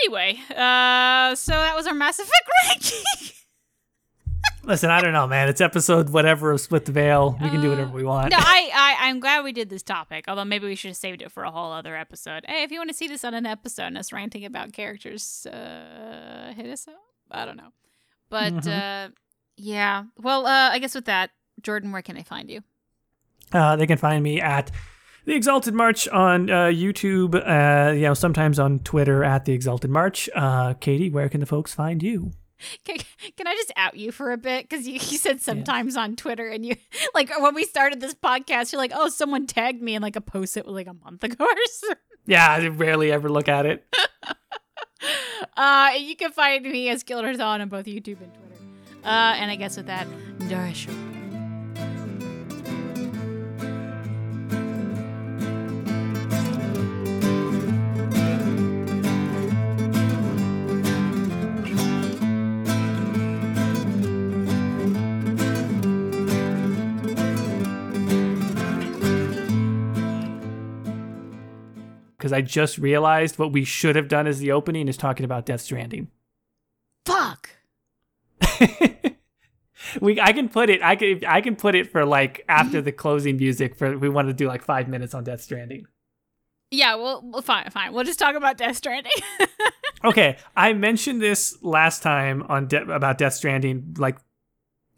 [0.05, 3.35] Anyway, uh, so that was our Mass Effect ranking.
[4.65, 5.49] Listen, I don't know, man.
[5.49, 7.37] It's episode whatever of Split the Veil.
[7.43, 8.31] We can do whatever we want.
[8.31, 10.27] no, I, I, I'm glad we did this topic.
[10.29, 12.45] Although maybe we should have saved it for a whole other episode.
[12.47, 15.47] Hey, if you want to see this on an episode and us ranting about characters,
[15.47, 16.95] uh, hit us up.
[17.31, 17.73] I don't know,
[18.31, 19.09] but Mhm.
[19.09, 19.11] uh,
[19.57, 20.05] yeah.
[20.17, 21.31] Well, uh, I guess with that,
[21.61, 22.61] Jordan, where can they find you?
[23.53, 24.71] Uh, they can find me at
[25.25, 27.35] the Exalted March on uh, YouTube.
[27.35, 30.31] Uh, you know, sometimes on Twitter at the Exalted March.
[30.37, 32.31] Uh, Katie, where can the folks find you?
[32.85, 32.97] Can,
[33.37, 34.69] can I just out you for a bit?
[34.69, 36.77] Because you, you said sometimes on Twitter, and you
[37.15, 40.21] like when we started this podcast, you're like, "Oh, someone tagged me in like a
[40.21, 41.89] post it was like a month ago or so."
[42.27, 43.85] Yeah, I rarely ever look at it.
[45.57, 48.63] Uh, you can find me as Killer on both YouTube and Twitter.
[49.05, 50.07] Uh, and I guess with that,
[50.41, 50.89] Darish.
[72.33, 75.45] Because I just realized what we should have done as the opening is talking about
[75.45, 76.09] Death Stranding.
[77.05, 77.51] Fuck.
[80.01, 80.83] we, I can put it.
[80.83, 81.25] I can.
[81.27, 83.77] I can put it for like after the closing music.
[83.77, 85.87] For we want to do like five minutes on Death Stranding.
[86.71, 87.93] Yeah, well, well, fine, fine.
[87.93, 89.13] We'll just talk about Death Stranding.
[90.05, 93.95] Okay, I mentioned this last time on De- about Death Stranding.
[93.99, 94.19] Like,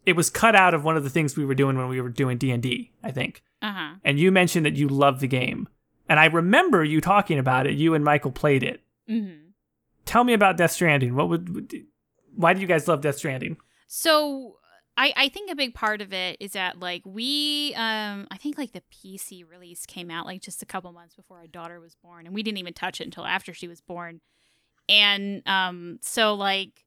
[0.07, 2.09] it was cut out of one of the things we were doing when we were
[2.09, 2.91] doing D and D.
[3.03, 3.43] I think.
[3.61, 3.95] uh huh.
[4.03, 5.69] and you mentioned that you love the game.
[6.09, 7.75] And I remember you talking about it.
[7.75, 8.83] You and Michael played it.
[9.09, 9.49] Mm-hmm.
[10.05, 11.15] Tell me about Death Stranding.
[11.15, 11.87] What would,
[12.35, 13.57] why do you guys love Death Stranding?
[13.87, 14.57] So
[14.97, 18.59] I I think a big part of it is that like we um I think
[18.59, 21.97] like the PC release came out like just a couple months before our daughter was
[21.97, 24.21] born, and we didn't even touch it until after she was born.
[24.89, 26.85] And um so like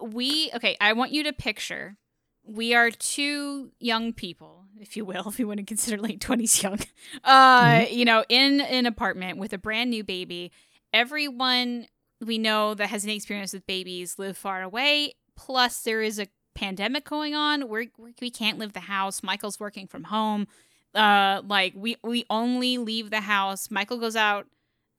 [0.00, 1.96] we okay, I want you to picture
[2.44, 6.62] we are two young people, if you will, if you want to consider late twenties
[6.62, 6.80] young.
[7.24, 10.52] Uh, you know, in an apartment with a brand new baby.
[10.92, 11.86] Everyone
[12.24, 15.14] we know that has any experience with babies live far away.
[15.36, 17.68] Plus, there is a pandemic going on.
[17.68, 17.86] We're,
[18.20, 19.22] we can't leave the house.
[19.22, 20.46] Michael's working from home.
[20.94, 23.70] Uh, like we we only leave the house.
[23.70, 24.46] Michael goes out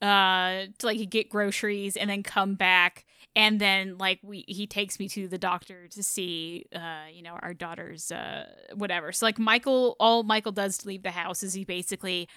[0.01, 3.05] uh to like get groceries and then come back
[3.35, 7.37] and then like we he takes me to the doctor to see uh you know
[7.41, 8.45] our daughter's uh
[8.75, 12.27] whatever so like michael all michael does to leave the house is he basically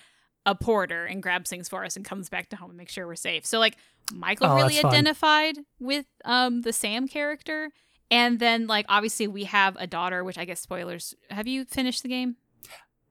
[0.46, 3.06] a porter and grabs things for us and comes back to home and makes sure
[3.06, 3.76] we're safe so like
[4.12, 4.92] michael Oh, really that's fun.
[4.94, 7.70] identified with um the sam character
[8.10, 12.02] and then like obviously we have a daughter which i guess spoilers have you finished
[12.02, 12.36] the game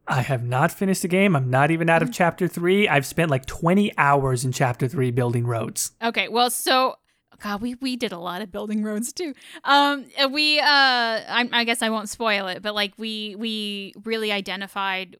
[0.06, 1.34] I have not finished the game.
[1.34, 2.90] I'm not even out of chapter three.
[2.90, 5.94] I've spent like 20 hours in chapter three building roads.
[6.04, 6.96] Okay, well, so
[7.42, 9.34] God, we we did a lot of building roads too.
[9.64, 14.32] Um, we uh, I, I guess I won't spoil it, but like we we really
[14.32, 15.18] identified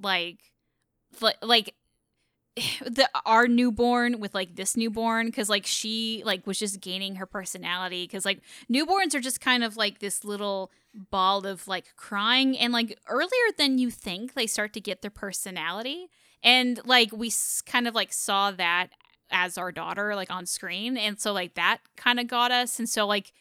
[0.00, 0.38] like
[1.42, 1.74] like
[2.84, 7.26] the our newborn with like this newborn because like she like was just gaining her
[7.26, 8.40] personality because like
[8.70, 10.70] newborns are just kind of like this little
[11.10, 15.10] ball of like crying and like earlier than you think they start to get their
[15.10, 16.08] personality
[16.42, 17.32] and like we
[17.64, 18.88] kind of like saw that
[19.32, 22.88] as our daughter like on screen and so like that kind of got us and
[22.88, 23.32] so like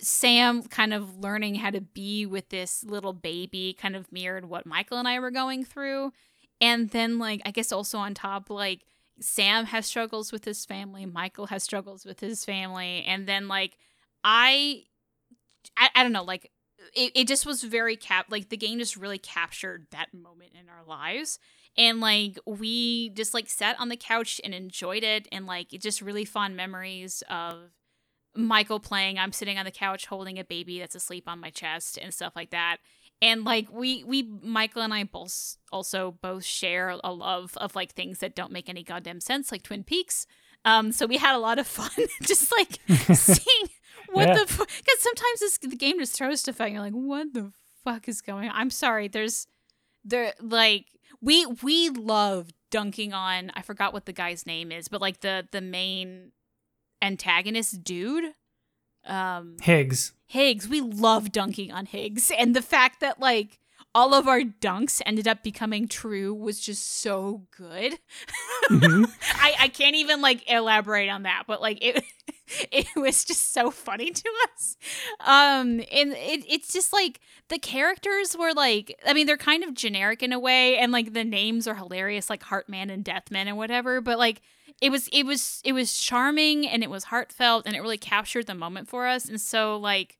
[0.00, 4.66] sam kind of learning how to be with this little baby kind of mirrored what
[4.66, 6.12] michael and i were going through
[6.60, 8.82] and then like i guess also on top like
[9.20, 13.76] sam has struggles with his family michael has struggles with his family and then like
[14.22, 14.84] i
[15.76, 16.50] i, I don't know like
[16.94, 20.68] it, it just was very cap like the game just really captured that moment in
[20.68, 21.38] our lives.
[21.76, 25.80] And like we just like sat on the couch and enjoyed it and like it
[25.80, 27.70] just really fond memories of
[28.34, 29.18] michael playing.
[29.18, 32.34] I'm sitting on the couch holding a baby that's asleep on my chest and stuff
[32.34, 32.78] like that.
[33.22, 37.92] And like we we michael and i both also both share a love of like
[37.92, 40.26] things that don't make any goddamn sense like twin peaks
[40.64, 41.90] um so we had a lot of fun
[42.22, 42.78] just like
[43.16, 43.68] seeing
[44.12, 44.34] what Yeah.
[44.34, 47.52] the because sometimes this the game just throws stuff at and you're like what the
[47.84, 48.54] fuck is going on?
[48.54, 49.08] I'm sorry.
[49.08, 49.46] There's
[50.04, 50.86] there like
[51.22, 55.46] we we love dunking on I forgot what the guy's name is, but like the
[55.52, 56.32] the main
[57.00, 58.34] antagonist dude.
[59.06, 60.12] Um Higgs.
[60.26, 62.30] Higgs, we love dunking on Higgs.
[62.36, 63.59] And the fact that like
[63.94, 67.98] all of our dunks ended up becoming true was just so good.
[68.70, 69.10] Mhm.
[69.34, 72.04] I, I can't even like elaborate on that, but like it
[72.72, 74.76] it was just so funny to us.
[75.20, 79.74] Um and it it's just like the characters were like I mean they're kind of
[79.74, 83.56] generic in a way and like the names are hilarious like Heartman and Deathman and
[83.56, 84.40] whatever, but like
[84.80, 88.46] it was it was it was charming and it was heartfelt and it really captured
[88.46, 90.16] the moment for us and so like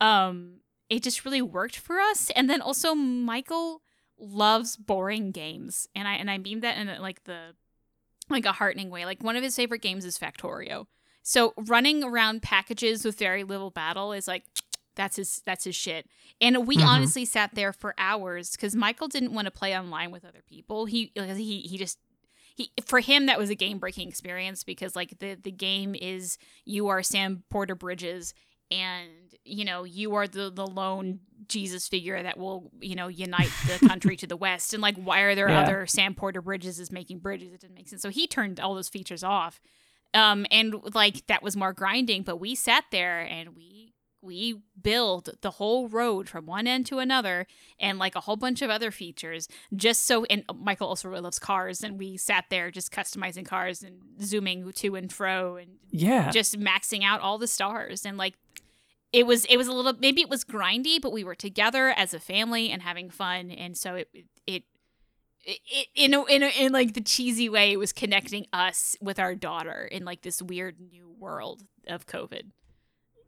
[0.00, 0.60] um
[0.90, 3.82] it just really worked for us and then also Michael
[4.18, 7.54] loves boring games and I and I mean that in like the
[8.30, 9.04] like a heartening way.
[9.04, 10.86] Like one of his favorite games is Factorio.
[11.22, 14.44] So running around packages with very little battle is like
[14.96, 16.06] that's his that's his shit.
[16.40, 16.86] And we Mhm.
[16.86, 20.86] honestly sat there for hours because Michael didn't want to play online with other people.
[20.86, 21.98] He he he just
[22.56, 26.38] he for him that was a game breaking experience because like the the game is
[26.64, 28.34] you are Sam Porter Bridges
[28.70, 33.50] and you know you are the the lone Jesus figure that will you know unite
[33.66, 34.74] the country to the west.
[34.74, 35.60] And like why are there Yeah.
[35.62, 37.52] other Sam Porter Bridges is making bridges?
[37.52, 38.02] It didn't make sense.
[38.02, 39.60] So he turned all those features off.
[40.14, 45.30] Um and like that was more grinding but we sat there and we we build
[45.42, 47.46] the whole road from one end to another
[47.78, 49.46] and like a whole bunch of other features
[49.76, 53.80] just so and Michael also really loves cars and we sat there just customizing cars
[53.82, 56.30] and zooming to and fro and Yeah.
[56.32, 58.04] just maxing out all the stars.
[58.04, 58.34] And like
[59.12, 62.12] it was it was a little maybe it was grindy but we were together as
[62.14, 64.08] a family and having fun and so it
[64.46, 64.64] it
[65.44, 69.18] it, in, a, in, a, in like the cheesy way it was connecting us with
[69.18, 72.50] our daughter in like this weird new world of covid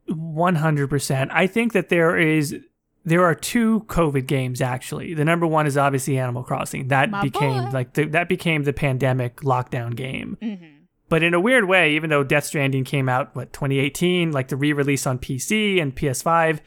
[0.09, 1.29] 100%.
[1.31, 2.55] I think that there is
[3.03, 5.13] there are two COVID games actually.
[5.13, 6.89] The number one is obviously Animal Crossing.
[6.89, 7.69] That My became boy.
[7.71, 10.37] like the, that became the pandemic lockdown game.
[10.41, 10.65] mm-hmm.
[11.11, 14.55] But in a weird way, even though Death Stranding came out what 2018, like the
[14.55, 16.61] re-release on PC and PS5,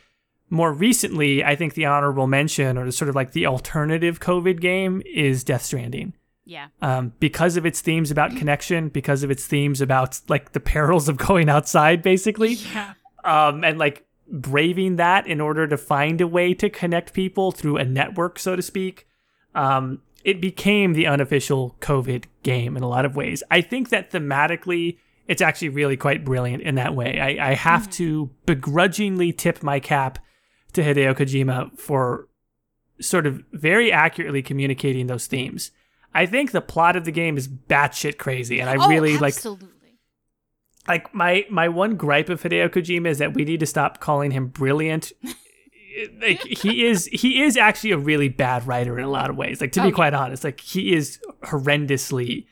[0.51, 5.01] more recently, I think the honorable mention or sort of like the alternative COVID game
[5.07, 6.13] is Death Stranding.
[6.45, 10.61] yeah Um, because of its themes about connection, because of its themes about like the
[10.61, 12.93] perils of going outside, basically yeah
[13.25, 17.79] um, and like braving that in order to find a way to connect people through
[17.79, 19.09] a network, so to speak.
[19.55, 23.43] Um, it became the unofficial COVID game in a lot of ways.
[23.51, 24.99] I think that thematically,
[25.29, 27.21] it's actually really quite brilliant in that way.
[27.21, 27.93] I, I have mm.
[27.93, 30.19] to begrudgingly tip my cap
[30.73, 32.29] to Hideo Kojima for
[33.01, 35.71] sort of very accurately communicating those themes.
[36.15, 39.35] I think the plot of the game is batshit crazy, and I oh, really like
[40.87, 44.31] like my my one gripe of Hideo Kojima is that we need to stop calling
[44.31, 45.13] him brilliant.
[46.21, 49.61] like he is he is actually a really bad writer in a lot of ways.
[49.61, 49.95] Like to Oh, be yeah.
[49.95, 52.47] quite honest, like he is horrendously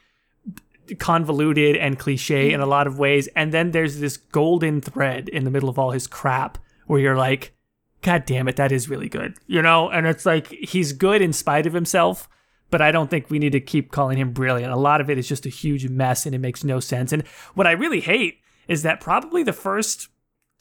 [0.98, 3.28] convoluted and cliche in a lot of ways.
[3.36, 7.16] And then there's this golden thread in the middle of all his crap where you're
[7.16, 7.55] like,
[8.02, 9.36] God damn it, that is really good.
[9.47, 9.89] You know?
[9.89, 12.28] And it's like he's good in spite of himself,
[12.70, 14.73] but I don't think we need to keep calling him brilliant.
[14.73, 17.12] A lot of it is just a huge mess and it makes no sense.
[17.12, 20.09] And what I really hate is that probably the first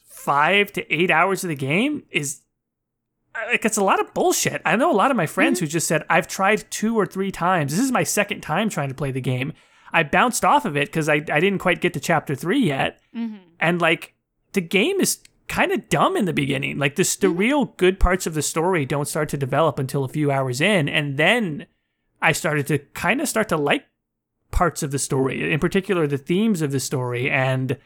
[0.08, 2.42] five to eight hours of the game is
[3.34, 4.62] like it's a lot of bullshit.
[4.66, 7.32] I know a lot of my friends who just said, I've tried two or three
[7.32, 7.72] times.
[7.72, 9.54] This is my second time trying to play the game.
[9.94, 13.02] I bounced off of it because I, I didn't quite get to chapter three yet.
[13.16, 13.38] mm-hmm.
[13.60, 14.14] And like
[14.54, 16.78] the game is kind of dumb in the beginning.
[16.78, 20.10] Like this, the real good parts of the story don't start to develop until a
[20.10, 20.88] few hours in.
[20.88, 21.68] And then
[22.22, 23.86] I started to kind of start to like
[24.52, 27.30] parts of the story, in particular the themes of the story.
[27.30, 27.78] And,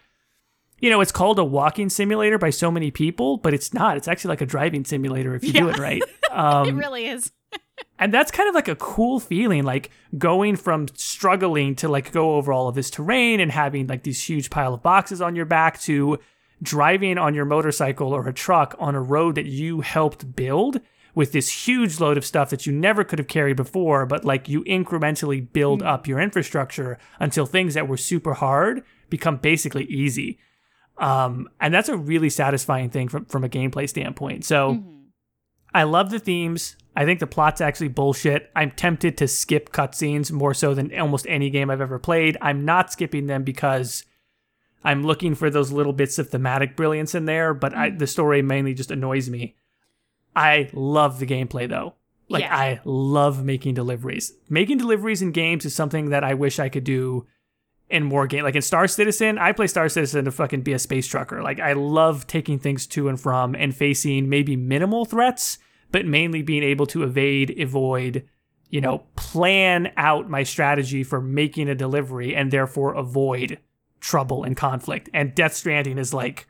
[0.85, 3.97] you know, it's called a walking simulator by so many people, but it's not.
[3.97, 6.03] It's actually like a driving simulator if you do it right.
[6.31, 7.31] Um, it really is
[7.99, 12.35] and that's kind of like a cool feeling, like going from struggling to like go
[12.35, 15.45] over all of this terrain and having like these huge pile of boxes on your
[15.45, 16.19] back to
[16.61, 20.81] driving on your motorcycle or a truck on a road that you helped build
[21.15, 24.49] with this huge load of stuff that you never could have carried before, but like
[24.49, 30.37] you incrementally build up your infrastructure until things that were super hard become basically easy.
[30.97, 34.45] Um, and that's a really satisfying thing from, from a gameplay standpoint.
[34.45, 34.83] So
[35.73, 36.77] I love the themes.
[36.95, 38.49] I think the plot's actually bullshit.
[38.55, 42.37] I'm tempted to skip cutscenes more so than almost any game I've ever played.
[42.41, 44.05] I'm not skipping them because
[44.85, 48.41] I'm looking for those little bits of thematic brilliance in there, but I, the story
[48.41, 49.55] mainly just annoys me.
[50.33, 51.95] I love the gameplay though.
[52.29, 52.55] Like Yeah.
[52.55, 54.33] I love making deliveries.
[54.49, 57.27] Making deliveries in games is something that I wish I could do
[57.89, 58.43] in more game.
[58.43, 61.41] Like in Star Citizen, I play Star Citizen to fucking be a space trucker.
[61.41, 65.59] Like I love taking things to and from and facing maybe minimal threats,
[65.91, 68.27] but mainly being able to evade, avoid,
[68.69, 73.59] you know, plan out my strategy for making a delivery and therefore avoid
[73.99, 75.09] trouble and conflict.
[75.13, 76.47] And Death Stranding is like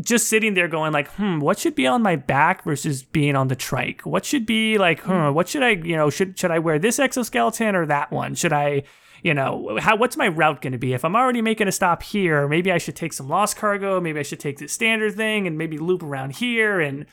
[0.00, 3.48] just sitting there going like, hmm, what should be on my back versus being on
[3.48, 4.02] the trike?
[4.06, 6.98] What should be like, hmm, what should I, you know, should should I wear this
[6.98, 8.34] exoskeleton or that one?
[8.34, 8.84] Should I,
[9.22, 10.92] you know, how what's my route going to be?
[10.94, 14.18] If I'm already making a stop here, maybe I should take some lost cargo, maybe
[14.18, 17.06] I should take the standard thing and maybe loop around here and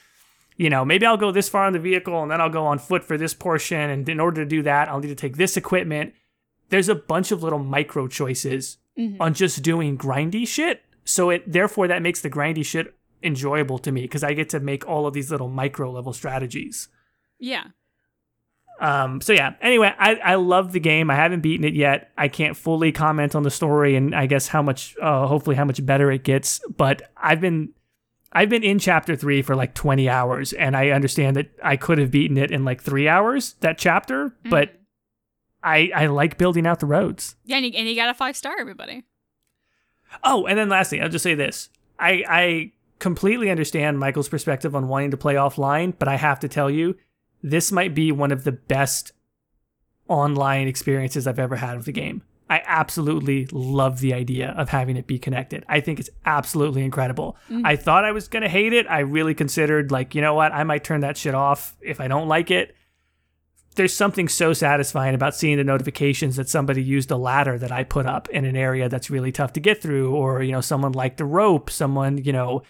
[0.58, 2.80] you know, maybe I'll go this far on the vehicle and then I'll go on
[2.80, 5.56] foot for this portion and in order to do that, I'll need to take this
[5.56, 6.14] equipment.
[6.68, 9.16] There's a bunch of little micro choices Mhm.
[9.22, 10.82] on just doing grindy shit.
[11.06, 14.60] So it therefore that makes the grindy shit enjoyable to me because I get to
[14.60, 16.90] make all of these little micro level strategies.
[17.40, 17.68] Yeah.
[18.80, 19.56] Um, so yeah.
[19.62, 21.10] Anyway, I I love the game.
[21.12, 22.12] I haven't beaten it yet.
[22.18, 25.66] I can't fully comment on the story and I guess how much, uh, hopefully how
[25.66, 26.62] much better it gets.
[26.78, 27.74] But I've been
[28.32, 31.98] I've been in chapter three for like 20 hours, and I understand that I could
[31.98, 34.76] have beaten it in like three hours that chapter, but Mhm.
[35.64, 37.36] I I like building out the roads.
[37.44, 39.04] yeah, and you, and you got a five star, everybody.
[40.24, 41.70] Oh, and then lastly, I'll just say this.
[42.00, 46.48] I I completely understand Michael's perspective on wanting to play offline, but I have to
[46.48, 46.96] tell you,
[47.42, 49.12] this might be one of the best
[50.08, 52.24] online experiences I've ever had of the game.
[52.50, 55.64] I absolutely love the idea of having it be connected.
[55.70, 57.38] I think it's absolutely incredible.
[57.50, 57.62] Mhm.
[57.64, 58.88] I thought I was going to hate it.
[58.90, 60.52] I really considered like, you know what?
[60.52, 62.76] I might turn that shit off if I don't like it.
[63.76, 67.84] There's something so satisfying about seeing the notifications that somebody used a ladder that I
[67.84, 70.94] put up in an area that's really tough to get through or, you know, someone
[70.94, 72.64] liked the rope, someone, you know,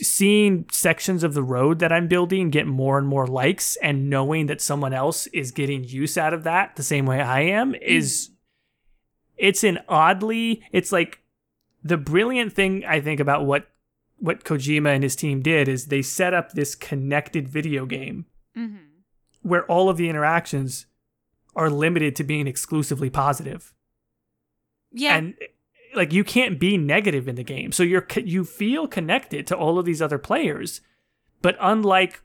[0.00, 4.46] seeing sections of the road that I'm building get more and more likes and knowing
[4.46, 8.30] that someone else is getting use out of that the same way I am is
[9.36, 11.20] it's an oddly it's like
[11.82, 13.68] the brilliant thing I think about what
[14.18, 18.26] what Kojima and his team did is they set up this connected video game
[18.56, 18.76] Mm-hmm.
[19.42, 20.86] where all of the interactions
[21.54, 23.72] are limited to being exclusively positive
[24.92, 25.16] Yeah.
[25.16, 25.34] and
[25.98, 27.72] like you can't be negative in the game.
[27.72, 30.80] So you're you feel connected to all of these other players
[31.42, 32.22] but unlike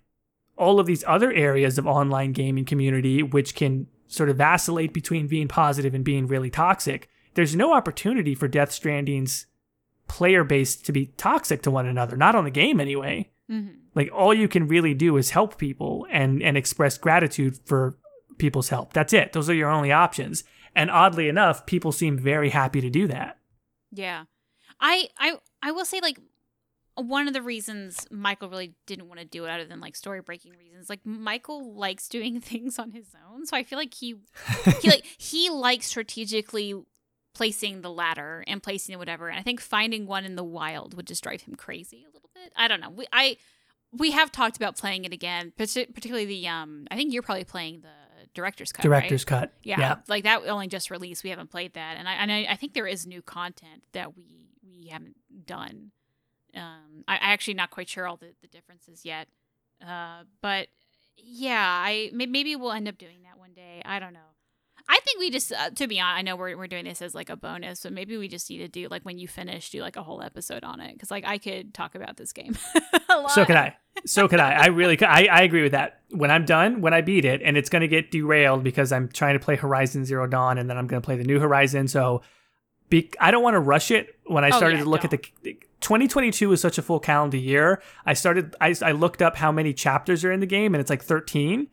[0.57, 5.27] all of these other areas of online gaming community which can sort of vacillate between
[5.27, 9.47] being positive and being really toxic there's no opportunity for death stranding's
[10.07, 12.15] player base to be toxic to one another.
[12.15, 13.29] Not on the game anyway.
[13.51, 13.73] Mm-hmm.
[13.93, 17.97] like all you can really do is help people and and express gratitude for
[18.37, 18.93] people's help.
[18.93, 19.33] That's it.
[19.33, 20.45] Those are your only options.
[20.73, 23.37] And oddly enough people seem very happy to do that
[23.93, 24.25] Yeah.
[24.79, 26.19] I I I will say like
[26.95, 30.21] one of the reasons Michael really didn't want to do it other than like story
[30.21, 33.45] breaking reasons, like Michael likes doing things on his own.
[33.45, 34.15] So I feel like he
[34.81, 36.75] he like he likes strategically
[37.33, 39.27] placing the ladder and placing whatever.
[39.27, 42.29] And I think finding one in the wild would just drive him crazy a little
[42.33, 42.53] bit.
[42.55, 42.91] I don't know.
[42.91, 43.37] We I
[43.91, 47.81] we have talked about playing it again, particularly the um I think you're probably playing
[47.81, 48.02] the
[48.33, 48.85] director's cut.
[48.85, 48.99] right?
[48.99, 51.23] director's cut Yeah, yeah like that only just released.
[51.23, 54.15] We haven't played that, and I and I, I think there is new content that
[54.15, 55.91] we we haven't done.
[56.55, 59.27] Um, I, I actually not quite sure all the, the differences yet.
[59.85, 60.67] Uh, but
[61.17, 63.81] yeah, I maybe we'll end up doing that one day.
[63.85, 64.19] I don't know.
[64.89, 67.15] I think we just, uh, to be honest, I know we're we're doing this as
[67.15, 69.81] like a bonus, but maybe we just need to do like when you finish, do
[69.81, 72.57] like a whole episode on it because like I could talk about this game.
[73.09, 73.31] a lot.
[73.31, 73.75] so could i.
[74.05, 74.51] So could i.
[74.51, 76.01] I really could I, I agree with that.
[76.09, 79.07] When i'm done when i beat it and it's going to get derailed because i'm
[79.07, 81.87] trying to play horizon zero dawn and then i'm going to play the new horizon
[81.87, 82.21] so
[82.89, 84.15] be, i don't want to rush it.
[84.25, 85.17] When i Oh, started yeah, to look at the
[85.81, 87.81] 2022 is such a full calendar year.
[88.05, 90.89] I started I, I looked up how many chapters are in the game and it's
[90.89, 91.67] like 13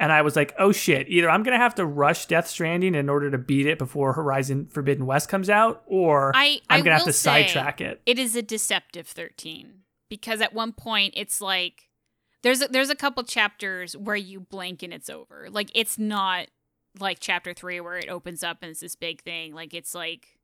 [0.00, 2.96] and i was like oh shit either i'm going to have to rush death stranding
[2.96, 6.90] in order to beat it before horizon forbidden west comes out or I i'm going
[6.90, 8.00] to have to sidetrack it.
[8.04, 9.74] it is a deceptive 13
[10.08, 11.90] because at one point it's like
[12.42, 15.48] there's a, there's a couple chapters where you blink and it's over.
[15.50, 16.48] Like it's not
[16.98, 19.54] like chapter 3 where it opens up and it's this big thing.
[19.54, 20.38] Like it's like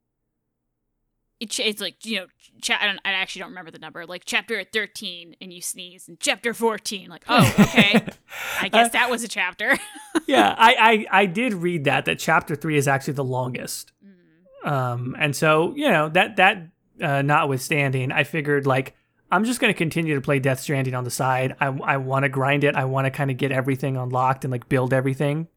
[1.39, 2.25] it, it's like you know
[2.61, 6.07] cha- I, don't, I actually don't remember the number like chapter 13 and you sneeze
[6.07, 8.05] and chapter 14 like oh okay
[8.61, 9.77] i guess that was a chapter
[10.27, 13.91] yeah, I, I I did read that that chapter three is actually the longest.
[14.03, 14.69] Mm.
[14.69, 16.67] Um, and so you know that that
[17.01, 18.95] uh, notwithstanding, I figured like
[19.31, 21.55] I'm just going to continue to play Death Stranding on the side.
[21.59, 22.75] I I want to grind it.
[22.75, 25.47] I want to kind of get everything unlocked and like build everything.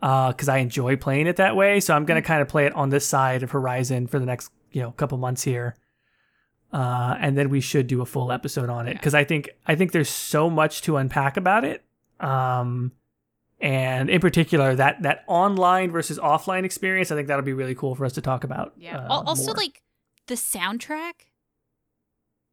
[0.00, 2.90] Because I enjoy playing it that way, so I'm gonna kind of play it on
[2.90, 5.76] this side of Horizon for the next you know a couple months here,
[6.72, 8.94] uh, and then we should do a full episode on it.
[8.94, 11.84] Because I think I think there's so much to unpack about it.
[12.20, 12.92] Um,
[13.60, 17.94] and in particular that that online versus offline experience i think that'll be really cool
[17.94, 18.98] for us to talk about yeah.
[19.06, 19.54] uh, also more.
[19.54, 19.82] like
[20.26, 21.12] the soundtrack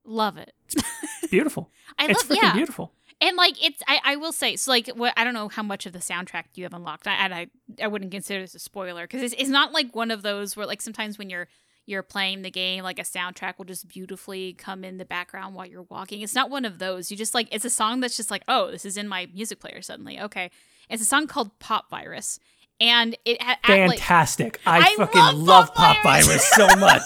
[0.10, 0.54] love it.
[0.68, 0.84] It's
[1.32, 1.72] beautiful.
[1.98, 2.54] I it's love freaking yeah.
[2.54, 2.94] beautiful.
[3.22, 5.86] And like it's I, I will say so like what I don't know how much
[5.86, 7.08] of the soundtrack you have unlocked.
[7.08, 7.48] I, and I
[7.82, 10.66] I wouldn't consider this a spoiler because it's, it's not like one of those where
[10.66, 11.48] like sometimes when you're
[11.90, 15.66] you're playing the game like a soundtrack will just beautifully come in the background while
[15.66, 18.32] you're walking it's not one of those you just like it's a song that's just
[18.32, 20.52] like oh this is in my music player suddenly okay
[20.90, 22.40] it's a song called Pop Virus
[22.80, 26.28] and it had fantastic like, I, I fucking love love Pop Pop Virus.
[26.28, 27.04] Virus so much.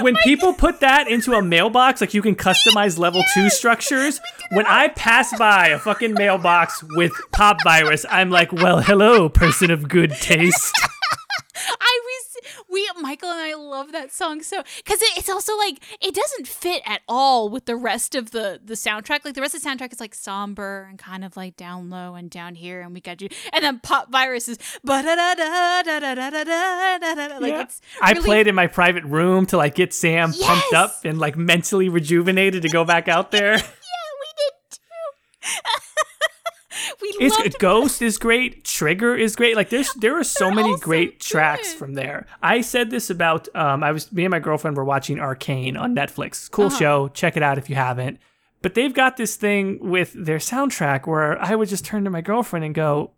[0.00, 4.20] when people put that into a mailbox, like you can customize level two structures.
[4.52, 9.70] When I pass by a fucking mailbox with pop virus, I'm like, well, hello, person
[9.70, 10.74] of good taste.
[11.80, 12.00] I
[12.70, 16.46] we Michael and I love that song so because it, it's also like it doesn't
[16.46, 19.24] fit at all with the rest of the the soundtrack.
[19.24, 22.14] Like the rest of the soundtrack is like somber and kind of like down low
[22.14, 23.28] and down here, and we got you.
[23.52, 24.58] And then Pop Virus is
[27.40, 27.80] like it's.
[28.00, 31.88] I played in my private room to like get Sam pumped up and like mentally
[31.88, 33.52] rejuvenated to go back out there.
[33.56, 34.80] yeah, we did too.
[37.02, 38.64] we It's loved Ghost is great.
[38.64, 39.56] Trigger is great.
[39.56, 42.26] Like there's there are so They're many so great tracks from there.
[42.42, 45.94] I said this about um I was me and my girlfriend were watching Arcane on
[45.94, 46.50] Netflix.
[46.50, 46.78] Cool Uh-huh.
[46.78, 47.08] show.
[47.08, 48.18] Check it out if you haven't.
[48.60, 52.20] But they've got this thing with their soundtrack where I would just turn to my
[52.20, 53.12] girlfriend and go,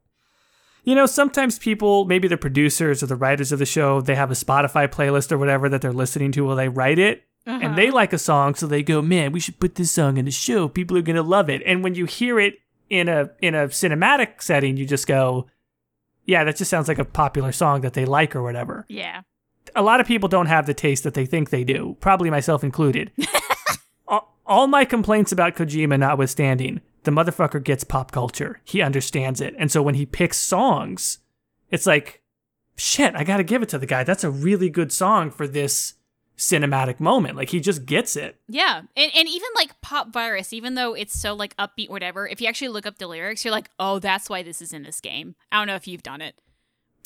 [0.84, 4.30] you know, sometimes people, maybe the producers or the writers of the show, they have
[4.30, 7.24] a Spotify playlist or whatever that they're listening to while they write it.
[7.46, 7.58] Uh-huh.
[7.62, 10.26] And they like a song, so they go, "Man, we should put this song in
[10.26, 10.68] the show.
[10.68, 12.58] People are gonna love it." And when you hear it
[12.90, 15.46] in a in a cinematic setting, you just go,
[16.26, 19.22] "Yeah, that just sounds like a popular song that they like or whatever." yeah.
[19.76, 22.64] A lot of people don't have the taste that they think they do, probably myself
[22.64, 23.12] included.
[24.08, 28.60] all, all my complaints about Kojima notwithstanding, the motherfucker gets pop culture.
[28.64, 31.18] He understands it, and so when he picks songs,
[31.70, 32.20] it's like,
[32.76, 34.02] shit, I got to give it to the guy.
[34.02, 35.94] That's a really good song for this
[36.40, 37.36] cinematic moment.
[37.36, 38.40] Like he just gets it.
[38.48, 42.26] Yeah, and, and even like Pop Virus, even though it's so like upbeat, whatever.
[42.26, 44.82] If you actually look up the lyrics, you're like, oh, that's why this is in
[44.82, 45.34] this game.
[45.52, 46.34] I don't know if you've done it.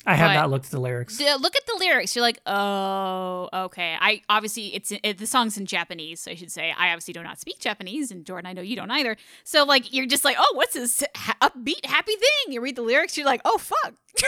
[0.07, 1.17] I have But- not looked at the lyrics.
[1.17, 2.15] D- look at the lyrics.
[2.15, 3.97] You're like, oh, okay.
[3.99, 6.71] I obviously it's it, the song's in Japanese, so I should say.
[6.77, 9.17] I obviously do not speak Japanese, and Jordan, I know you don't either.
[9.43, 12.53] So like, you're just like, oh, what's this ha- upbeat, happy thing?
[12.53, 13.95] You read the lyrics, you're like, oh, fuck.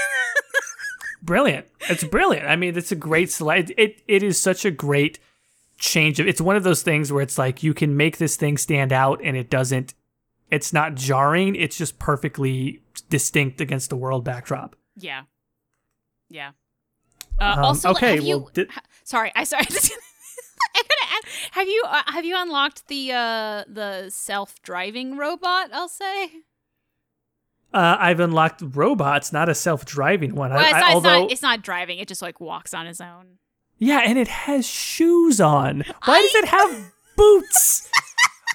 [1.22, 1.68] brilliant.
[1.90, 2.48] It's brilliant.
[2.48, 3.74] I mean, it's a great slide.
[3.78, 5.20] It it is such a great
[5.78, 6.28] change of.
[6.28, 9.20] It's one of those things where it's like you can make this thing stand out,
[9.24, 9.94] and it doesn't.
[10.50, 11.56] It's not jarring.
[11.56, 14.76] It's just perfectly distinct against the world backdrop.
[14.96, 15.24] yeah,
[16.30, 16.52] yeah.
[17.40, 18.48] Uh, Um, also, like, okay, have you?
[18.54, 19.66] did- ha- sorry, I sorry.
[19.70, 25.70] I gotta add, have you uh, have you unlocked the uh the self driving robot?
[25.74, 26.32] I'll say.
[27.74, 30.52] Uh, I've unlocked robots, not a self-driving one.
[30.52, 31.32] Well, I, it's, I- not, although, it's not.
[31.32, 32.00] It's not driving.
[32.00, 33.38] It just like walks on his own.
[33.78, 35.84] yeah, and it has shoes on.
[36.06, 37.90] Why does it have boots?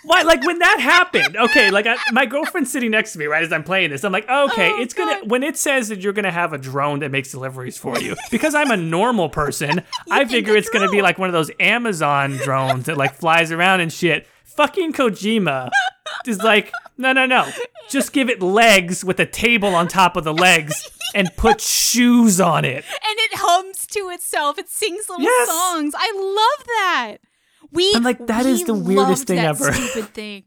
[0.04, 0.22] Why?
[0.22, 1.36] Like when that happened?
[1.36, 4.02] Okay, like I, my girlfriend's sitting next to me right as I'm playing this.
[4.02, 6.98] I'm like, okay, Oh, it's gonna when it says that you're gonna have a drone
[7.00, 8.16] that makes deliveries for you.
[8.30, 12.32] Because I'm a normal person, I figure it's gonna be like one of those Amazon
[12.38, 14.26] drones that like flies around and shit.
[14.56, 15.70] Fucking Kojima
[16.26, 17.48] is like, no, no, no.
[17.88, 22.40] Just give it legs with a table on top of the legs and put shoes
[22.40, 22.84] on it.
[22.84, 24.58] and it hums to itself.
[24.58, 25.48] It sings little Yes.
[25.48, 25.94] songs.
[25.96, 27.16] I love that.
[27.70, 29.72] We I'm like, that we is the weirdest thing that ever.
[29.72, 30.44] Stupid thing.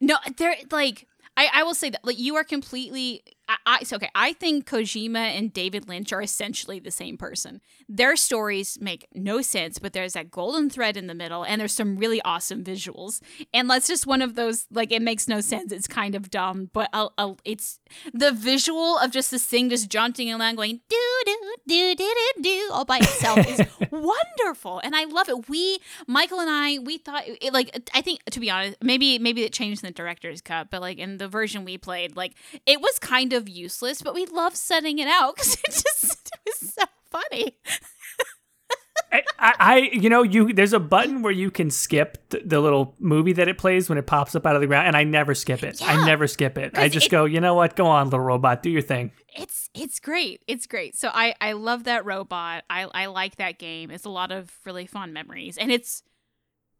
[0.00, 1.06] No, there like
[1.36, 4.68] I, I will say that like you are completely I, I so okay I think
[4.68, 7.60] Kojima and David Lynch are essentially the same person.
[7.88, 11.72] Their stories make no sense, but there's that golden thread in the middle, and there's
[11.72, 13.20] some really awesome visuals.
[13.54, 15.72] And that's just one of those like it makes no sense.
[15.72, 17.80] It's kind of dumb, but uh, uh, it's
[18.12, 22.42] the visual of just this thing just jaunting along, going do do do do do
[22.42, 25.48] do all by itself is wonderful, and I love it.
[25.48, 29.44] We Michael and I we thought it, like I think to be honest, maybe maybe
[29.44, 32.34] it changed in the director's cut, but like in the version we played, like
[32.66, 36.40] it was kind of useless, but we love setting it out because it just it
[36.60, 37.56] was so funny.
[39.10, 42.94] I, I, you know, you there's a button where you can skip the, the little
[42.98, 45.34] movie that it plays when it pops up out of the ground, and I never
[45.34, 45.80] skip it.
[45.82, 46.76] I never skip it.
[46.76, 47.76] I just it- go, you know what?
[47.76, 49.12] Go on, little robot, do your thing.
[49.34, 50.42] It's it's great.
[50.46, 50.96] It's great.
[50.96, 52.64] So I I love that robot.
[52.68, 53.90] I I like that game.
[53.90, 56.02] It's a lot of really fun memories, and it's.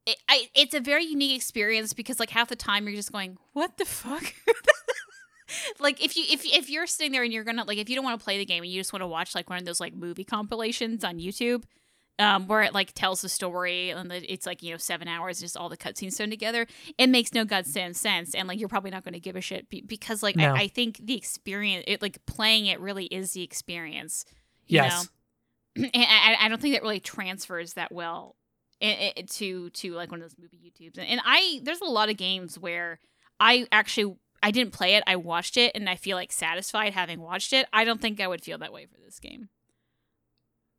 [0.06, 3.36] It, I, it's a very unique experience because like half the time you're just going
[3.52, 4.32] what the fuck
[5.80, 8.04] like if you if if you're sitting there and you're gonna like if you don't
[8.04, 9.80] want to play the game and you just want to watch like one of those
[9.80, 11.64] like movie compilations on YouTube
[12.20, 15.38] um, where it like tells the story and the, it's like you know seven hours
[15.40, 16.66] just all the cutscenes thrown together
[16.98, 19.68] it makes no goddamn sense and like you're probably not going to give a shit
[19.70, 20.52] be- because like No.
[20.52, 24.24] I, I think the experience it like playing it really is the experience
[24.66, 25.08] Yes.
[25.76, 28.34] and I, I don't think that really transfers that well
[28.82, 30.98] i- i- to to like one of those movie YouTubes.
[30.98, 32.98] And I there's a lot of games where
[33.40, 35.02] I actually I didn't play it.
[35.06, 37.66] I watched it, and I feel like satisfied having watched it.
[37.72, 39.48] I don't think I would feel that way for this game.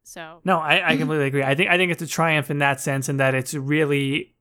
[0.03, 1.43] So No, I, I completely agree.
[1.43, 4.33] I think I think it's a triumph in that sense, in that it's really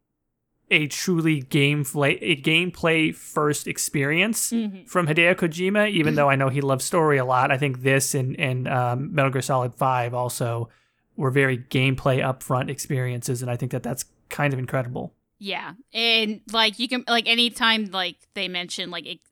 [0.71, 4.87] a truly gameplay a gameplay first experience Mhm.
[4.89, 5.91] from Hideo Kojima.
[5.91, 9.15] Even though I know he loves story a lot, I think this and and um,
[9.15, 10.69] Metal Gear Solid Five also
[11.17, 15.15] were very gameplay upfront experiences, and I think that that's kind of incredible.
[15.39, 19.31] Yeah, and like you can like anytime like they mention like ex-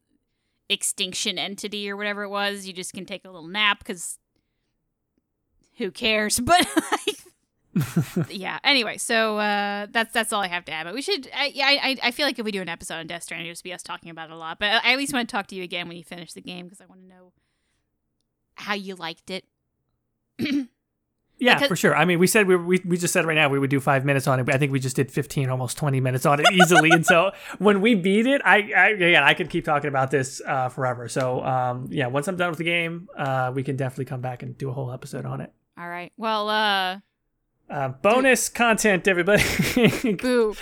[0.69, 4.19] extinction entity or whatever it was, you just can take a little nap because
[5.79, 6.41] who cares?
[6.45, 8.59] But like, yeah.
[8.65, 10.85] Anyway, so uh, that's that's all I have to add.
[10.85, 11.29] But we should.
[11.35, 13.65] I, I I feel like if we do an episode on Death Stranding, it'll just
[13.65, 14.59] be us talking about it a lot.
[14.59, 16.67] But I at least want to talk to you again when you finish the game
[16.67, 17.33] because I want to know
[18.55, 19.45] how you liked it.
[21.39, 21.95] Yeah, Because- for sure.
[21.95, 24.05] I mean, we said we, we we just said right now we would do five
[24.07, 26.47] minutes on it, but I think we just did fifteen, almost twenty minutes on it
[26.53, 26.91] easily.
[26.91, 30.41] and so when we beat it, I, I again I could keep talking about this
[30.47, 31.09] uh, forever.
[31.09, 34.43] So um, yeah, once I'm done with the game, uh, we can definitely come back
[34.43, 35.53] and do a whole episode on it.
[35.79, 36.11] All right.
[36.17, 36.99] Well, uh,
[37.69, 39.43] Uh, bonus content, everybody.
[40.15, 40.55] boo.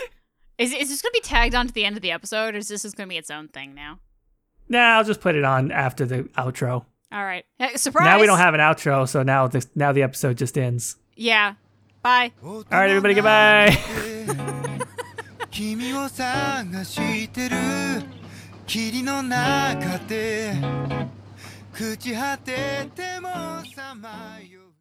[0.59, 2.83] Is is this gonna be tagged onto the end of the episode, or is this
[2.83, 4.01] just gonna be its own thing now?
[4.69, 6.87] nah, I'll just put it on after the outro.
[7.14, 7.46] All right.
[7.60, 8.06] Eh, Surprise.
[8.06, 10.96] Now we don't have an outro, so now the now the episode just ends.
[11.16, 11.56] Yeah.
[12.02, 12.32] Bye.
[12.44, 13.78] All right, everybody, goodbye.
[15.52, 17.56] 君を探してる
[18.66, 20.54] 霧の中で
[21.74, 23.30] 朽ち果てても
[23.76, 24.63] さまよう